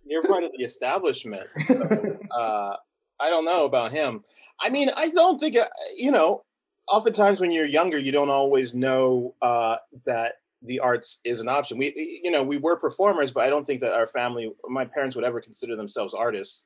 You're 0.10 0.24
part 0.24 0.43
of 0.43 0.51
the, 0.55 0.64
establishment. 0.64 1.47
So, 1.68 2.18
uh, 2.32 2.76
I 3.20 3.30
don't 3.30 3.45
know 3.45 3.66
about 3.66 3.91
him. 3.91 4.24
I 4.62 4.70
mean, 4.70 4.89
I 4.95 5.10
don't 5.10 5.39
think 5.39 5.55
you 5.97 6.12
know. 6.12 6.43
Oftentimes, 6.88 7.39
when 7.39 7.51
you're 7.51 7.68
younger, 7.68 7.99
you 7.99 8.12
don't 8.12 8.32
always 8.32 8.74
know 8.74 9.36
uh, 9.43 9.78
that 10.05 10.36
the 10.64 10.80
arts 10.80 11.20
is 11.24 11.39
an 11.39 11.47
option. 11.47 11.78
We, 11.78 12.20
you 12.24 12.32
know, 12.32 12.41
we 12.41 12.57
were 12.57 12.78
performers, 12.78 13.32
but 13.32 13.43
I 13.43 13.49
don't 13.51 13.64
think 13.64 13.82
that 13.82 13.93
our 13.93 14.07
family, 14.07 14.51
my 14.68 14.86
parents, 14.86 15.16
would 15.16 15.24
ever 15.24 15.39
consider 15.39 15.76
themselves 15.76 16.16
artists. 16.16 16.66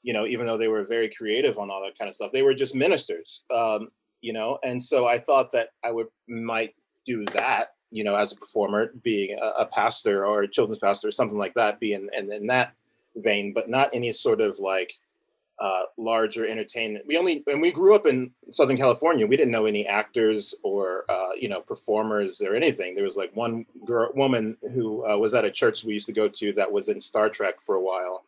You 0.00 0.14
know, 0.14 0.26
even 0.26 0.46
though 0.46 0.56
they 0.56 0.68
were 0.68 0.84
very 0.84 1.10
creative 1.10 1.58
on 1.58 1.70
all 1.70 1.82
that 1.84 1.98
kind 1.98 2.08
of 2.08 2.14
stuff, 2.14 2.32
they 2.32 2.42
were 2.42 2.54
just 2.54 2.74
ministers. 2.74 3.44
Um, 3.54 3.88
you 4.20 4.32
know 4.32 4.58
and 4.62 4.82
so 4.82 5.06
i 5.06 5.18
thought 5.18 5.52
that 5.52 5.68
i 5.84 5.90
would 5.90 6.06
might 6.28 6.74
do 7.06 7.24
that 7.26 7.74
you 7.90 8.04
know 8.04 8.16
as 8.16 8.32
a 8.32 8.36
performer 8.36 8.92
being 9.02 9.38
a, 9.58 9.66
pastor 9.66 10.26
or 10.26 10.42
a 10.42 10.48
children's 10.48 10.78
pastor 10.78 11.08
or 11.08 11.12
something 11.12 11.38
like 11.38 11.54
that 11.54 11.80
be 11.80 11.92
in, 11.92 12.08
in, 12.16 12.30
in 12.32 12.46
that 12.46 12.74
vein 13.18 13.52
but 13.52 13.68
not 13.68 13.90
any 13.92 14.12
sort 14.12 14.40
of 14.40 14.58
like 14.58 14.92
uh, 15.60 15.82
larger 15.96 16.46
entertainment. 16.46 17.04
We 17.06 17.18
only 17.18 17.42
and 17.48 17.60
we 17.60 17.72
grew 17.72 17.94
up 17.94 18.06
in 18.06 18.30
southern 18.52 18.76
california 18.76 19.26
we 19.26 19.36
didn't 19.36 19.50
know 19.50 19.66
any 19.66 19.86
actors 19.86 20.54
or 20.62 21.04
uh, 21.08 21.30
you 21.38 21.48
know 21.48 21.60
performers 21.60 22.40
or 22.40 22.54
anything. 22.54 22.94
There 22.94 23.04
was 23.04 23.16
like 23.16 23.34
one 23.34 23.66
girl 23.84 24.10
woman 24.14 24.56
who 24.72 25.06
uh, 25.08 25.16
was 25.16 25.34
at 25.34 25.44
a 25.44 25.50
church 25.50 25.84
we 25.84 25.94
used 25.94 26.06
to 26.06 26.12
go 26.12 26.28
to 26.28 26.52
that 26.54 26.70
was 26.70 26.88
in 26.88 27.00
star 27.00 27.28
trek 27.28 27.60
for 27.60 27.74
a 27.74 27.82
while. 27.82 28.24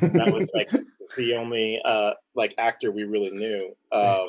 That 0.00 0.32
was 0.32 0.50
like 0.54 0.70
the 1.16 1.34
only 1.34 1.80
uh, 1.84 2.12
like 2.34 2.54
actor 2.58 2.90
we 2.90 3.04
really 3.04 3.30
knew. 3.30 3.74
Um, 3.90 4.28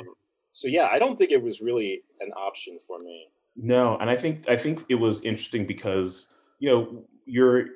so 0.52 0.68
yeah, 0.68 0.88
I 0.92 1.00
don't 1.00 1.18
think 1.18 1.32
it 1.32 1.42
was 1.42 1.62
really 1.62 2.04
an 2.20 2.32
option 2.34 2.78
for 2.80 3.00
me. 3.00 3.30
No, 3.56 3.98
and 3.98 4.10
I 4.10 4.16
think 4.16 4.50
I 4.50 4.56
think 4.56 4.84
it 4.90 4.96
was 4.96 5.24
interesting 5.24 5.66
because 5.66 6.34
you 6.60 6.70
know 6.70 7.04
you're 7.26 7.68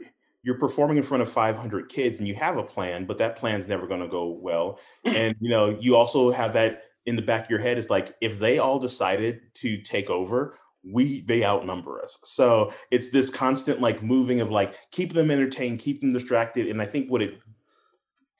you're 0.48 0.58
performing 0.58 0.96
in 0.96 1.04
front 1.04 1.22
of 1.22 1.30
500 1.30 1.90
kids 1.90 2.20
and 2.20 2.28
you 2.28 2.34
have 2.36 2.56
a 2.56 2.64
plan, 2.64 3.04
but 3.04 3.18
that 3.18 3.36
plan's 3.36 3.68
never 3.68 3.86
going 3.86 4.00
to 4.00 4.08
go 4.08 4.30
well. 4.30 4.80
Mm. 5.06 5.16
And 5.16 5.36
you 5.42 5.50
know 5.50 5.78
you 5.78 5.98
also 5.98 6.32
have 6.32 6.54
that 6.54 6.84
in 7.06 7.18
the 7.18 7.22
back 7.22 7.44
of 7.44 7.50
your 7.50 7.60
head 7.60 7.78
is 7.78 7.90
like 7.90 8.16
if 8.22 8.40
they 8.40 8.58
all 8.58 8.80
decided 8.80 9.42
to 9.56 9.82
take 9.82 10.10
over, 10.10 10.56
we 10.90 11.20
they 11.24 11.44
outnumber 11.44 12.02
us. 12.02 12.18
So 12.24 12.72
it's 12.92 13.10
this 13.10 13.30
constant 13.30 13.82
like 13.82 14.02
moving 14.02 14.40
of 14.40 14.50
like 14.50 14.76
keep 14.92 15.12
them 15.12 15.32
entertained, 15.32 15.80
keep 15.80 16.00
them 16.00 16.14
distracted. 16.14 16.68
And 16.68 16.82
I 16.82 16.86
think 16.86 17.12
what 17.12 17.22
it 17.22 17.40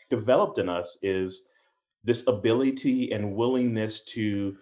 developed 0.10 0.60
in 0.60 0.70
us 0.70 0.98
is 1.02 1.50
this 2.06 2.26
ability 2.28 3.12
and 3.12 3.36
willingness 3.36 4.06
to, 4.06 4.56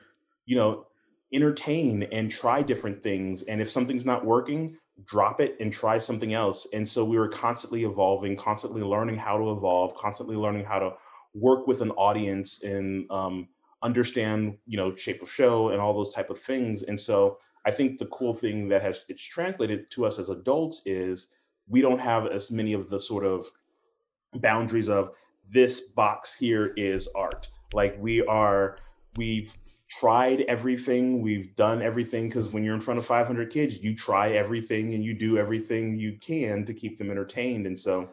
you 0.48 0.56
know, 0.56 0.88
entertain 1.32 2.08
and 2.12 2.32
try 2.32 2.64
different 2.64 3.04
things. 3.04 3.44
And 3.44 3.62
if 3.62 3.70
something's 3.70 4.06
not 4.06 4.26
working, 4.26 4.78
drop 5.04 5.42
it 5.42 5.58
and 5.60 5.74
try 5.74 5.98
something 5.98 6.34
else. 6.34 6.68
And 6.74 6.88
so 6.88 7.04
we 7.04 7.18
were 7.18 7.28
constantly 7.28 7.84
evolving, 7.84 8.36
constantly 8.38 8.82
learning 8.82 9.18
how 9.18 9.38
to 9.38 9.52
evolve, 9.52 9.96
constantly 9.96 10.36
learning 10.36 10.66
how 10.66 10.80
to 10.80 10.94
work 11.34 11.68
with 11.68 11.82
an 11.82 11.92
audience 11.92 12.64
and 12.64 13.10
um, 13.12 13.50
understand, 13.84 14.58
you 14.66 14.78
know, 14.78 14.96
shape 14.96 15.22
of 15.22 15.30
show 15.30 15.70
and 15.70 15.82
all 15.82 15.94
those 15.94 16.14
type 16.14 16.30
of 16.30 16.40
things. 16.40 16.84
And 16.84 17.00
so 17.00 17.38
I 17.66 17.72
think 17.72 18.00
the 18.00 18.06
cool 18.08 18.34
thing 18.34 18.70
that 18.70 18.82
has 18.82 19.04
it's 19.10 19.24
translated 19.24 19.92
to 19.92 20.06
us 20.06 20.18
as 20.18 20.30
adults 20.30 20.82
is 20.86 21.34
we 21.68 21.82
don't 21.82 22.00
have 22.00 22.28
as 22.28 22.52
many 22.52 22.74
of 22.74 22.90
the 22.90 23.00
sort 23.00 23.26
of 23.26 23.50
boundaries 24.36 24.88
of 24.88 25.12
this 25.52 25.90
box 25.90 26.38
here 26.38 26.74
is 26.78 27.08
art. 27.16 27.50
Like 27.74 27.98
we 28.00 28.26
are, 28.26 28.78
we've 29.18 29.58
tried 29.90 30.42
everything, 30.42 31.22
we've 31.22 31.56
done 31.56 31.82
everything 31.82 32.28
because 32.28 32.52
when 32.52 32.64
you're 32.64 32.76
in 32.76 32.82
front 32.82 33.00
of 33.00 33.06
500 33.06 33.50
kids, 33.50 33.80
you 33.80 33.96
try 33.96 34.32
everything 34.32 34.94
and 34.94 35.04
you 35.04 35.14
do 35.14 35.38
everything 35.38 35.98
you 35.98 36.18
can 36.20 36.66
to 36.66 36.74
keep 36.74 36.98
them 36.98 37.12
entertained. 37.12 37.68
And 37.68 37.80
so 37.80 38.10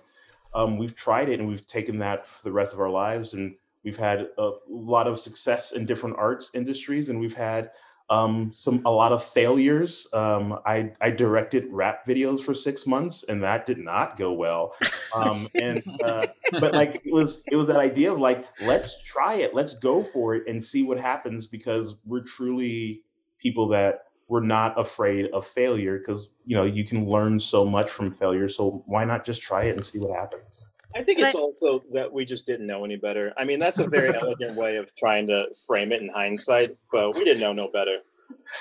um, 0.55 0.77
we've 0.77 0.95
tried 0.95 1.29
it 1.29 1.41
and 1.41 1.49
we've 1.49 1.67
taken 1.67 1.99
that 1.99 2.27
for 2.27 2.43
the 2.45 2.53
rest 2.53 2.73
of 2.73 2.81
our 2.81 2.91
lives. 2.91 3.35
And 3.35 3.55
we've 3.85 3.97
had 3.97 4.29
a 4.39 4.53
lot 4.69 5.07
of 5.07 5.19
success 5.19 5.73
in 5.73 5.87
different 5.87 6.17
arts 6.19 6.51
industries 6.55 7.09
and 7.09 7.19
we've 7.19 7.37
had 7.37 7.71
um, 8.13 8.53
some 8.55 8.83
a 8.85 8.91
lot 8.91 9.11
of 9.11 9.25
failures. 9.25 10.07
Um, 10.13 10.59
I, 10.67 10.93
I 11.01 11.11
directed 11.11 11.65
rap 11.71 12.07
videos 12.07 12.41
for 12.41 12.53
six 12.53 12.87
months, 12.87 13.25
and 13.25 13.43
that 13.43 13.65
did 13.65 13.79
not 13.79 14.19
go 14.19 14.33
well. 14.35 14.75
Um, 15.15 15.49
and 15.55 15.83
uh, 16.05 16.27
but 16.61 16.75
like 16.75 17.01
it 17.07 17.13
was 17.13 17.43
it 17.51 17.57
was 17.57 17.67
that 17.69 17.79
idea 17.79 18.13
of 18.13 18.19
like 18.19 18.47
let's 18.61 19.03
try 19.03 19.37
it, 19.37 19.55
let's 19.55 19.79
go 19.79 20.05
for 20.05 20.35
it, 20.35 20.47
and 20.47 20.63
see 20.63 20.83
what 20.83 20.99
happens 20.99 21.47
because 21.47 21.95
we're 22.05 22.23
truly 22.23 23.03
people 23.39 23.67
that 23.69 24.05
we're 24.29 24.41
not 24.41 24.79
afraid 24.79 25.31
of 25.33 25.47
failure 25.47 25.99
because 25.99 26.29
you 26.45 26.55
know 26.55 26.65
you 26.65 26.85
can 26.85 27.09
learn 27.09 27.41
so 27.41 27.65
much 27.65 27.89
from 27.89 28.13
failure. 28.13 28.47
So 28.47 28.83
why 28.85 29.07
not 29.07 29.25
just 29.25 29.41
try 29.41 29.65
it 29.65 29.77
and 29.77 29.85
see 29.85 29.99
what 29.99 30.15
happens? 30.15 30.69
I 30.95 31.03
think 31.03 31.19
it's 31.19 31.35
also 31.35 31.83
that 31.93 32.13
we 32.13 32.25
just 32.25 32.47
didn't 32.47 32.67
know 32.67 32.85
any 32.85 32.97
better. 32.97 33.33
I 33.37 33.45
mean, 33.45 33.59
that's 33.59 33.79
a 33.79 33.89
very 33.89 34.15
elegant 34.21 34.57
way 34.57 34.77
of 34.77 34.95
trying 34.97 35.27
to 35.29 35.47
frame 35.67 35.93
it 35.93 36.03
in 36.03 36.09
hindsight, 36.09 36.77
but 36.91 37.15
we 37.15 37.25
didn't 37.25 37.41
know 37.41 37.53
no 37.53 37.71
better. 37.71 37.99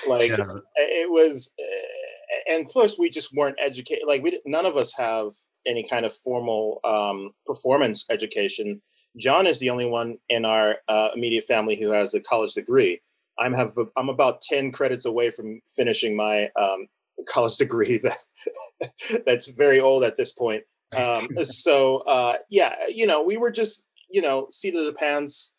Like 0.08 0.30
yeah. 0.30 0.58
it 0.76 1.10
was, 1.10 1.52
eh, 1.58 2.54
and 2.54 2.68
plus 2.68 2.98
we 2.98 3.10
just 3.10 3.34
weren't 3.34 3.56
educated. 3.60 4.04
Like 4.06 4.22
we, 4.22 4.40
none 4.46 4.66
of 4.66 4.76
us 4.76 4.94
have 4.96 5.32
any 5.66 5.86
kind 5.88 6.04
of 6.04 6.12
formal 6.12 6.80
um, 6.84 7.30
performance 7.46 8.04
education. 8.10 8.82
John 9.18 9.46
is 9.46 9.60
the 9.60 9.70
only 9.70 9.86
one 9.86 10.18
in 10.28 10.44
our 10.44 10.76
uh, 10.88 11.08
immediate 11.14 11.44
family 11.44 11.76
who 11.76 11.90
has 11.90 12.14
a 12.14 12.20
college 12.20 12.54
degree. 12.54 13.00
I'm 13.38 13.54
have 13.54 13.72
I'm 13.96 14.08
about 14.08 14.40
ten 14.40 14.72
credits 14.72 15.04
away 15.04 15.30
from 15.30 15.60
finishing 15.74 16.16
my 16.16 16.50
um, 16.60 16.86
college 17.28 17.56
degree 17.58 17.98
that 17.98 19.22
that's 19.26 19.48
very 19.48 19.80
old 19.80 20.04
at 20.04 20.16
this 20.16 20.32
point. 20.32 20.62
Um, 20.96 21.28
so 21.44 21.98
uh, 21.98 22.38
yeah, 22.50 22.74
you 22.88 23.06
know, 23.06 23.22
we 23.22 23.36
were 23.36 23.50
just 23.50 23.88
you 24.10 24.22
know 24.22 24.46
seat 24.50 24.76
of 24.76 24.84
the 24.84 24.92
pants 24.92 25.54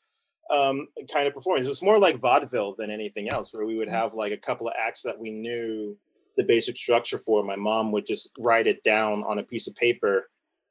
um, 0.52 0.88
kind 1.12 1.28
of 1.28 1.34
performance. 1.34 1.66
It 1.66 1.70
was 1.70 1.82
more 1.82 2.00
like 2.00 2.18
vaudeville 2.18 2.76
than 2.78 2.92
anything 2.92 3.30
else, 3.30 3.54
where 3.54 3.66
we 3.66 3.76
would 3.76 3.88
mm. 3.88 3.94
have 3.94 4.14
like 4.14 4.32
a 4.32 4.38
couple 4.38 4.68
of 4.68 4.74
acts 4.78 5.04
that 5.04 5.20
we 5.20 5.32
knew 5.32 5.98
the 6.38 6.44
basic 6.44 6.78
structure 6.78 7.18
for. 7.18 7.44
My 7.44 7.56
mom 7.56 7.92
would 7.92 8.06
just 8.06 8.30
write 8.38 8.68
it 8.68 8.84
down 8.84 9.24
on 9.24 9.40
a 9.40 9.44
piece 9.44 9.68
of 9.68 9.76
paper, 9.76 10.30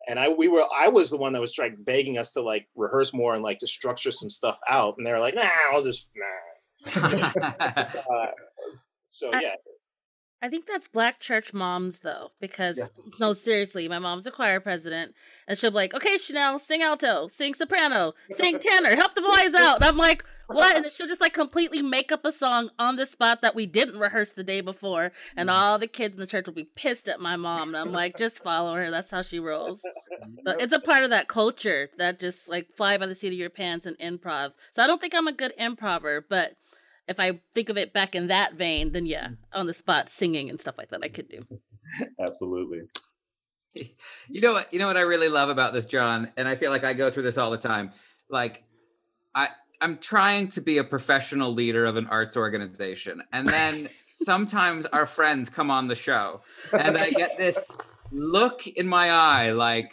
and 0.08 0.18
I 0.18 0.28
we 0.28 0.48
were 0.48 0.64
I 0.74 0.88
was 0.88 1.10
the 1.10 1.16
one 1.16 1.32
that 1.32 1.40
was 1.40 1.56
like 1.58 1.84
begging 1.84 2.18
us 2.18 2.32
to 2.32 2.42
like 2.42 2.68
rehearse 2.74 3.12
more 3.12 3.34
and 3.34 3.42
like 3.42 3.58
to 3.60 3.66
structure 3.66 4.10
some 4.10 4.30
stuff 4.30 4.58
out, 4.68 4.96
and 4.98 5.06
they 5.06 5.12
were 5.12 5.20
like, 5.20 5.34
"Nah, 5.34 5.48
I'll 5.72 5.82
just 5.82 6.10
nah." 6.16 6.92
uh, 6.96 8.26
so 9.04 9.30
yeah, 9.32 9.54
I 10.42 10.48
think 10.48 10.66
that's 10.66 10.88
black 10.88 11.20
church 11.20 11.54
moms 11.54 12.00
though, 12.00 12.32
because 12.40 12.76
yeah. 12.76 12.86
no, 13.20 13.32
seriously, 13.32 13.88
my 13.88 14.00
mom's 14.00 14.26
a 14.26 14.32
choir 14.32 14.58
president, 14.58 15.14
and 15.46 15.56
she'll 15.56 15.70
be 15.70 15.76
like, 15.76 15.94
"Okay, 15.94 16.18
Chanel, 16.18 16.58
sing 16.58 16.82
alto, 16.82 17.28
sing 17.28 17.54
soprano, 17.54 18.14
sing 18.32 18.58
tenor, 18.58 18.96
help 18.96 19.14
the 19.14 19.22
boys 19.22 19.54
out." 19.54 19.76
And 19.76 19.84
I'm 19.84 19.96
like, 19.96 20.24
"What?" 20.48 20.76
And 20.76 20.90
she'll 20.90 21.06
just 21.06 21.20
like 21.20 21.32
completely 21.32 21.80
make 21.80 22.10
up 22.10 22.24
a 22.24 22.32
song 22.32 22.70
on 22.76 22.96
the 22.96 23.06
spot 23.06 23.40
that 23.42 23.54
we 23.54 23.66
didn't 23.66 24.00
rehearse 24.00 24.32
the 24.32 24.42
day 24.42 24.60
before, 24.60 25.12
and 25.36 25.48
mm. 25.48 25.52
all 25.52 25.78
the 25.78 25.86
kids 25.86 26.14
in 26.14 26.20
the 26.20 26.26
church 26.26 26.46
will 26.46 26.54
be 26.54 26.64
pissed 26.64 27.08
at 27.08 27.20
my 27.20 27.36
mom. 27.36 27.68
And 27.68 27.76
I'm 27.76 27.92
like, 27.92 28.18
"Just 28.18 28.42
follow 28.42 28.74
her. 28.74 28.90
That's 28.90 29.12
how 29.12 29.22
she 29.22 29.38
rolls." 29.38 29.80
But 30.44 30.60
it's 30.60 30.72
a 30.72 30.80
part 30.80 31.04
of 31.04 31.10
that 31.10 31.28
culture 31.28 31.90
that 31.98 32.18
just 32.18 32.48
like 32.48 32.74
fly 32.76 32.98
by 32.98 33.06
the 33.06 33.14
seat 33.14 33.32
of 33.32 33.38
your 33.38 33.48
pants 33.48 33.86
and 33.86 33.96
improv. 33.98 34.54
So 34.72 34.82
I 34.82 34.88
don't 34.88 35.00
think 35.00 35.14
I'm 35.14 35.28
a 35.28 35.32
good 35.32 35.54
improver, 35.56 36.24
but 36.28 36.56
if 37.08 37.18
I 37.18 37.40
think 37.54 37.68
of 37.68 37.76
it 37.76 37.92
back 37.92 38.14
in 38.14 38.28
that 38.28 38.54
vein, 38.54 38.92
then 38.92 39.06
yeah, 39.06 39.28
mm. 39.28 39.36
on 39.52 39.66
the 39.66 39.74
spot 39.74 40.08
singing 40.08 40.48
and 40.48 40.60
stuff 40.60 40.76
like 40.78 40.90
that 40.90 41.02
I 41.02 41.08
could 41.08 41.28
do. 41.28 41.44
Absolutely. 42.20 42.82
You 44.28 44.40
know 44.40 44.52
what? 44.52 44.72
You 44.72 44.78
know 44.78 44.86
what 44.86 44.96
I 44.96 45.00
really 45.00 45.28
love 45.28 45.48
about 45.48 45.72
this, 45.72 45.86
John, 45.86 46.30
and 46.36 46.46
I 46.46 46.56
feel 46.56 46.70
like 46.70 46.84
I 46.84 46.92
go 46.92 47.10
through 47.10 47.22
this 47.22 47.38
all 47.38 47.50
the 47.50 47.58
time. 47.58 47.92
Like, 48.28 48.64
I 49.34 49.48
I'm 49.80 49.96
trying 49.96 50.48
to 50.50 50.60
be 50.60 50.78
a 50.78 50.84
professional 50.84 51.52
leader 51.52 51.86
of 51.86 51.96
an 51.96 52.06
arts 52.08 52.36
organization, 52.36 53.22
and 53.32 53.48
then 53.48 53.88
sometimes 54.06 54.84
our 54.86 55.06
friends 55.06 55.48
come 55.48 55.70
on 55.70 55.88
the 55.88 55.96
show, 55.96 56.42
and 56.70 56.98
I 56.98 57.10
get 57.10 57.38
this 57.38 57.74
look 58.12 58.66
in 58.66 58.86
my 58.86 59.10
eye, 59.10 59.52
like 59.52 59.90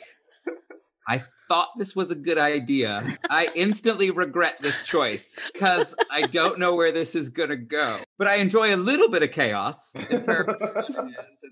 I 1.08 1.24
thought 1.50 1.70
this 1.78 1.96
was 1.96 2.12
a 2.12 2.16
good 2.16 2.38
idea. 2.38 3.18
I 3.30 3.50
instantly 3.56 4.12
regret 4.12 4.60
this 4.62 4.84
choice 4.84 5.38
because 5.52 5.96
I 6.10 6.22
don't 6.22 6.60
know 6.60 6.76
where 6.76 6.92
this 6.92 7.16
is 7.16 7.28
going 7.28 7.50
to 7.50 7.58
go. 7.58 8.00
But 8.18 8.28
I 8.28 8.36
enjoy 8.36 8.74
a 8.74 8.78
little 8.78 9.10
bit 9.10 9.24
of 9.24 9.32
chaos 9.32 9.94
and, 9.96 10.30
and 10.30 10.56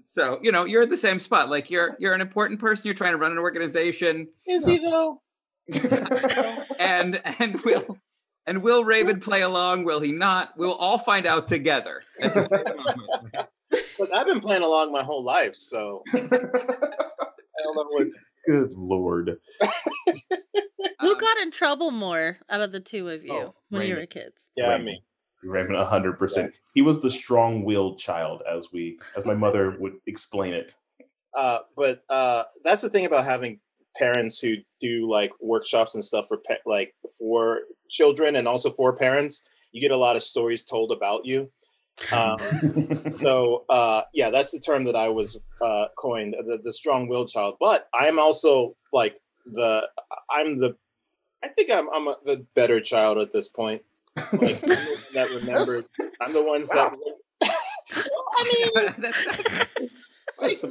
So 0.06 0.39
you 0.41 0.52
know 0.52 0.66
you're 0.66 0.84
in 0.84 0.89
the 0.89 0.98
same 0.98 1.20
spot. 1.20 1.50
Like 1.50 1.70
you're 1.70 1.98
you're 2.00 2.14
an 2.14 2.22
important 2.22 2.60
person. 2.60 2.88
You're 2.88 2.95
trying 2.95 3.14
to 3.14 3.18
run 3.18 3.32
an 3.32 3.39
organization. 3.39 4.28
Is 4.48 4.66
he 4.66 4.78
though? 4.78 5.22
and 6.80 7.20
and 7.39 7.60
will 7.62 7.98
and 8.45 8.64
will 8.64 8.86
Raven 8.86 9.20
play 9.20 9.41
along? 9.41 9.84
Will 9.84 10.00
he 10.00 10.12
not? 10.12 10.54
We'll 10.58 10.76
all 10.76 10.98
find 10.98 11.26
out 11.26 11.48
together 11.48 12.04
at 12.22 12.34
the 12.34 12.43
same 12.43 12.64
moment. 12.64 13.48
Look, 14.00 14.10
I've 14.14 14.28
been 14.28 14.39
playing 14.39 14.64
along 14.64 14.93
my 14.93 15.04
whole 15.04 15.24
life, 15.24 15.56
so 15.56 16.04
I 18.48 18.52
don't 18.52 18.62
know 18.62 18.68
what. 18.68 18.70
Good 18.70 18.78
lord. 18.78 19.38
Who 21.02 21.12
Um, 21.12 21.18
got 21.20 21.38
in 21.39 21.52
trouble 21.52 21.91
more 21.91 22.38
out 22.50 22.62
of 22.62 22.72
the 22.72 22.80
two 22.80 23.10
of 23.10 23.24
you 23.24 23.32
Oh, 23.34 23.56
when 23.70 23.88
you 23.88 23.95
were 23.95 24.06
kids? 24.06 24.48
Yeah, 24.56 24.70
Right. 24.72 24.84
me. 24.84 25.04
Raven, 25.43 25.76
hundred 25.76 26.18
percent. 26.18 26.56
He 26.74 26.82
was 26.82 27.02
the 27.02 27.10
strong-willed 27.12 28.00
child, 28.00 28.41
as 28.52 28.72
we, 28.74 29.00
as 29.16 29.24
my 29.24 29.36
mother 29.36 29.78
would 29.80 29.93
explain 30.08 30.54
it. 30.54 30.74
Uh, 31.38 31.60
but 31.76 32.04
uh, 32.10 32.43
that's 32.64 32.82
the 32.82 32.89
thing 32.89 33.06
about 33.06 33.24
having 33.26 33.60
parents 33.95 34.39
who 34.39 34.56
do 34.82 35.10
like 35.10 35.32
workshops 35.39 35.93
and 35.93 36.04
stuff 36.04 36.28
for 36.28 36.38
pe- 36.38 36.58
like 36.66 36.95
for 37.20 37.60
children 37.89 38.36
and 38.36 38.48
also 38.48 38.70
for 38.72 38.95
parents. 38.95 39.48
You 39.72 39.80
get 39.82 39.91
a 39.91 39.98
lot 39.98 40.16
of 40.16 40.24
stories 40.24 40.66
told 40.66 40.91
about 40.91 41.26
you. 41.26 41.52
Um, 42.12 42.38
so 43.20 43.66
uh, 43.70 44.04
yeah, 44.14 44.30
that's 44.30 44.52
the 44.52 44.60
term 44.60 44.84
that 44.86 44.95
I 44.95 45.10
was 45.10 45.39
uh, 45.62 45.86
coined, 45.98 46.36
the, 46.38 46.60
the 46.64 46.72
strong-willed 46.74 47.30
child. 47.30 47.56
But 47.60 47.88
I'm 47.93 48.20
also 48.20 48.76
like 48.93 49.20
the 49.45 49.89
I'm 50.30 50.60
the 50.60 50.76
I 51.43 51.48
think 51.50 51.72
I'm 51.72 51.89
I'm 51.89 52.08
a, 52.08 52.16
the 52.26 52.45
better 52.56 52.80
child 52.82 53.18
at 53.18 53.32
this 53.34 53.48
point. 53.48 53.82
Like 54.16 54.62
I'm 54.64 54.70
the 54.70 54.76
one 54.76 55.14
that 55.14 55.30
remembers. 55.36 55.89
I'm 56.22 56.34
the 56.34 56.43
ones 56.43 56.70
that. 56.70 56.93
I 58.39 58.70
mean, 58.76 58.93
That's- 59.02 59.89
like, 60.41 60.51
That's 60.51 60.63
of, 60.63 60.69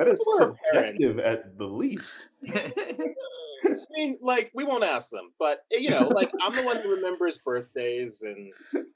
of 0.00 0.06
is 0.06 0.20
four 0.24 0.38
parents. 0.38 0.60
subjective 0.72 1.18
at 1.18 1.58
the 1.58 1.64
least. 1.64 2.30
I 2.54 3.74
mean, 3.90 4.18
like 4.22 4.50
we 4.54 4.64
won't 4.64 4.84
ask 4.84 5.10
them, 5.10 5.32
but 5.38 5.64
eh, 5.72 5.78
you 5.78 5.90
know, 5.90 6.06
like 6.14 6.30
I'm 6.40 6.54
the 6.54 6.62
one 6.62 6.76
who 6.78 6.94
remembers 6.94 7.38
birthdays 7.38 8.22
and 8.22 8.52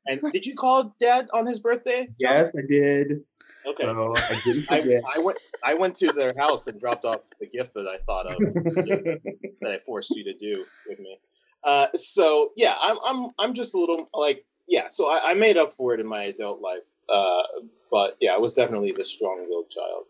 and 0.07 0.21
did 0.33 0.47
you 0.47 0.55
call 0.55 0.95
dad 1.01 1.29
on 1.33 1.47
his 1.47 1.61
birthday? 1.61 2.09
Yes, 2.19 2.55
I 2.57 2.63
did. 2.69 3.23
Okay. 3.67 3.85
So 3.85 4.15
I 4.17 4.41
didn't 4.45 4.71
I, 4.71 4.81
forget. 4.81 5.03
I 5.15 5.19
went 5.21 5.39
I 5.65 5.75
went 5.75 5.97
to 5.97 6.13
their 6.13 6.35
house 6.37 6.67
and 6.67 6.79
dropped 6.81 7.05
off 7.05 7.29
the 7.41 7.47
gift 7.47 7.75
that 7.75 7.87
I 7.87 7.99
thought 7.99 8.27
of 8.27 8.39
that 8.39 9.71
I 9.71 9.79
forced 9.79 10.11
you 10.11 10.25
to 10.25 10.35
do 10.35 10.65
with 10.89 10.99
me. 10.99 11.19
Uh, 11.65 11.87
so 11.95 12.51
yeah, 12.57 12.77
I'm 12.81 12.99
I'm 13.05 13.31
I'm 13.39 13.55
just 13.55 13.75
a 13.75 13.79
little 13.79 14.09
like 14.15 14.45
yeah. 14.69 14.89
So 14.89 15.09
I, 15.09 15.31
I 15.31 15.35
made 15.35 15.57
up 15.57 15.73
for 15.73 15.95
it 15.95 16.01
in 16.01 16.09
my 16.09 16.25
adult 16.25 16.61
life, 16.61 16.95
uh, 17.09 17.43
but 17.91 18.17
yeah, 18.21 18.33
I 18.33 18.39
was 18.39 18.55
definitely 18.55 18.93
the 18.97 19.05
strong-willed 19.05 19.71
child. 19.71 20.05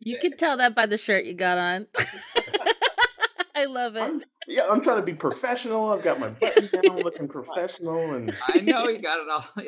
You 0.00 0.16
eh, 0.16 0.20
can 0.20 0.36
tell 0.36 0.56
that 0.56 0.74
by 0.74 0.86
the 0.86 0.98
shirt 0.98 1.24
you 1.24 1.34
got 1.34 1.58
on. 1.58 1.86
I 3.54 3.66
love 3.66 3.96
it. 3.96 4.02
I'm, 4.02 4.22
yeah, 4.48 4.66
I'm 4.70 4.80
trying 4.80 4.96
to 4.96 5.02
be 5.02 5.12
professional. 5.14 5.90
I've 5.92 6.02
got 6.02 6.18
my 6.18 6.28
button 6.40 6.70
down, 6.82 6.98
looking 6.98 7.28
professional, 7.28 8.14
and 8.14 8.34
I 8.48 8.60
know 8.60 8.88
you 8.88 8.98
got 8.98 9.18
it 9.20 9.28
all. 9.30 9.46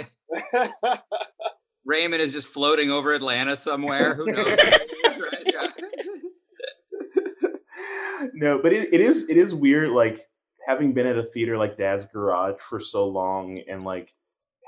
Yeah. 0.54 0.96
Raymond 1.84 2.22
is 2.22 2.32
just 2.32 2.46
floating 2.46 2.90
over 2.90 3.12
Atlanta 3.12 3.56
somewhere. 3.56 4.14
Who 4.14 4.26
knows? 4.26 4.56
No, 8.34 8.60
but 8.62 8.72
it, 8.72 8.92
it 8.92 9.00
is 9.00 9.28
it 9.28 9.36
is 9.36 9.54
weird. 9.54 9.90
Like 9.90 10.28
having 10.66 10.92
been 10.92 11.06
at 11.06 11.18
a 11.18 11.22
theater 11.22 11.58
like 11.58 11.76
Dad's 11.76 12.06
Garage 12.06 12.60
for 12.60 12.80
so 12.80 13.08
long, 13.08 13.60
and 13.68 13.84
like 13.84 14.14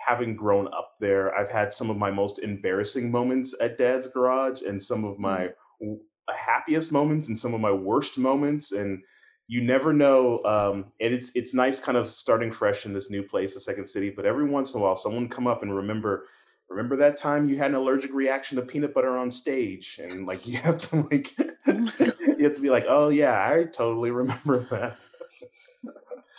having 0.06 0.36
grown 0.36 0.68
up 0.68 0.94
there, 1.00 1.34
I've 1.36 1.50
had 1.50 1.72
some 1.72 1.90
of 1.90 1.96
my 1.96 2.10
most 2.10 2.38
embarrassing 2.40 3.10
moments 3.10 3.54
at 3.60 3.78
Dad's 3.78 4.08
Garage, 4.08 4.62
and 4.62 4.82
some 4.82 5.04
of 5.04 5.18
my 5.18 5.50
w- 5.80 6.00
happiest 6.28 6.92
moments, 6.92 7.28
and 7.28 7.38
some 7.38 7.54
of 7.54 7.60
my 7.60 7.72
worst 7.72 8.18
moments, 8.18 8.72
and 8.72 9.02
you 9.46 9.62
never 9.62 9.92
know. 9.92 10.42
Um, 10.44 10.92
and 11.00 11.14
it's 11.14 11.32
it's 11.34 11.54
nice, 11.54 11.80
kind 11.80 11.98
of 11.98 12.06
starting 12.06 12.50
fresh 12.50 12.86
in 12.86 12.92
this 12.92 13.10
new 13.10 13.22
place, 13.22 13.54
the 13.54 13.60
Second 13.60 13.86
City. 13.86 14.10
But 14.10 14.26
every 14.26 14.48
once 14.48 14.74
in 14.74 14.80
a 14.80 14.82
while, 14.82 14.96
someone 14.96 15.28
come 15.28 15.46
up 15.46 15.62
and 15.62 15.74
remember. 15.74 16.26
Remember 16.70 16.96
that 16.96 17.18
time 17.18 17.46
you 17.46 17.58
had 17.58 17.70
an 17.70 17.76
allergic 17.76 18.12
reaction 18.14 18.56
to 18.56 18.62
peanut 18.62 18.94
butter 18.94 19.18
on 19.18 19.30
stage, 19.30 20.00
and 20.02 20.26
like 20.26 20.46
you 20.46 20.58
have 20.58 20.78
to 20.78 21.06
like 21.10 21.30
you 21.66 22.44
have 22.44 22.56
to 22.56 22.62
be 22.62 22.70
like, 22.70 22.86
oh 22.88 23.08
yeah, 23.08 23.38
I 23.38 23.64
totally 23.64 24.10
remember 24.10 24.66
that. 24.70 25.06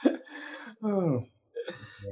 oh. 0.83 1.25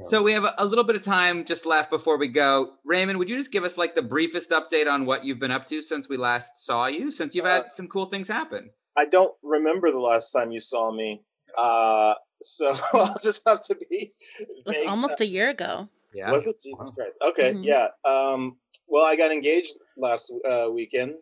So 0.04 0.22
we 0.22 0.32
have 0.32 0.44
a, 0.44 0.54
a 0.58 0.64
little 0.64 0.84
bit 0.84 0.96
of 0.96 1.02
time 1.02 1.44
just 1.44 1.64
left 1.66 1.88
before 1.90 2.18
we 2.18 2.28
go. 2.28 2.72
Raymond, 2.84 3.18
would 3.18 3.28
you 3.28 3.36
just 3.36 3.52
give 3.52 3.64
us 3.64 3.78
like 3.78 3.94
the 3.94 4.02
briefest 4.02 4.50
update 4.50 4.90
on 4.90 5.06
what 5.06 5.24
you've 5.24 5.38
been 5.38 5.50
up 5.52 5.66
to 5.66 5.82
since 5.82 6.08
we 6.08 6.16
last 6.16 6.64
saw 6.64 6.86
you? 6.86 7.10
Since 7.10 7.34
you've 7.34 7.44
had 7.46 7.72
some 7.72 7.86
cool 7.88 8.06
things 8.06 8.28
happen. 8.28 8.70
I 8.96 9.06
don't 9.06 9.34
remember 9.42 9.90
the 9.90 10.00
last 10.00 10.30
time 10.32 10.50
you 10.52 10.60
saw 10.60 10.92
me, 10.92 11.22
uh, 11.58 12.14
so 12.42 12.76
I'll 12.92 13.16
just 13.22 13.42
have 13.46 13.64
to 13.66 13.74
be. 13.76 14.12
It 14.40 14.48
was 14.66 14.76
vague. 14.76 14.88
almost 14.88 15.20
a 15.20 15.26
year 15.26 15.50
ago. 15.50 15.88
Yeah. 16.12 16.30
Was 16.30 16.46
it 16.46 16.56
Jesus 16.62 16.92
Wow. 16.96 17.04
Christ? 17.04 17.18
Okay, 17.30 17.52
Mhm. 17.54 17.64
yeah. 17.64 17.88
Um, 18.04 18.58
well, 18.86 19.04
I 19.04 19.16
got 19.16 19.32
engaged 19.32 19.72
last 19.96 20.32
uh, 20.48 20.68
weekend 20.72 21.14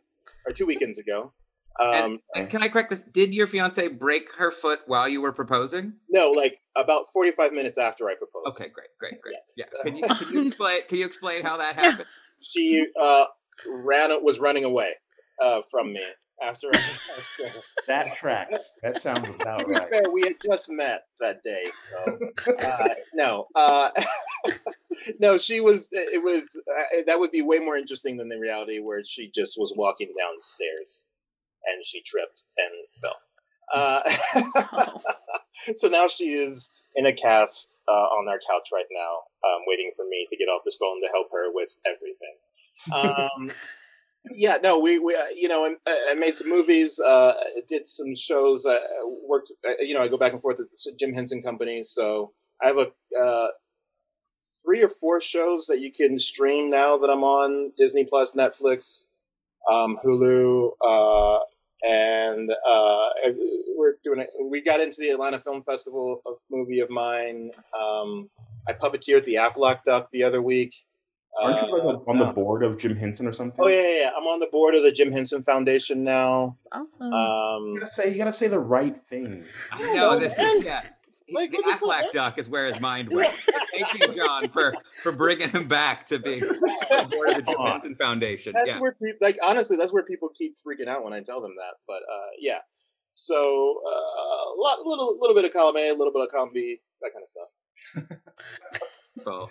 or 0.46 0.52
two 0.52 0.66
weekends 0.66 0.98
ago. 0.98 1.32
Um, 1.80 2.20
And 2.34 2.48
can 2.50 2.62
I 2.62 2.68
correct 2.68 2.90
this? 2.90 3.02
Did 3.02 3.32
your 3.34 3.46
fiance 3.46 3.86
break 3.88 4.24
her 4.38 4.50
foot 4.50 4.80
while 4.86 5.08
you 5.08 5.20
were 5.20 5.32
proposing? 5.32 5.94
no, 6.10 6.30
like 6.30 6.58
about 6.76 7.04
forty-five 7.12 7.52
minutes 7.52 7.78
after 7.78 8.08
I 8.08 8.14
proposed. 8.14 8.60
Okay, 8.60 8.70
great, 8.72 8.88
great, 8.98 9.20
great. 9.20 9.34
Yes. 9.36 9.54
Yeah. 9.56 9.82
Can 9.84 9.96
you, 9.96 10.04
can 10.06 10.32
you 10.34 10.42
explain? 10.46 10.80
Can 10.88 10.98
you 10.98 11.06
explain 11.06 11.42
how 11.42 11.56
that 11.58 11.76
happened? 11.76 12.06
She 12.40 12.84
uh, 13.00 13.24
ran 13.66 14.10
was 14.24 14.40
running 14.40 14.64
away 14.64 14.92
uh, 15.42 15.60
from 15.70 15.92
me 15.92 16.02
after 16.42 16.68
I 16.74 16.78
asked 17.18 17.34
her. 17.42 17.60
That 17.88 18.16
tracks. 18.16 18.70
That 18.82 19.00
sounds 19.00 19.28
To 19.28 19.34
about 19.34 19.66
be 19.66 19.72
right. 19.74 19.88
fair, 19.90 20.02
we 20.12 20.22
had 20.22 20.36
just 20.44 20.68
met 20.70 21.02
that 21.20 21.42
day, 21.42 21.62
so 21.72 22.18
uh, 22.64 22.88
no, 23.14 23.46
uh, 23.54 23.90
no. 25.20 25.36
She 25.38 25.60
was. 25.60 25.88
It 25.92 26.22
was 26.22 26.60
uh, 26.70 27.02
that 27.06 27.18
would 27.18 27.30
be 27.32 27.42
way 27.42 27.58
more 27.58 27.76
interesting 27.76 28.16
than 28.16 28.28
the 28.28 28.38
reality 28.38 28.78
where 28.78 29.02
she 29.04 29.30
just 29.34 29.58
was 29.58 29.72
walking 29.76 30.12
downstairs 30.18 31.10
and 31.66 31.84
she 31.84 32.02
tripped 32.02 32.46
and 32.56 32.72
fell. 33.00 33.16
Uh, 33.72 34.02
so 35.76 35.88
now 35.88 36.06
she 36.06 36.24
is 36.24 36.72
in 36.94 37.06
a 37.06 37.12
cast 37.12 37.76
uh, 37.88 37.92
on 37.92 38.28
our 38.28 38.38
couch 38.38 38.68
right 38.70 38.84
now, 38.92 39.48
um, 39.48 39.62
waiting 39.66 39.90
for 39.96 40.04
me 40.04 40.26
to 40.28 40.36
get 40.36 40.44
off 40.44 40.60
this 40.62 40.76
phone 40.78 41.00
to 41.00 41.08
help 41.08 41.28
her 41.32 41.50
with 41.50 41.74
everything. 41.86 42.36
Um, 42.92 43.50
yeah, 44.30 44.58
no, 44.62 44.78
we, 44.78 44.98
we 44.98 45.14
uh, 45.14 45.24
you 45.34 45.48
know, 45.48 45.74
I, 45.86 46.08
I 46.10 46.14
made 46.14 46.36
some 46.36 46.50
movies, 46.50 47.00
uh, 47.00 47.32
did 47.68 47.88
some 47.88 48.14
shows, 48.14 48.66
uh, 48.66 48.76
worked, 49.26 49.52
uh, 49.66 49.72
you 49.80 49.94
know, 49.94 50.02
I 50.02 50.08
go 50.08 50.18
back 50.18 50.32
and 50.32 50.42
forth 50.42 50.60
at 50.60 50.66
the 50.66 50.92
Jim 50.98 51.14
Henson 51.14 51.40
Company. 51.40 51.82
So 51.82 52.32
I 52.62 52.66
have 52.68 52.78
a 52.78 53.18
uh, 53.18 53.48
three 54.64 54.82
or 54.82 54.88
four 54.88 55.20
shows 55.20 55.66
that 55.66 55.80
you 55.80 55.92
can 55.92 56.18
stream 56.18 56.70
now 56.70 56.96
that 56.98 57.10
I'm 57.10 57.24
on 57.24 57.72
Disney 57.76 58.04
Plus, 58.04 58.34
Netflix, 58.34 59.08
um, 59.70 59.98
Hulu, 60.04 60.70
uh, 60.86 61.38
and 61.82 62.50
uh, 62.50 63.08
we're 63.76 63.94
doing 64.04 64.20
it. 64.20 64.28
We 64.50 64.62
got 64.62 64.80
into 64.80 64.96
the 65.00 65.10
Atlanta 65.10 65.38
Film 65.38 65.62
Festival 65.62 66.22
of 66.26 66.36
movie 66.50 66.80
of 66.80 66.90
mine. 66.90 67.50
Um, 67.78 68.30
I 68.68 68.72
puppeteered 68.72 69.24
the 69.24 69.34
Aflac 69.34 69.84
Duck 69.84 70.08
the 70.12 70.24
other 70.24 70.40
week. 70.42 70.74
Aren't 71.40 71.62
you 71.62 71.72
like 71.72 71.82
Uh, 71.82 72.10
on 72.10 72.18
the 72.18 72.26
no. 72.26 72.32
board 72.34 72.62
of 72.62 72.76
Jim 72.78 72.94
Henson 72.94 73.26
or 73.26 73.32
something? 73.32 73.58
Oh 73.64 73.68
yeah, 73.68 73.80
yeah, 73.82 73.98
yeah. 74.00 74.10
I'm 74.16 74.24
on 74.24 74.38
the 74.38 74.48
board 74.52 74.74
of 74.74 74.82
the 74.82 74.92
Jim 74.92 75.10
Henson 75.10 75.42
Foundation 75.42 76.04
now. 76.04 76.56
Awesome. 76.70 77.06
You 77.10 77.12
Um, 77.16 77.74
gotta 77.78 77.86
say 77.90 78.10
you 78.12 78.18
gotta 78.18 78.32
say 78.34 78.48
the 78.48 78.58
right 78.60 78.96
thing. 79.06 79.42
I 79.72 79.80
know 79.94 79.94
know, 80.12 80.18
this 80.18 80.36
man. 80.36 80.46
is 80.58 80.64
yeah. 80.64 80.82
Like, 81.32 81.50
the 81.52 81.78
fuck? 81.80 82.12
Duck 82.12 82.38
is 82.38 82.48
where 82.48 82.66
his 82.66 82.80
mind 82.80 83.08
went. 83.12 83.32
Thank 83.72 84.00
you, 84.00 84.14
John, 84.14 84.48
for 84.50 84.74
for 85.02 85.12
bringing 85.12 85.48
him 85.50 85.66
back 85.68 86.06
to 86.06 86.18
being 86.18 86.40
board 87.10 87.28
of 87.30 87.36
the 87.36 87.42
Jim 87.42 87.44
Come 87.44 87.56
on. 87.56 87.70
Henson 87.72 87.94
Foundation. 87.96 88.52
that's 88.54 88.66
Yeah. 88.68 88.78
where 88.80 88.92
people, 88.92 89.18
like 89.20 89.38
honestly, 89.44 89.76
that's 89.76 89.92
where 89.92 90.02
people 90.04 90.28
keep 90.36 90.54
freaking 90.56 90.88
out 90.88 91.04
when 91.04 91.12
I 91.12 91.20
tell 91.20 91.40
them 91.40 91.54
that. 91.56 91.74
But 91.86 92.02
uh, 92.12 92.28
yeah, 92.38 92.58
so 93.12 93.36
uh, 93.36 93.90
a 93.90 94.56
lot, 94.58 94.78
little, 94.84 95.18
little 95.20 95.34
bit 95.34 95.44
of 95.44 95.52
column 95.52 95.76
A, 95.76 95.88
a 95.90 95.94
little 95.94 96.12
bit 96.12 96.22
of 96.22 96.30
column 96.30 96.50
B, 96.54 96.80
that 97.00 97.10
kind 97.12 97.22
of 97.22 97.28
stuff. 97.28 98.18
Cool. 99.26 99.48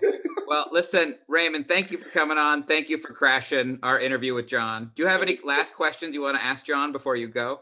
Well, 0.48 0.70
listen, 0.72 1.16
Raymond, 1.28 1.68
thank 1.68 1.92
you 1.92 2.00
for 2.00 2.10
coming 2.10 2.40
on. 2.40 2.64
Thank 2.64 2.90
you 2.90 2.98
for 2.98 3.14
crashing 3.14 3.78
our 3.84 4.00
interview 4.00 4.34
with 4.34 4.48
John. 4.48 4.92
Do 4.96 5.04
you 5.04 5.08
have 5.08 5.22
any 5.22 5.40
last 5.44 5.76
questions 5.76 6.16
you 6.16 6.22
want 6.24 6.36
to 6.36 6.44
ask 6.44 6.66
John 6.66 6.92
before 6.92 7.16
you 7.16 7.28
go? 7.28 7.60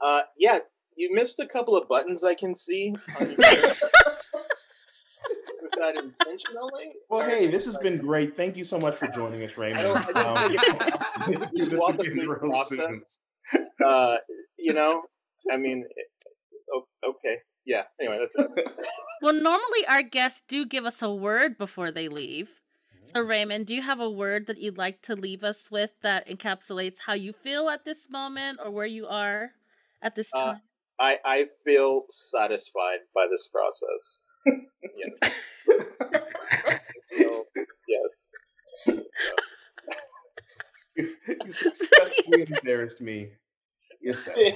Uh, 0.00 0.22
yeah, 0.36 0.58
you 0.96 1.12
missed 1.14 1.40
a 1.40 1.46
couple 1.46 1.76
of 1.76 1.88
buttons 1.88 2.22
I 2.24 2.34
can 2.34 2.54
see. 2.54 2.94
On 3.20 3.26
your 3.30 3.36
Was 5.62 5.70
that 5.78 5.96
intentionally? 5.96 6.92
Well, 7.08 7.28
hey, 7.28 7.46
this 7.46 7.66
has 7.66 7.76
been 7.78 7.98
great. 8.06 8.36
Thank 8.36 8.56
you 8.56 8.64
so 8.64 8.78
much 8.78 8.96
for 8.96 9.06
joining 9.08 9.42
us, 9.44 9.56
Raymond. 9.56 9.82
don't, 9.82 10.16
I 10.16 10.22
don't 10.22 10.36
Um, 10.36 10.50
think 10.50 11.42
it, 11.42 11.50
do 11.52 11.58
just 11.58 11.70
this 11.72 11.80
walk 11.80 11.96
the 11.96 12.02
again 12.02 12.18
complete 12.26 12.28
real 12.42 12.64
soon. 12.64 12.78
process. 12.78 13.18
Uh, 13.84 14.16
you 14.58 14.72
know, 14.72 15.02
I 15.52 15.56
mean, 15.56 15.84
it, 15.96 16.06
okay, 17.06 17.38
yeah. 17.66 17.82
Anyway, 18.00 18.18
that's 18.18 18.34
it. 18.36 18.50
well, 19.22 19.32
normally 19.34 19.86
our 19.88 20.02
guests 20.02 20.42
do 20.48 20.64
give 20.66 20.84
us 20.84 21.02
a 21.02 21.12
word 21.12 21.58
before 21.58 21.90
they 21.90 22.08
leave. 22.08 22.48
So, 23.04 23.20
Raymond, 23.22 23.66
do 23.66 23.74
you 23.74 23.82
have 23.82 23.98
a 24.00 24.10
word 24.10 24.46
that 24.46 24.58
you'd 24.58 24.76
like 24.78 25.00
to 25.02 25.16
leave 25.16 25.42
us 25.42 25.70
with 25.70 25.90
that 26.02 26.28
encapsulates 26.28 26.98
how 27.06 27.14
you 27.14 27.32
feel 27.32 27.68
at 27.70 27.84
this 27.84 28.08
moment 28.10 28.60
or 28.62 28.70
where 28.70 28.86
you 28.86 29.06
are 29.06 29.52
at 30.02 30.14
this 30.14 30.28
uh, 30.34 30.38
time? 30.38 30.56
Uh, 30.56 30.58
I, 31.00 31.18
I 31.24 31.46
feel 31.64 32.04
satisfied 32.10 32.98
by 33.14 33.26
this 33.30 33.48
process. 33.48 34.24
yes. 34.96 35.40
so, 37.18 37.44
yes. 37.88 38.32
you, 40.96 41.14
you 41.46 41.52
successfully 41.52 42.46
embarrassed 42.46 43.00
me. 43.00 43.30
Yes, 44.02 44.28
yeah, 44.36 44.52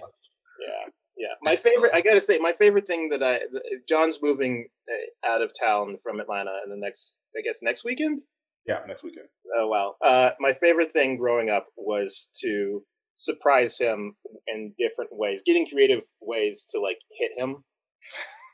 yeah. 1.17 1.35
My 1.43 1.57
favorite, 1.57 1.93
I 1.95 2.01
gotta 2.01 2.21
say, 2.21 2.39
my 2.39 2.53
favorite 2.53 2.87
thing 2.87 3.09
that 3.11 3.23
I 3.23 3.41
John's 3.89 4.19
moving 4.23 4.69
uh, 4.89 5.29
out 5.29 5.43
of 5.43 5.53
town 5.59 5.97
from 6.03 6.21
Atlanta 6.21 6.59
in 6.65 6.71
the 6.71 6.77
next, 6.77 7.19
I 7.37 7.43
guess, 7.43 7.61
next 7.63 7.85
weekend. 7.85 8.21
Yeah, 8.67 8.79
next 8.87 9.03
weekend. 9.03 9.29
Oh 9.55 9.67
wow! 9.67 9.97
Uh, 10.03 10.31
my 10.41 10.55
favorite 10.55 10.93
thing 10.93 11.19
growing 11.19 11.51
up 11.51 11.67
was 11.77 12.31
to 12.43 12.83
surprise 13.15 13.79
him 13.79 14.17
in 14.47 14.75
different 14.79 15.11
ways, 15.13 15.43
getting 15.45 15.67
creative 15.67 16.03
ways 16.21 16.69
to 16.73 16.81
like 16.81 16.99
hit 17.19 17.31
him, 17.37 17.65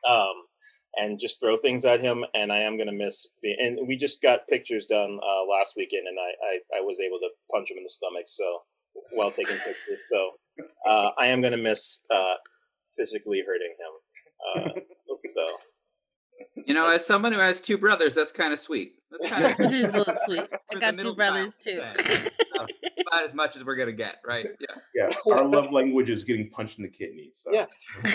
um, 0.09 0.35
and 0.97 1.21
just 1.21 1.41
throw 1.41 1.57
things 1.57 1.85
at 1.85 2.01
him. 2.01 2.25
And 2.35 2.53
I 2.53 2.59
am 2.59 2.79
gonna 2.79 2.93
miss. 2.93 3.27
Being, 3.43 3.57
and 3.59 3.89
we 3.89 3.97
just 3.97 4.23
got 4.23 4.49
pictures 4.49 4.87
done 4.87 5.19
uh, 5.23 5.45
last 5.51 5.75
weekend, 5.77 6.07
and 6.07 6.19
I, 6.19 6.77
I 6.77 6.79
I 6.79 6.81
was 6.81 6.99
able 7.01 7.19
to 7.19 7.29
punch 7.53 7.71
him 7.71 7.79
in 7.79 7.85
the 7.85 7.91
stomach. 7.91 8.25
So 8.27 8.45
while 9.13 9.31
taking 9.31 9.57
pictures, 9.57 10.01
so 10.11 10.31
uh, 10.89 11.11
I 11.19 11.27
am 11.29 11.41
gonna 11.41 11.57
miss 11.57 12.05
uh, 12.11 12.35
physically 12.97 13.43
hurting 13.47 13.75
him. 13.79 14.75
Uh, 14.75 14.81
so 15.35 15.47
you 16.67 16.75
know, 16.75 16.89
as 16.89 17.05
someone 17.07 17.33
who 17.33 17.39
has 17.39 17.61
two 17.61 17.79
brothers, 17.79 18.15
that's 18.15 18.33
kind 18.33 18.53
of 18.53 18.59
sweet. 18.59 18.93
That's 19.11 19.31
kind 19.31 19.45
of 19.45 19.55
sweet. 19.57 19.67
it 19.67 19.73
is 19.75 19.95
a 19.95 19.99
little 19.99 20.17
sweet. 20.25 20.49
I 20.75 20.79
got 20.79 20.99
two 20.99 21.15
brothers 21.15 21.57
too. 21.57 21.83
about 23.11 23.25
as 23.25 23.35
much 23.35 23.57
as 23.57 23.65
we're 23.65 23.77
gonna 23.77 23.93
get, 23.93 24.17
right? 24.27 24.47
Yeah. 24.95 25.09
Yeah. 25.27 25.35
Our 25.35 25.47
love 25.47 25.73
language 25.73 26.11
is 26.11 26.25
getting 26.25 26.51
punched 26.51 26.79
in 26.79 26.85
the 26.85 26.91
kidneys. 26.91 27.41
So. 27.43 27.53
Yeah. 27.53 27.67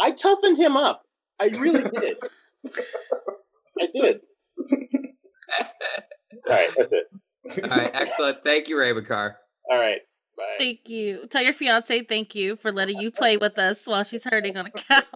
I 0.00 0.12
toughened 0.12 0.58
him 0.58 0.76
up. 0.76 1.02
I 1.40 1.46
really 1.46 1.82
did. 1.82 2.16
I 3.80 3.88
did. 3.92 4.20
All 6.48 6.54
right, 6.54 6.70
that's 6.76 6.92
it. 6.92 7.06
All 7.64 7.76
right, 7.76 7.90
excellent. 7.94 8.44
Thank 8.44 8.68
you, 8.68 8.78
Raymond 8.78 9.06
Carr. 9.08 9.36
All 9.70 9.78
right. 9.78 10.00
Bye. 10.36 10.56
Thank 10.58 10.88
you. 10.88 11.26
Tell 11.26 11.42
your 11.42 11.52
fiance 11.52 12.02
thank 12.02 12.34
you 12.34 12.56
for 12.56 12.70
letting 12.70 13.00
you 13.00 13.10
play 13.10 13.36
with 13.36 13.58
us 13.58 13.86
while 13.86 14.04
she's 14.04 14.24
hurting 14.24 14.56
on 14.56 14.66
a 14.66 14.70
couch. 14.70 15.04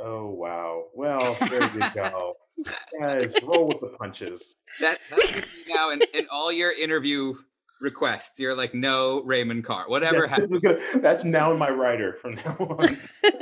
Oh 0.00 0.30
wow! 0.30 0.84
Well, 0.94 1.36
there 1.50 1.60
you 1.74 1.80
go, 1.92 2.34
guys. 3.00 3.34
Roll 3.42 3.68
with 3.68 3.80
the 3.80 3.94
punches. 3.98 4.56
That 4.80 4.98
that's 5.10 5.46
now 5.68 5.90
in, 5.90 6.02
in 6.14 6.26
all 6.30 6.52
your 6.52 6.72
interview 6.72 7.34
requests. 7.80 8.38
You're 8.38 8.56
like, 8.56 8.74
no, 8.74 9.22
Raymond 9.22 9.64
Carr, 9.64 9.88
whatever 9.88 10.26
that's, 10.26 10.52
happens. 10.62 11.02
That's 11.02 11.24
now 11.24 11.54
my 11.54 11.70
writer 11.70 12.14
from 12.20 12.34
now 12.34 12.56
on. 12.58 12.98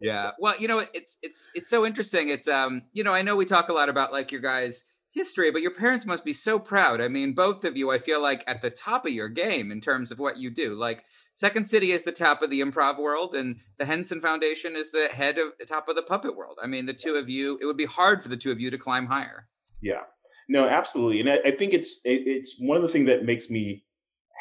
yeah. 0.00 0.32
Well, 0.38 0.54
you 0.58 0.68
know, 0.68 0.84
it's 0.92 1.16
it's 1.22 1.50
it's 1.54 1.70
so 1.70 1.86
interesting. 1.86 2.28
It's 2.28 2.48
um, 2.48 2.82
you 2.92 3.04
know, 3.04 3.14
I 3.14 3.22
know 3.22 3.36
we 3.36 3.44
talk 3.44 3.68
a 3.68 3.72
lot 3.72 3.88
about 3.88 4.12
like 4.12 4.32
your 4.32 4.40
guys' 4.40 4.84
history, 5.12 5.50
but 5.50 5.62
your 5.62 5.74
parents 5.74 6.06
must 6.06 6.24
be 6.24 6.32
so 6.32 6.58
proud. 6.58 7.00
I 7.00 7.08
mean, 7.08 7.34
both 7.34 7.64
of 7.64 7.76
you, 7.76 7.90
I 7.90 7.98
feel 7.98 8.20
like 8.20 8.44
at 8.46 8.62
the 8.62 8.70
top 8.70 9.06
of 9.06 9.12
your 9.12 9.28
game 9.28 9.70
in 9.70 9.80
terms 9.80 10.10
of 10.10 10.18
what 10.18 10.38
you 10.38 10.50
do. 10.50 10.74
Like 10.74 11.04
Second 11.34 11.66
City 11.66 11.92
is 11.92 12.02
the 12.02 12.12
top 12.12 12.42
of 12.42 12.50
the 12.50 12.60
improv 12.60 12.98
world, 12.98 13.34
and 13.34 13.56
the 13.78 13.86
Henson 13.86 14.20
Foundation 14.20 14.76
is 14.76 14.90
the 14.90 15.08
head 15.08 15.38
of 15.38 15.52
the 15.58 15.64
top 15.64 15.88
of 15.88 15.96
the 15.96 16.02
puppet 16.02 16.36
world. 16.36 16.58
I 16.62 16.66
mean, 16.66 16.86
the 16.86 16.92
two 16.92 17.14
of 17.14 17.28
you, 17.28 17.58
it 17.60 17.64
would 17.64 17.76
be 17.76 17.86
hard 17.86 18.22
for 18.22 18.28
the 18.28 18.36
two 18.36 18.50
of 18.50 18.60
you 18.60 18.70
to 18.70 18.78
climb 18.78 19.06
higher. 19.06 19.48
Yeah, 19.80 20.02
no, 20.48 20.68
absolutely, 20.68 21.20
and 21.20 21.30
I, 21.30 21.40
I 21.46 21.50
think 21.52 21.72
it's 21.72 22.00
it, 22.04 22.26
it's 22.26 22.56
one 22.60 22.76
of 22.76 22.82
the 22.82 22.88
things 22.88 23.06
that 23.06 23.24
makes 23.24 23.50
me 23.50 23.84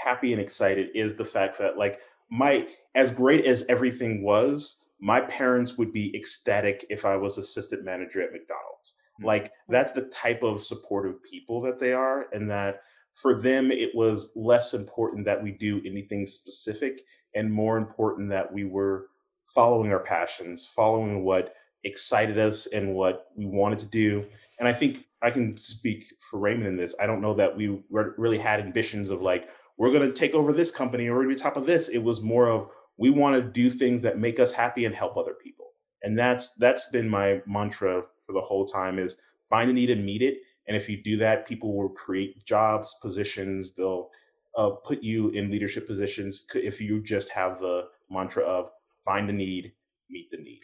happy 0.04 0.34
and 0.34 0.42
excited 0.42 0.90
is 0.94 1.16
the 1.16 1.26
fact 1.26 1.58
that 1.60 1.78
like 1.78 2.00
my 2.30 2.68
as 2.96 3.12
great 3.12 3.46
as 3.46 3.66
everything 3.70 4.24
was, 4.24 4.86
my 5.00 5.22
parents 5.22 5.78
would 5.78 5.94
be 5.94 6.16
ecstatic 6.16 6.86
if 6.90 7.06
I 7.06 7.16
was 7.16 7.38
assistant 7.38 7.84
manager 7.84 8.22
at 8.22 8.32
McDonald's. 8.32 8.98
Mm-hmm. 9.20 9.28
Like 9.28 9.52
that's 9.70 9.94
the 9.94 10.04
type 10.04 10.44
of 10.44 10.64
supportive 10.64 11.24
people 11.24 11.62
that 11.62 11.80
they 11.80 11.94
are, 11.94 12.28
and 12.34 12.50
that 12.50 12.82
for 13.22 13.40
them, 13.40 13.72
it 13.72 13.94
was 13.94 14.32
less 14.36 14.74
important 14.74 15.26
that 15.26 15.42
we 15.42 15.52
do 15.52 15.82
anything 15.86 16.26
specific 16.26 17.02
and 17.36 17.52
more 17.52 17.78
important 17.78 18.30
that 18.30 18.52
we 18.52 18.64
were 18.64 19.08
following 19.54 19.92
our 19.92 20.00
passions, 20.00 20.66
following 20.66 21.24
what 21.24 21.54
excited 21.84 22.38
us 22.38 22.68
and 22.68 22.94
what 22.94 23.28
we 23.36 23.46
wanted 23.46 23.80
to 23.80 23.86
do. 23.86 24.26
And 24.60 24.68
I 24.68 24.74
think 24.74 25.06
I 25.22 25.30
can 25.30 25.58
speak 25.58 26.06
for 26.30 26.40
Raymond 26.40 26.68
in 26.68 26.78
this. 26.78 26.96
I 27.00 27.06
don't 27.06 27.22
know 27.22 27.34
that 27.36 27.56
we 27.56 27.82
really 27.90 28.38
had 28.38 28.60
ambitions 28.60 29.10
of 29.10 29.22
like, 29.22 29.50
we're 29.78 29.92
going 29.92 30.08
to 30.08 30.14
take 30.14 30.34
over 30.34 30.54
this 30.54 30.72
company 30.72 31.08
or 31.08 31.14
we're 31.16 31.24
going 31.24 31.36
to 31.36 31.36
be 31.36 31.42
top 31.42 31.58
of 31.58 31.66
this. 31.66 31.90
It 31.90 32.00
was 32.00 32.22
more 32.22 32.50
of, 32.50 32.70
we 32.98 33.10
want 33.10 33.36
to 33.36 33.42
do 33.42 33.70
things 33.70 34.02
that 34.04 34.20
make 34.20 34.40
us 34.40 34.52
happy 34.52 34.86
and 34.86 34.94
help 34.94 35.18
other 35.18 35.36
people. 35.42 35.68
And 36.04 36.18
that's 36.18 36.56
that's 36.56 36.90
been 36.90 37.08
my 37.08 37.42
mantra 37.46 38.04
for 38.26 38.34
the 38.34 38.42
whole 38.42 38.66
time 38.66 38.98
is 39.00 39.18
find 39.50 39.70
a 39.70 39.74
need 39.74 39.90
and 39.90 40.06
meet 40.06 40.22
it 40.22 40.40
and 40.68 40.78
if 40.78 40.88
you 40.88 41.02
do 41.02 41.18
that, 41.18 41.48
people 41.48 41.76
will 41.76 41.90
create 41.90 42.44
jobs, 42.46 42.98
positions. 43.02 43.74
They'll 43.74 44.10
uh, 44.58 44.70
put 44.70 45.02
you 45.02 45.30
in 45.30 45.52
leadership 45.52 45.88
positions 45.88 46.46
if 46.54 46.80
you 46.80 47.02
just 47.02 47.30
have 47.30 47.60
the 47.60 47.88
mantra 48.10 48.44
of 48.44 48.70
find 49.04 49.30
a 49.30 49.34
need, 49.34 49.74
meet 50.10 50.30
the 50.32 50.38
need. 50.38 50.62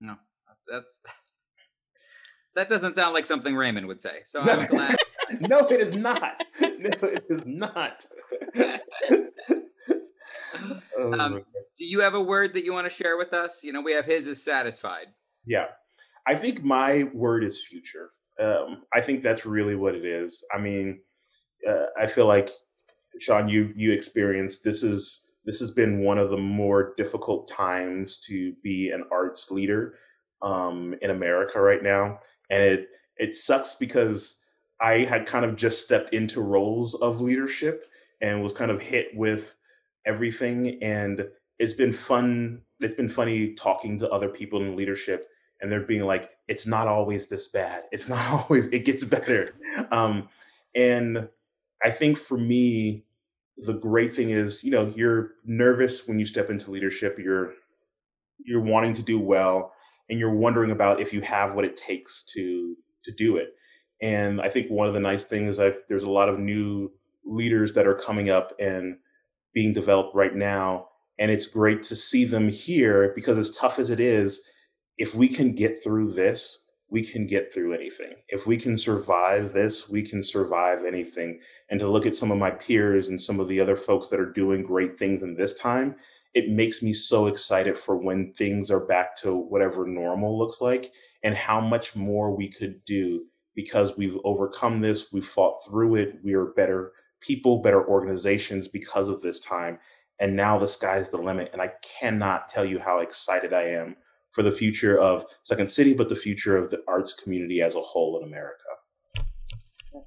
No, 0.00 0.16
that's, 0.46 0.66
that's, 0.70 0.98
that's 1.04 1.16
that 2.54 2.68
doesn't 2.68 2.96
sound 2.96 3.14
like 3.14 3.26
something 3.26 3.54
Raymond 3.54 3.86
would 3.86 4.00
say. 4.00 4.20
So 4.26 4.40
I'm 4.40 4.66
glad. 4.68 4.96
no, 5.40 5.60
it 5.66 5.80
is 5.80 5.92
not. 5.92 6.42
No, 6.80 6.88
it 7.02 7.24
is 7.28 7.42
not. 7.44 8.06
oh, 10.98 11.12
um, 11.12 11.44
do 11.78 11.84
you 11.84 12.00
have 12.00 12.14
a 12.14 12.20
word 12.20 12.54
that 12.54 12.64
you 12.64 12.72
want 12.72 12.88
to 12.88 12.94
share 12.94 13.18
with 13.18 13.34
us? 13.34 13.62
You 13.62 13.74
know, 13.74 13.82
we 13.82 13.92
have 13.92 14.06
his 14.06 14.26
is 14.26 14.42
satisfied. 14.42 15.08
Yeah. 15.44 15.66
I 16.26 16.34
think 16.34 16.62
my 16.62 17.04
word 17.14 17.44
is 17.44 17.66
future. 17.66 18.10
Um, 18.40 18.84
I 18.94 19.00
think 19.00 19.22
that's 19.22 19.44
really 19.46 19.74
what 19.76 19.94
it 19.94 20.04
is. 20.04 20.44
I 20.54 20.58
mean, 20.58 21.00
uh, 21.68 21.86
I 22.00 22.06
feel 22.06 22.26
like 22.26 22.50
Sean, 23.20 23.48
you 23.48 23.72
you 23.76 23.92
experienced 23.92 24.64
this 24.64 24.82
is 24.82 25.24
this 25.44 25.60
has 25.60 25.70
been 25.70 26.02
one 26.02 26.18
of 26.18 26.30
the 26.30 26.36
more 26.36 26.94
difficult 26.96 27.48
times 27.48 28.20
to 28.20 28.52
be 28.62 28.90
an 28.90 29.04
arts 29.10 29.50
leader 29.50 29.94
um, 30.42 30.94
in 31.02 31.10
America 31.10 31.60
right 31.60 31.82
now, 31.82 32.18
and 32.50 32.62
it 32.62 32.88
it 33.16 33.36
sucks 33.36 33.74
because 33.74 34.40
I 34.80 35.00
had 35.00 35.26
kind 35.26 35.44
of 35.44 35.56
just 35.56 35.84
stepped 35.84 36.14
into 36.14 36.40
roles 36.40 36.94
of 36.96 37.20
leadership 37.20 37.86
and 38.22 38.42
was 38.42 38.54
kind 38.54 38.70
of 38.70 38.80
hit 38.80 39.08
with 39.14 39.54
everything, 40.06 40.82
and 40.82 41.26
it's 41.58 41.74
been 41.74 41.92
fun. 41.92 42.62
It's 42.80 42.94
been 42.94 43.08
funny 43.10 43.52
talking 43.54 43.98
to 43.98 44.10
other 44.10 44.28
people 44.28 44.62
in 44.62 44.76
leadership 44.76 45.26
and 45.60 45.70
they're 45.70 45.80
being 45.80 46.04
like, 46.04 46.30
it's 46.48 46.66
not 46.66 46.88
always 46.88 47.26
this 47.26 47.48
bad. 47.48 47.84
It's 47.92 48.08
not 48.08 48.30
always, 48.50 48.66
it 48.68 48.84
gets 48.84 49.04
better. 49.04 49.54
Um, 49.90 50.28
and 50.74 51.28
I 51.82 51.90
think 51.90 52.18
for 52.18 52.38
me, 52.38 53.04
the 53.56 53.74
great 53.74 54.14
thing 54.14 54.30
is, 54.30 54.64
you 54.64 54.70
know, 54.70 54.92
you're 54.96 55.32
nervous 55.44 56.06
when 56.06 56.18
you 56.18 56.24
step 56.24 56.50
into 56.50 56.70
leadership. 56.70 57.18
You're 57.18 57.54
you're 58.42 58.62
wanting 58.62 58.94
to 58.94 59.02
do 59.02 59.18
well, 59.18 59.74
and 60.08 60.18
you're 60.18 60.34
wondering 60.34 60.70
about 60.70 61.00
if 61.00 61.12
you 61.12 61.20
have 61.20 61.54
what 61.54 61.64
it 61.64 61.76
takes 61.76 62.24
to 62.34 62.76
to 63.04 63.12
do 63.12 63.36
it. 63.36 63.54
And 64.02 64.40
I 64.40 64.48
think 64.48 64.70
one 64.70 64.88
of 64.88 64.94
the 64.94 65.00
nice 65.00 65.24
things 65.24 65.58
I've, 65.58 65.78
there's 65.88 66.04
a 66.04 66.10
lot 66.10 66.28
of 66.28 66.38
new 66.38 66.90
leaders 67.24 67.74
that 67.74 67.86
are 67.86 67.94
coming 67.94 68.30
up 68.30 68.52
and 68.58 68.96
being 69.52 69.74
developed 69.74 70.14
right 70.14 70.34
now, 70.34 70.88
and 71.18 71.30
it's 71.30 71.46
great 71.46 71.82
to 71.84 71.96
see 71.96 72.24
them 72.24 72.48
here 72.48 73.12
because 73.14 73.36
as 73.36 73.56
tough 73.56 73.78
as 73.78 73.90
it 73.90 74.00
is, 74.00 74.42
if 75.00 75.14
we 75.14 75.28
can 75.28 75.52
get 75.54 75.82
through 75.82 76.12
this, 76.12 76.66
we 76.90 77.02
can 77.02 77.26
get 77.26 77.54
through 77.54 77.72
anything. 77.72 78.16
If 78.28 78.46
we 78.46 78.58
can 78.58 78.76
survive 78.76 79.50
this, 79.50 79.88
we 79.88 80.02
can 80.02 80.22
survive 80.22 80.84
anything. 80.84 81.40
And 81.70 81.80
to 81.80 81.88
look 81.88 82.04
at 82.04 82.14
some 82.14 82.30
of 82.30 82.36
my 82.36 82.50
peers 82.50 83.08
and 83.08 83.18
some 83.18 83.40
of 83.40 83.48
the 83.48 83.60
other 83.60 83.76
folks 83.76 84.08
that 84.08 84.20
are 84.20 84.30
doing 84.30 84.62
great 84.62 84.98
things 84.98 85.22
in 85.22 85.34
this 85.34 85.58
time, 85.58 85.96
it 86.34 86.50
makes 86.50 86.82
me 86.82 86.92
so 86.92 87.28
excited 87.28 87.78
for 87.78 87.96
when 87.96 88.34
things 88.34 88.70
are 88.70 88.86
back 88.86 89.16
to 89.22 89.34
whatever 89.34 89.86
normal 89.86 90.38
looks 90.38 90.60
like 90.60 90.92
and 91.24 91.34
how 91.34 91.62
much 91.62 91.96
more 91.96 92.36
we 92.36 92.50
could 92.50 92.84
do 92.84 93.24
because 93.54 93.96
we've 93.96 94.18
overcome 94.24 94.82
this, 94.82 95.10
we've 95.14 95.24
fought 95.24 95.64
through 95.66 95.94
it, 95.94 96.18
we 96.22 96.34
are 96.34 96.52
better 96.52 96.92
people, 97.22 97.62
better 97.62 97.88
organizations 97.88 98.68
because 98.68 99.08
of 99.08 99.22
this 99.22 99.40
time. 99.40 99.78
And 100.18 100.36
now 100.36 100.58
the 100.58 100.68
sky's 100.68 101.08
the 101.08 101.16
limit. 101.16 101.48
And 101.54 101.62
I 101.62 101.72
cannot 101.82 102.50
tell 102.50 102.66
you 102.66 102.78
how 102.78 102.98
excited 102.98 103.54
I 103.54 103.62
am 103.62 103.96
for 104.32 104.42
the 104.42 104.52
future 104.52 104.98
of 104.98 105.24
Second 105.44 105.70
City, 105.70 105.94
but 105.94 106.08
the 106.08 106.16
future 106.16 106.56
of 106.56 106.70
the 106.70 106.82
arts 106.86 107.14
community 107.14 107.62
as 107.62 107.74
a 107.74 107.80
whole 107.80 108.18
in 108.20 108.26
America. 108.26 108.62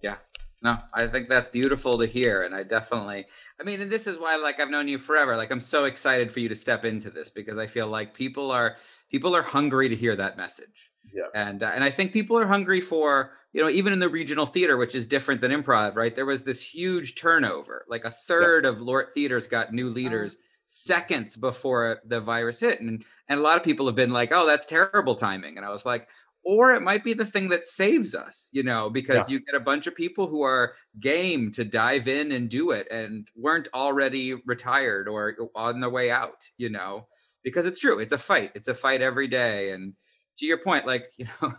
Yeah. 0.01 0.15
No, 0.61 0.77
I 0.93 1.07
think 1.07 1.27
that's 1.27 1.49
beautiful 1.49 1.97
to 1.97 2.05
hear. 2.05 2.43
And 2.43 2.55
I 2.55 2.63
definitely, 2.63 3.25
I 3.59 3.63
mean, 3.63 3.81
and 3.81 3.91
this 3.91 4.07
is 4.07 4.17
why, 4.17 4.37
like, 4.37 4.61
I've 4.61 4.69
known 4.69 4.87
you 4.87 4.97
forever. 4.97 5.35
Like, 5.35 5.51
I'm 5.51 5.59
so 5.59 5.83
excited 5.83 6.31
for 6.31 6.39
you 6.39 6.47
to 6.47 6.55
step 6.55 6.85
into 6.85 7.09
this 7.09 7.29
because 7.29 7.57
I 7.57 7.67
feel 7.67 7.87
like 7.87 8.13
people 8.13 8.49
are, 8.49 8.77
people 9.11 9.35
are 9.35 9.41
hungry 9.41 9.89
to 9.89 9.95
hear 9.95 10.15
that 10.15 10.37
message. 10.37 10.93
Yeah. 11.13 11.23
And 11.35 11.63
uh, 11.63 11.71
and 11.73 11.83
I 11.83 11.89
think 11.89 12.13
people 12.13 12.37
are 12.37 12.47
hungry 12.47 12.81
for 12.81 13.33
you 13.51 13.61
know 13.61 13.69
even 13.69 13.93
in 13.93 13.99
the 13.99 14.09
regional 14.09 14.45
theater, 14.45 14.77
which 14.77 14.95
is 14.95 15.05
different 15.05 15.41
than 15.41 15.51
improv, 15.51 15.95
right? 15.95 16.15
There 16.15 16.25
was 16.25 16.43
this 16.43 16.61
huge 16.61 17.15
turnover. 17.15 17.85
Like 17.89 18.05
a 18.05 18.09
third 18.09 18.63
yeah. 18.63 18.71
of 18.71 18.81
LORT 18.81 19.13
theaters 19.13 19.47
got 19.47 19.73
new 19.73 19.89
leaders 19.89 20.37
seconds 20.65 21.35
before 21.35 21.99
the 22.05 22.21
virus 22.21 22.59
hit, 22.59 22.81
and 22.81 23.03
and 23.29 23.39
a 23.39 23.43
lot 23.43 23.57
of 23.57 23.63
people 23.63 23.85
have 23.85 23.95
been 23.95 24.11
like, 24.11 24.31
"Oh, 24.31 24.45
that's 24.45 24.65
terrible 24.65 25.15
timing," 25.15 25.57
and 25.57 25.65
I 25.65 25.69
was 25.69 25.85
like. 25.85 26.07
Or 26.45 26.73
it 26.73 26.81
might 26.81 27.05
be 27.05 27.13
the 27.13 27.25
thing 27.25 27.47
that 27.47 27.65
saves 27.65 28.13
us, 28.13 28.49
you 28.51 28.63
know, 28.63 28.89
because 28.89 29.29
yeah. 29.29 29.35
you 29.35 29.39
get 29.39 29.55
a 29.55 29.61
bunch 29.61 29.87
of 29.87 29.95
people 29.95 30.27
who 30.27 30.41
are 30.41 30.73
game 30.99 31.51
to 31.51 31.63
dive 31.63 32.09
in 32.09 32.33
and 32.33 32.49
do 32.49 32.71
it 32.71 32.85
and 32.91 33.29
weren't 33.33 33.69
already 33.73 34.33
retired 34.45 35.07
or 35.07 35.37
on 35.55 35.79
their 35.79 35.89
way 35.89 36.11
out, 36.11 36.43
you 36.57 36.67
know, 36.69 37.07
because 37.43 37.65
it's 37.65 37.79
true. 37.79 37.99
It's 37.99 38.11
a 38.11 38.17
fight. 38.17 38.51
It's 38.55 38.67
a 38.67 38.75
fight 38.75 39.01
every 39.01 39.29
day. 39.29 39.71
And 39.71 39.93
to 40.37 40.45
your 40.45 40.57
point, 40.57 40.87
like, 40.87 41.11
you 41.17 41.27
know, 41.41 41.53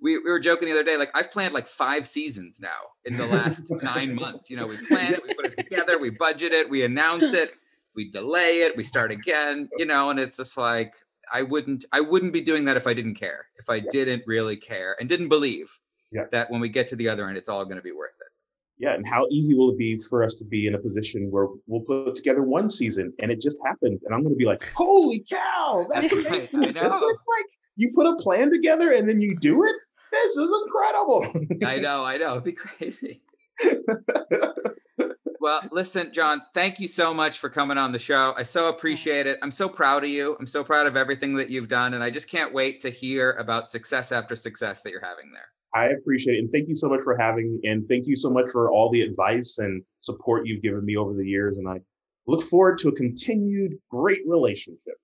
we, 0.00 0.18
we 0.18 0.30
were 0.30 0.40
joking 0.40 0.66
the 0.68 0.74
other 0.74 0.84
day, 0.84 0.96
like 0.96 1.10
I've 1.14 1.30
planned 1.30 1.54
like 1.54 1.68
five 1.68 2.06
seasons 2.08 2.58
now 2.60 2.68
in 3.04 3.16
the 3.16 3.26
last 3.26 3.70
nine 3.82 4.14
months. 4.14 4.50
You 4.50 4.56
know, 4.56 4.66
we 4.66 4.76
plan 4.88 5.14
it, 5.14 5.22
we 5.22 5.34
put 5.34 5.46
it 5.46 5.56
together, 5.56 5.98
we 5.98 6.10
budget 6.10 6.52
it, 6.52 6.68
we 6.68 6.84
announce 6.84 7.32
it, 7.32 7.52
we 7.96 8.10
delay 8.10 8.60
it, 8.60 8.76
we 8.76 8.84
start 8.84 9.10
again, 9.18 9.68
you 9.78 9.86
know, 9.86 10.10
and 10.10 10.20
it's 10.20 10.36
just 10.36 10.56
like 10.56 10.94
I 11.32 11.42
wouldn't 11.42 11.84
I 11.92 12.00
wouldn't 12.00 12.32
be 12.32 12.40
doing 12.40 12.64
that 12.66 12.76
if 12.76 12.86
I 12.86 12.94
didn't 12.94 13.14
care. 13.14 13.46
If 13.58 13.68
I 13.68 13.76
yeah. 13.76 13.90
didn't 13.90 14.22
really 14.26 14.56
care 14.56 14.96
and 15.00 15.08
didn't 15.08 15.28
believe 15.28 15.70
yeah. 16.12 16.24
that 16.32 16.50
when 16.50 16.60
we 16.60 16.68
get 16.68 16.86
to 16.88 16.96
the 16.96 17.08
other 17.08 17.28
end, 17.28 17.36
it's 17.36 17.48
all 17.48 17.64
going 17.64 17.76
to 17.76 17.82
be 17.82 17.92
worth 17.92 18.16
it. 18.20 18.32
Yeah, 18.78 18.92
and 18.92 19.06
how 19.06 19.26
easy 19.30 19.54
will 19.54 19.70
it 19.70 19.78
be 19.78 19.98
for 19.98 20.22
us 20.22 20.34
to 20.34 20.44
be 20.44 20.66
in 20.66 20.74
a 20.74 20.78
position 20.78 21.30
where 21.30 21.46
we'll 21.66 21.80
put 21.80 22.14
together 22.14 22.42
one 22.42 22.68
season 22.68 23.10
and 23.20 23.30
it 23.30 23.40
just 23.40 23.56
happened, 23.64 24.00
and 24.04 24.14
I'm 24.14 24.22
going 24.22 24.34
to 24.34 24.38
be 24.38 24.44
like, 24.44 24.70
"Holy 24.76 25.24
cow, 25.30 25.86
that's, 25.94 26.14
that's 26.14 26.36
right. 26.36 26.48
I 26.54 26.70
know. 26.72 26.82
like 26.82 27.46
you 27.76 27.92
put 27.94 28.06
a 28.06 28.16
plan 28.16 28.50
together 28.50 28.92
and 28.92 29.08
then 29.08 29.20
you 29.20 29.36
do 29.36 29.64
it. 29.64 29.74
This 30.12 30.36
is 30.36 30.50
incredible. 30.64 31.26
I 31.66 31.78
know, 31.80 32.04
I 32.04 32.18
know. 32.18 32.32
It'd 32.32 32.44
be 32.44 32.52
crazy. 32.52 33.22
Well, 35.46 35.60
listen, 35.70 36.12
John, 36.12 36.42
thank 36.54 36.80
you 36.80 36.88
so 36.88 37.14
much 37.14 37.38
for 37.38 37.48
coming 37.48 37.78
on 37.78 37.92
the 37.92 38.00
show. 38.00 38.34
I 38.36 38.42
so 38.42 38.66
appreciate 38.66 39.28
it. 39.28 39.38
I'm 39.42 39.52
so 39.52 39.68
proud 39.68 40.02
of 40.02 40.10
you. 40.10 40.36
I'm 40.40 40.46
so 40.48 40.64
proud 40.64 40.88
of 40.88 40.96
everything 40.96 41.36
that 41.36 41.50
you've 41.50 41.68
done. 41.68 41.94
And 41.94 42.02
I 42.02 42.10
just 42.10 42.28
can't 42.28 42.52
wait 42.52 42.82
to 42.82 42.90
hear 42.90 43.30
about 43.34 43.68
success 43.68 44.10
after 44.10 44.34
success 44.34 44.80
that 44.80 44.90
you're 44.90 45.04
having 45.04 45.30
there. 45.32 45.46
I 45.72 45.90
appreciate 45.92 46.34
it. 46.34 46.38
And 46.40 46.50
thank 46.50 46.68
you 46.68 46.74
so 46.74 46.88
much 46.88 47.00
for 47.02 47.16
having 47.16 47.60
me. 47.62 47.70
And 47.70 47.88
thank 47.88 48.08
you 48.08 48.16
so 48.16 48.28
much 48.28 48.50
for 48.50 48.72
all 48.72 48.90
the 48.90 49.02
advice 49.02 49.58
and 49.58 49.84
support 50.00 50.48
you've 50.48 50.62
given 50.62 50.84
me 50.84 50.96
over 50.96 51.14
the 51.14 51.24
years. 51.24 51.58
And 51.58 51.68
I 51.68 51.76
look 52.26 52.42
forward 52.42 52.78
to 52.78 52.88
a 52.88 52.92
continued 52.92 53.78
great 53.88 54.22
relationship. 54.26 54.94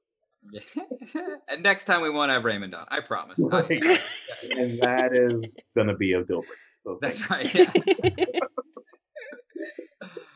and 1.48 1.62
next 1.62 1.84
time 1.84 2.02
we 2.02 2.10
won't 2.10 2.32
have 2.32 2.44
Raymond 2.44 2.74
on. 2.74 2.86
I 2.90 2.98
promise. 2.98 3.38
Right. 3.38 3.70
and 4.50 4.80
that 4.80 5.10
is 5.14 5.56
going 5.76 5.86
to 5.86 5.94
be 5.94 6.14
a 6.14 6.24
deal 6.24 6.40
breaker. 6.40 6.56
So 6.82 6.98
That's 7.00 7.30
right. 7.30 7.54
Yeah. 7.54 7.70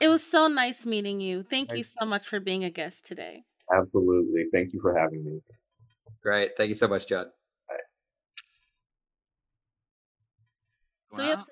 it 0.01 0.09
was 0.09 0.23
so 0.23 0.49
nice 0.49 0.85
meeting 0.87 1.21
you. 1.21 1.43
Thank 1.43 1.73
you 1.73 1.83
so 1.83 2.05
much 2.05 2.27
for 2.27 2.41
being 2.41 2.65
a 2.65 2.71
guest 2.71 3.07
today. 3.07 3.45
Absolutely. 3.75 4.45
Thank 4.53 4.73
you 4.73 4.81
for 4.81 4.97
having 4.97 5.25
me. 5.25 5.41
Great. 6.23 6.51
Thank 6.57 6.69
you 6.69 6.75
so 6.75 6.89
much, 6.89 7.07
John. 7.07 7.27
So 11.13 11.19
wow. 11.19 11.25
we 11.25 11.31
have 11.31 11.47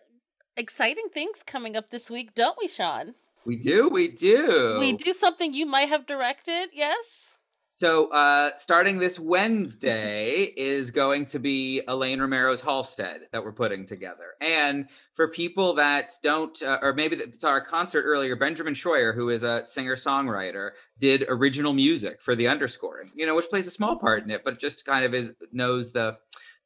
exciting 0.56 1.08
things 1.12 1.42
coming 1.44 1.76
up 1.76 1.90
this 1.90 2.10
week, 2.10 2.34
don't 2.34 2.56
we, 2.60 2.68
Sean? 2.68 3.14
We 3.46 3.56
do. 3.56 3.88
We 3.88 4.08
do. 4.08 4.78
We 4.78 4.92
do 4.92 5.12
something 5.12 5.54
you 5.54 5.66
might 5.66 5.88
have 5.88 6.06
directed. 6.06 6.68
Yes. 6.72 7.33
So, 7.76 8.06
uh, 8.12 8.52
starting 8.56 8.98
this 8.98 9.18
Wednesday 9.18 10.42
is 10.56 10.92
going 10.92 11.26
to 11.26 11.40
be 11.40 11.82
Elaine 11.88 12.20
Romero's 12.20 12.60
Halstead 12.60 13.22
that 13.32 13.42
we're 13.42 13.50
putting 13.50 13.84
together. 13.84 14.34
And 14.40 14.86
for 15.14 15.26
people 15.26 15.74
that 15.74 16.12
don't, 16.22 16.62
uh, 16.62 16.78
or 16.82 16.92
maybe 16.92 17.16
that 17.16 17.40
saw 17.40 17.48
our 17.48 17.60
concert 17.60 18.02
earlier, 18.02 18.36
Benjamin 18.36 18.74
Scheuer, 18.74 19.12
who 19.12 19.28
is 19.28 19.42
a 19.42 19.66
singer 19.66 19.96
songwriter, 19.96 20.70
did 21.00 21.24
original 21.28 21.72
music 21.72 22.22
for 22.22 22.36
the 22.36 22.46
underscoring, 22.46 23.10
you 23.16 23.26
know, 23.26 23.34
which 23.34 23.48
plays 23.48 23.66
a 23.66 23.72
small 23.72 23.96
part 23.96 24.22
in 24.22 24.30
it, 24.30 24.44
but 24.44 24.60
just 24.60 24.86
kind 24.86 25.04
of 25.04 25.12
is 25.12 25.32
knows 25.50 25.90
the 25.90 26.16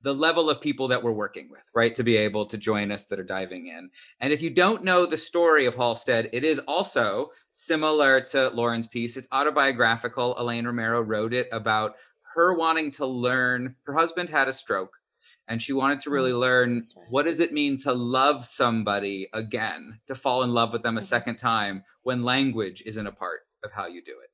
the 0.03 0.15
level 0.15 0.49
of 0.49 0.61
people 0.61 0.89
that 0.89 1.03
we're 1.03 1.13
working 1.13 1.49
with, 1.51 1.63
right? 1.75 1.95
To 1.95 2.05
be 2.05 2.17
able 2.17 2.47
to 2.47 2.57
join 2.57 2.93
us 2.93 3.05
that 3.05 3.19
are 3.19 3.25
diving 3.25 3.67
in. 3.67 3.91
And 4.21 4.33
if 4.33 4.41
you 4.41 4.51
don't 4.51 4.85
know 4.85 5.07
the 5.07 5.17
story 5.17 5.67
of 5.67 5.75
Halstead, 5.75 6.31
it 6.33 6.45
is 6.45 6.61
also 6.69 7.31
similar 7.53 8.21
to 8.21 8.51
Lauren's 8.51 8.87
piece. 8.87 9.17
It's 9.17 9.29
autobiographical. 9.33 10.39
Elaine 10.39 10.67
Romero 10.67 11.01
wrote 11.01 11.35
it 11.35 11.49
about 11.51 11.97
her 12.35 12.55
wanting 12.55 12.93
to 12.93 13.07
learn. 13.07 13.75
Her 13.85 13.95
husband 13.95 14.29
had 14.29 14.49
a 14.49 14.53
stroke 14.53 14.99
and 15.49 15.61
she 15.61 15.73
wanted 15.73 16.01
to 16.01 16.11
really 16.11 16.33
mm, 16.33 16.39
learn 16.39 16.87
what 17.09 17.25
does 17.25 17.41
it 17.41 17.53
mean 17.53 17.79
to 17.79 17.93
love 17.93 18.47
somebody 18.47 19.29
again, 19.33 19.99
to 20.07 20.15
fall 20.15 20.43
in 20.43 20.53
love 20.53 20.73
with 20.73 20.83
them 20.83 20.97
a 20.97 21.01
mm-hmm. 21.01 21.07
second 21.07 21.37
time 21.37 21.83
when 22.03 22.23
language 22.23 22.83
isn't 22.87 23.07
a 23.07 23.13
part 23.13 23.41
of 23.65 23.73
how 23.73 23.87
you 23.87 24.03
do 24.05 24.17
it. 24.23 24.31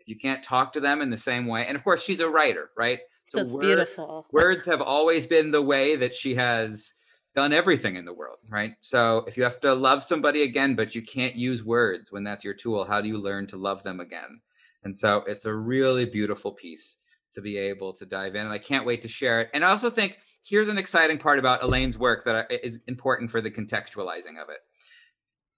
If 0.00 0.08
you 0.08 0.16
can't 0.16 0.42
talk 0.42 0.72
to 0.74 0.80
them 0.80 1.00
in 1.00 1.10
the 1.10 1.16
same 1.16 1.46
way, 1.46 1.66
and 1.66 1.76
of 1.76 1.84
course 1.84 2.02
she's 2.02 2.20
a 2.20 2.28
writer, 2.28 2.70
right? 2.76 3.00
So 3.28 3.38
That's 3.38 3.52
word, 3.52 3.62
beautiful. 3.62 4.26
words 4.32 4.66
have 4.66 4.80
always 4.80 5.26
been 5.26 5.50
the 5.50 5.62
way 5.62 5.96
that 5.96 6.14
she 6.14 6.34
has 6.36 6.94
done 7.34 7.52
everything 7.52 7.96
in 7.96 8.04
the 8.04 8.14
world, 8.14 8.38
right? 8.48 8.74
So 8.80 9.18
if 9.26 9.36
you 9.36 9.42
have 9.42 9.60
to 9.60 9.74
love 9.74 10.02
somebody 10.02 10.42
again, 10.42 10.74
but 10.74 10.94
you 10.94 11.02
can't 11.02 11.34
use 11.34 11.62
words 11.62 12.10
when 12.10 12.24
that's 12.24 12.44
your 12.44 12.54
tool, 12.54 12.84
how 12.84 13.00
do 13.00 13.08
you 13.08 13.18
learn 13.18 13.46
to 13.48 13.56
love 13.56 13.82
them 13.82 14.00
again? 14.00 14.40
And 14.84 14.96
so 14.96 15.24
it's 15.26 15.44
a 15.44 15.54
really 15.54 16.06
beautiful 16.06 16.52
piece 16.52 16.96
to 17.32 17.42
be 17.42 17.58
able 17.58 17.92
to 17.92 18.06
dive 18.06 18.34
in. 18.36 18.42
And 18.42 18.52
I 18.52 18.58
can't 18.58 18.86
wait 18.86 19.02
to 19.02 19.08
share 19.08 19.42
it. 19.42 19.50
And 19.52 19.64
I 19.64 19.70
also 19.70 19.90
think 19.90 20.18
here's 20.42 20.68
an 20.68 20.78
exciting 20.78 21.18
part 21.18 21.38
about 21.38 21.62
Elaine's 21.62 21.98
work 21.98 22.24
that 22.24 22.50
is 22.64 22.80
important 22.86 23.30
for 23.30 23.40
the 23.40 23.50
contextualizing 23.50 24.40
of 24.40 24.48
it. 24.48 24.60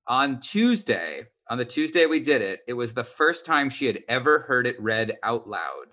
On 0.08 0.40
Tuesday, 0.40 1.24
on 1.50 1.58
the 1.58 1.64
Tuesday 1.64 2.06
we 2.06 2.18
did 2.18 2.42
it, 2.42 2.60
it 2.66 2.72
was 2.72 2.94
the 2.94 3.04
first 3.04 3.46
time 3.46 3.70
she 3.70 3.86
had 3.86 4.00
ever 4.08 4.40
heard 4.40 4.66
it 4.66 4.80
read 4.80 5.18
out 5.22 5.46
loud 5.46 5.86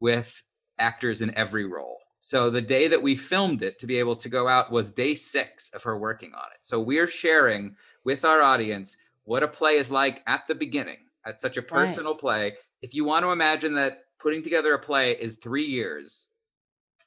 with 0.00 0.42
actors 0.80 1.22
in 1.22 1.36
every 1.36 1.64
role. 1.64 1.98
So 2.20 2.50
the 2.50 2.60
day 2.60 2.88
that 2.88 3.02
we 3.02 3.16
filmed 3.16 3.62
it 3.62 3.78
to 3.78 3.86
be 3.86 3.98
able 3.98 4.16
to 4.16 4.28
go 4.28 4.46
out 4.46 4.70
was 4.70 4.90
day 4.90 5.14
six 5.14 5.70
of 5.70 5.82
her 5.84 5.98
working 5.98 6.32
on 6.34 6.46
it. 6.52 6.58
So 6.60 6.80
we're 6.80 7.06
sharing 7.06 7.76
with 8.04 8.24
our 8.24 8.42
audience 8.42 8.96
what 9.24 9.42
a 9.42 9.48
play 9.48 9.76
is 9.76 9.90
like 9.90 10.22
at 10.26 10.46
the 10.46 10.54
beginning, 10.54 10.98
at 11.24 11.40
such 11.40 11.56
a 11.56 11.62
personal 11.62 12.12
right. 12.12 12.20
play. 12.20 12.52
If 12.82 12.94
you 12.94 13.04
want 13.04 13.24
to 13.24 13.30
imagine 13.30 13.74
that 13.74 14.04
putting 14.18 14.42
together 14.42 14.74
a 14.74 14.78
play 14.78 15.12
is 15.12 15.36
three 15.36 15.64
years, 15.64 16.26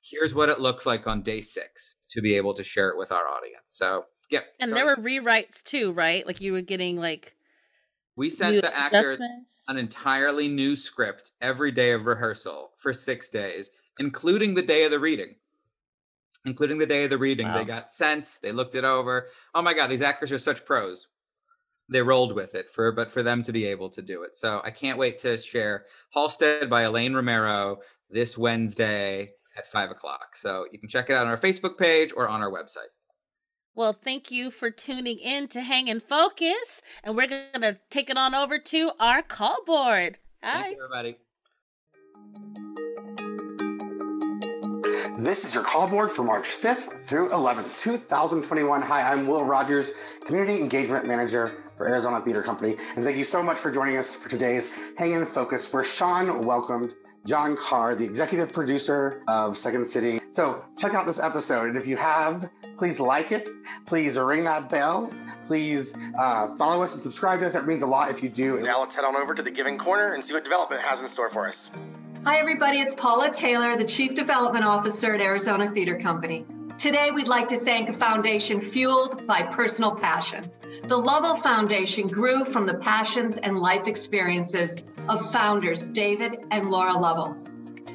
here's 0.02 0.34
what 0.34 0.50
it 0.50 0.60
looks 0.60 0.86
like 0.86 1.06
on 1.06 1.22
day 1.22 1.42
six 1.42 1.96
to 2.10 2.22
be 2.22 2.36
able 2.36 2.54
to 2.56 2.64
share 2.64 2.90
it 2.90 2.98
with 2.98 3.12
our 3.12 3.28
audience. 3.28 3.66
So 3.66 4.06
yeah. 4.30 4.42
And 4.60 4.76
there 4.76 4.86
were 4.86 4.96
rewrites 4.96 5.62
too, 5.62 5.92
right? 5.92 6.26
Like 6.26 6.42
you 6.42 6.54
were 6.54 6.62
getting 6.62 6.98
like 6.98 7.36
we 8.16 8.30
sent 8.30 8.62
the 8.62 8.76
actor 8.76 9.18
an 9.68 9.78
entirely 9.78 10.48
new 10.48 10.76
script 10.76 11.32
every 11.42 11.72
day 11.72 11.92
of 11.94 12.06
rehearsal 12.06 12.72
for 12.78 12.94
six 12.94 13.30
days, 13.30 13.72
including 14.00 14.54
the 14.54 14.62
day 14.62 14.84
of 14.84 14.92
the 14.92 15.00
reading. 15.00 15.36
Including 16.46 16.78
the 16.78 16.86
day 16.86 17.06
of 17.06 17.10
the 17.10 17.18
reading. 17.18 17.48
Wow. 17.48 17.58
They 17.58 17.66
got 17.66 17.92
sent, 17.92 18.40
they 18.42 18.52
looked 18.52 18.76
it 18.76 18.84
over. 18.84 19.28
Oh 19.56 19.62
my 19.62 19.74
God, 19.74 19.88
these 19.88 20.02
actors 20.02 20.32
are 20.32 20.38
such 20.38 20.66
pros. 20.66 21.08
They 21.90 22.02
rolled 22.02 22.34
with 22.34 22.56
it 22.56 22.70
for 22.70 22.92
but 22.92 23.12
for 23.12 23.24
them 23.24 23.44
to 23.44 23.52
be 23.52 23.66
able 23.66 23.90
to 23.90 24.02
do 24.02 24.24
it. 24.24 24.36
So 24.36 24.62
I 24.64 24.72
can't 24.72 24.98
wait 24.98 25.18
to 25.20 25.38
share 25.38 25.86
Halstead 26.14 26.70
by 26.70 26.84
Elaine 26.84 27.14
Romero 27.14 27.80
this 28.10 28.38
Wednesday 28.38 29.32
at 29.58 29.72
five 29.72 29.90
o'clock. 29.90 30.36
So 30.36 30.66
you 30.72 30.80
can 30.80 30.90
check 30.90 31.10
it 31.10 31.14
out 31.14 31.26
on 31.26 31.32
our 31.32 31.38
Facebook 31.38 31.78
page 31.78 32.12
or 32.16 32.28
on 32.28 32.42
our 32.42 32.52
website. 32.52 32.92
Well, 33.76 33.94
thank 33.94 34.30
you 34.30 34.52
for 34.52 34.70
tuning 34.70 35.18
in 35.18 35.48
to 35.48 35.62
Hang 35.62 35.90
and 35.90 36.02
Focus. 36.02 36.84
And 37.04 37.16
we're 37.16 37.26
going 37.26 37.62
to 37.62 37.80
take 37.90 38.08
it 38.12 38.18
on 38.18 38.36
over 38.36 38.60
to 38.60 38.92
our 39.00 39.24
call 39.24 39.64
board. 39.66 40.20
Hi. 40.44 40.62
Thank 40.62 40.78
you, 40.78 40.84
everybody. 40.84 41.18
This 45.18 45.44
is 45.44 45.56
your 45.56 45.64
call 45.64 45.90
board 45.90 46.12
for 46.12 46.22
March 46.24 46.46
5th 46.46 47.08
through 47.08 47.30
11th, 47.30 47.82
2021. 47.82 48.84
Hi, 48.84 49.12
I'm 49.12 49.26
Will 49.26 49.44
Rogers, 49.44 50.20
Community 50.26 50.60
Engagement 50.60 51.08
Manager 51.08 51.64
for 51.76 51.88
Arizona 51.88 52.22
Theater 52.22 52.44
Company. 52.44 52.76
And 52.96 53.04
thank 53.04 53.18
you 53.18 53.24
so 53.24 53.42
much 53.42 53.58
for 53.58 53.72
joining 53.72 53.98
us 53.98 54.16
for 54.16 54.30
today's 54.30 54.72
Hang 55.00 55.16
and 55.16 55.28
Focus, 55.28 55.74
where 55.74 55.84
Sean 55.84 56.46
welcomed 56.46 56.94
John 57.26 57.58
Carr, 57.58 57.96
the 57.96 58.06
executive 58.06 58.54
producer 58.54 59.24
of 59.28 59.58
Second 59.58 59.88
City. 59.88 60.20
So 60.34 60.66
check 60.76 60.96
out 60.96 61.06
this 61.06 61.22
episode. 61.22 61.68
And 61.68 61.78
if 61.78 61.86
you 61.86 61.96
have, 61.96 62.50
please 62.76 63.00
like 63.00 63.32
it. 63.32 63.48
Please 63.86 64.18
ring 64.18 64.44
that 64.46 64.68
bell. 64.68 65.12
Please 65.46 65.96
uh, 66.18 66.48
follow 66.58 66.82
us 66.82 66.94
and 66.94 67.02
subscribe 67.04 67.40
to 67.40 67.46
us. 67.46 67.54
That 67.54 67.68
means 67.68 67.84
a 67.84 67.88
lot 67.88 68.10
if 68.10 68.24
you 68.24 68.30
do. 68.30 68.60
Now 68.60 68.80
let's 68.80 68.96
head 68.96 69.06
on 69.06 69.16
over 69.16 69.36
to 69.36 69.44
the 69.44 69.52
Giving 69.52 69.78
Corner 69.78 70.14
and 70.14 70.24
see 70.24 70.34
what 70.34 70.44
development 70.44 70.82
has 70.82 71.02
in 71.02 71.08
store 71.08 71.30
for 71.30 71.48
us. 71.48 71.70
Hi, 72.26 72.38
everybody. 72.38 72.80
It's 72.80 72.96
Paula 72.96 73.30
Taylor, 73.32 73.76
the 73.76 73.84
Chief 73.84 74.16
Development 74.16 74.66
Officer 74.66 75.14
at 75.14 75.22
Arizona 75.22 75.68
Theater 75.68 75.98
Company. 76.00 76.46
Today, 76.80 77.12
we'd 77.14 77.28
like 77.28 77.48
to 77.50 77.60
thank 77.60 77.90
a 77.90 77.94
foundation 77.94 78.60
fueled 78.60 79.28
by 79.28 79.44
personal 79.44 79.94
passion. 79.94 80.44
The 80.88 80.98
Lovell 80.98 81.36
Foundation 81.36 82.08
grew 82.08 82.44
from 82.44 82.66
the 82.66 82.80
passions 82.80 83.38
and 83.38 83.56
life 83.56 83.88
experiences 83.88 84.84
of 85.08 85.32
founders 85.32 85.90
David 85.90 86.44
and 86.50 86.72
Laura 86.72 86.98
Lovell. 86.98 87.38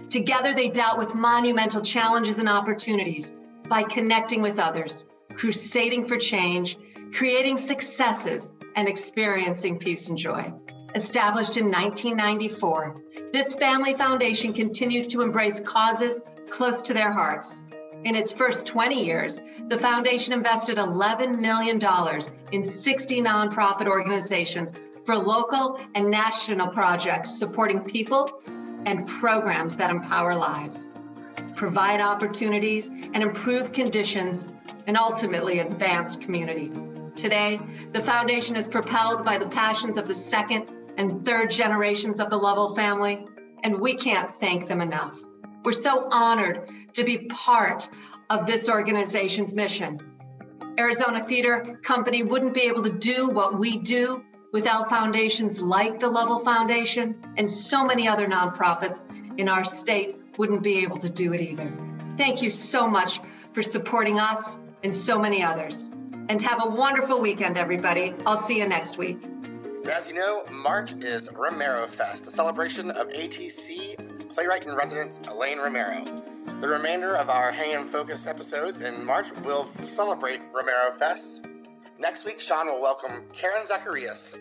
Together, 0.09 0.55
they 0.55 0.69
dealt 0.69 0.97
with 0.97 1.15
monumental 1.15 1.83
challenges 1.83 2.39
and 2.39 2.49
opportunities 2.49 3.37
by 3.69 3.83
connecting 3.83 4.41
with 4.41 4.59
others, 4.59 5.07
crusading 5.35 6.05
for 6.05 6.17
change, 6.17 6.79
creating 7.13 7.57
successes, 7.57 8.55
and 8.77 8.89
experiencing 8.89 9.79
peace 9.79 10.09
and 10.09 10.17
joy. 10.17 10.47
Established 10.95 11.59
in 11.59 11.67
1994, 11.67 12.95
this 13.33 13.55
family 13.55 13.93
foundation 13.93 14.53
continues 14.53 15.07
to 15.09 15.21
embrace 15.21 15.61
causes 15.61 16.23
close 16.49 16.81
to 16.81 16.95
their 16.95 17.13
hearts. 17.13 17.63
In 18.05 18.15
its 18.15 18.33
first 18.33 18.67
20 18.67 19.05
years, 19.05 19.41
the 19.69 19.77
foundation 19.77 20.33
invested 20.33 20.79
$11 20.79 21.39
million 21.41 21.79
in 22.53 22.63
60 22.63 23.23
nonprofit 23.23 23.87
organizations 23.87 24.73
for 25.05 25.17
local 25.17 25.79
and 25.95 26.11
national 26.11 26.69
projects 26.69 27.39
supporting 27.39 27.83
people 27.83 28.41
and 28.87 29.07
programs 29.07 29.77
that 29.77 29.91
empower 29.91 30.35
lives, 30.35 30.91
provide 31.57 32.01
opportunities, 32.01 32.91
and 32.91 33.23
improve 33.23 33.73
conditions, 33.73 34.47
and 34.87 34.97
ultimately 34.97 35.61
advance 35.61 36.17
community. 36.17 36.71
Today, 37.17 37.61
the 37.93 38.01
foundation 38.01 38.57
is 38.57 38.69
propelled 38.69 39.25
by 39.25 39.39
the 39.39 39.49
passions 39.49 39.99
of 39.99 40.07
the 40.07 40.15
second 40.15 40.73
and 40.97 41.25
third 41.25 41.51
generations 41.51 42.21
of 42.21 42.31
the 42.31 42.37
Lovell 42.37 42.75
family, 42.75 43.25
and 43.65 43.81
we 43.81 43.95
can't 43.95 44.31
thank 44.31 44.69
them 44.69 44.81
enough. 44.81 45.19
We're 45.65 45.73
so 45.73 46.09
honored 46.13 46.71
to 46.95 47.05
be 47.05 47.19
part 47.29 47.89
of 48.31 48.47
this 48.47 48.69
organization's 48.69 49.55
mission. 49.55 49.99
Arizona 50.79 51.21
Theater 51.21 51.79
Company 51.83 52.23
wouldn't 52.23 52.55
be 52.55 52.63
able 52.63 52.85
to 52.85 52.93
do 52.93 53.29
what 53.29 53.59
we 53.59 53.79
do 53.79 54.25
without 54.53 54.89
foundations 54.89 55.61
like 55.61 55.99
the 55.99 56.09
Lovell 56.09 56.39
Foundation 56.39 57.19
and 57.37 57.51
so 57.51 57.85
many 57.85 58.09
other 58.09 58.27
nonprofits 58.27 59.07
in 59.39 59.49
our 59.49 59.65
state 59.65 60.17
wouldn't 60.39 60.63
be 60.63 60.83
able 60.83 60.97
to 60.97 61.11
do 61.11 61.33
it 61.33 61.41
either. 61.41 61.71
Thank 62.17 62.43
you 62.43 62.51
so 62.51 62.89
much 62.89 63.21
for 63.53 63.63
supporting 63.63 64.19
us 64.19 64.59
and 64.83 64.95
so 64.95 65.19
many 65.19 65.43
others. 65.43 65.93
And 66.29 66.41
have 66.43 66.65
a 66.65 66.71
wonderful 66.71 67.21
weekend, 67.21 67.57
everybody. 67.57 68.15
I'll 68.27 68.37
see 68.37 68.59
you 68.59 68.69
next 68.69 68.99
week. 68.99 69.19
As 69.91 70.07
you 70.07 70.15
know, 70.15 70.45
March 70.53 70.93
is 71.01 71.31
Romero 71.35 71.87
Fest, 71.87 72.27
a 72.27 72.31
celebration 72.31 72.91
of 72.91 73.09
ATC 73.09 74.29
playwright 74.29 74.67
in 74.67 74.75
residence 74.75 75.19
Elaine 75.29 75.59
Romero. 75.59 76.05
The 76.61 76.69
remainder 76.69 77.17
of 77.17 77.31
our 77.31 77.53
Hang 77.53 77.75
and 77.75 77.89
Focus 77.89 78.27
episodes 78.27 78.81
in 78.81 79.05
March 79.05 79.33
will 79.45 79.67
celebrate 79.85 80.43
Romero 80.53 80.93
Fest. 80.93 81.47
Next 82.01 82.25
week, 82.25 82.39
Sean 82.39 82.67
will 82.67 82.81
welcome 82.81 83.25
Karen 83.35 83.67
Zacarías, 83.67 84.39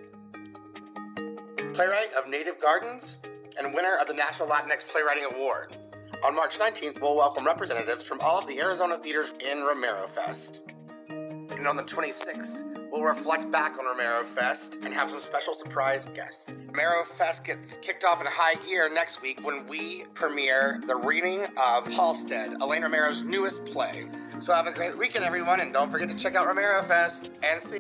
playwright 1.73 2.13
of 2.13 2.29
Native 2.29 2.61
Gardens 2.61 3.17
and 3.57 3.73
winner 3.73 3.97
of 3.99 4.07
the 4.07 4.13
National 4.13 4.47
Latinx 4.47 4.87
Playwriting 4.87 5.23
Award. 5.33 5.75
On 6.23 6.35
March 6.35 6.59
19th, 6.59 7.01
we'll 7.01 7.15
welcome 7.15 7.47
representatives 7.47 8.03
from 8.03 8.19
all 8.21 8.37
of 8.37 8.45
the 8.45 8.59
Arizona 8.59 8.99
theaters 8.99 9.33
in 9.39 9.61
Romero 9.61 10.05
Fest. 10.05 10.61
And 11.09 11.67
on 11.67 11.75
the 11.75 11.83
26th, 11.83 12.66
we'll 12.97 13.07
reflect 13.07 13.51
back 13.51 13.77
on 13.77 13.85
Romero 13.85 14.23
Fest 14.23 14.79
and 14.83 14.93
have 14.93 15.09
some 15.09 15.19
special 15.19 15.53
surprise 15.53 16.05
guests. 16.15 16.71
Romero 16.73 17.03
Fest 17.03 17.45
gets 17.45 17.77
kicked 17.77 18.03
off 18.03 18.21
in 18.21 18.27
high 18.27 18.55
gear 18.67 18.91
next 18.91 19.21
week 19.21 19.45
when 19.45 19.67
we 19.67 20.05
premiere 20.15 20.79
the 20.87 20.95
reading 20.95 21.45
of 21.75 21.87
Halstead, 21.87 22.53
Elaine 22.61 22.81
Romero's 22.81 23.23
newest 23.23 23.65
play. 23.65 24.07
So 24.39 24.53
have 24.53 24.65
a 24.65 24.73
great 24.73 24.97
weekend, 24.97 25.25
everyone, 25.25 25.59
and 25.59 25.71
don't 25.71 25.91
forget 25.91 26.09
to 26.09 26.15
check 26.15 26.35
out 26.35 26.47
Romero 26.47 26.81
Fest 26.81 27.31
and 27.43 27.61
see. 27.61 27.79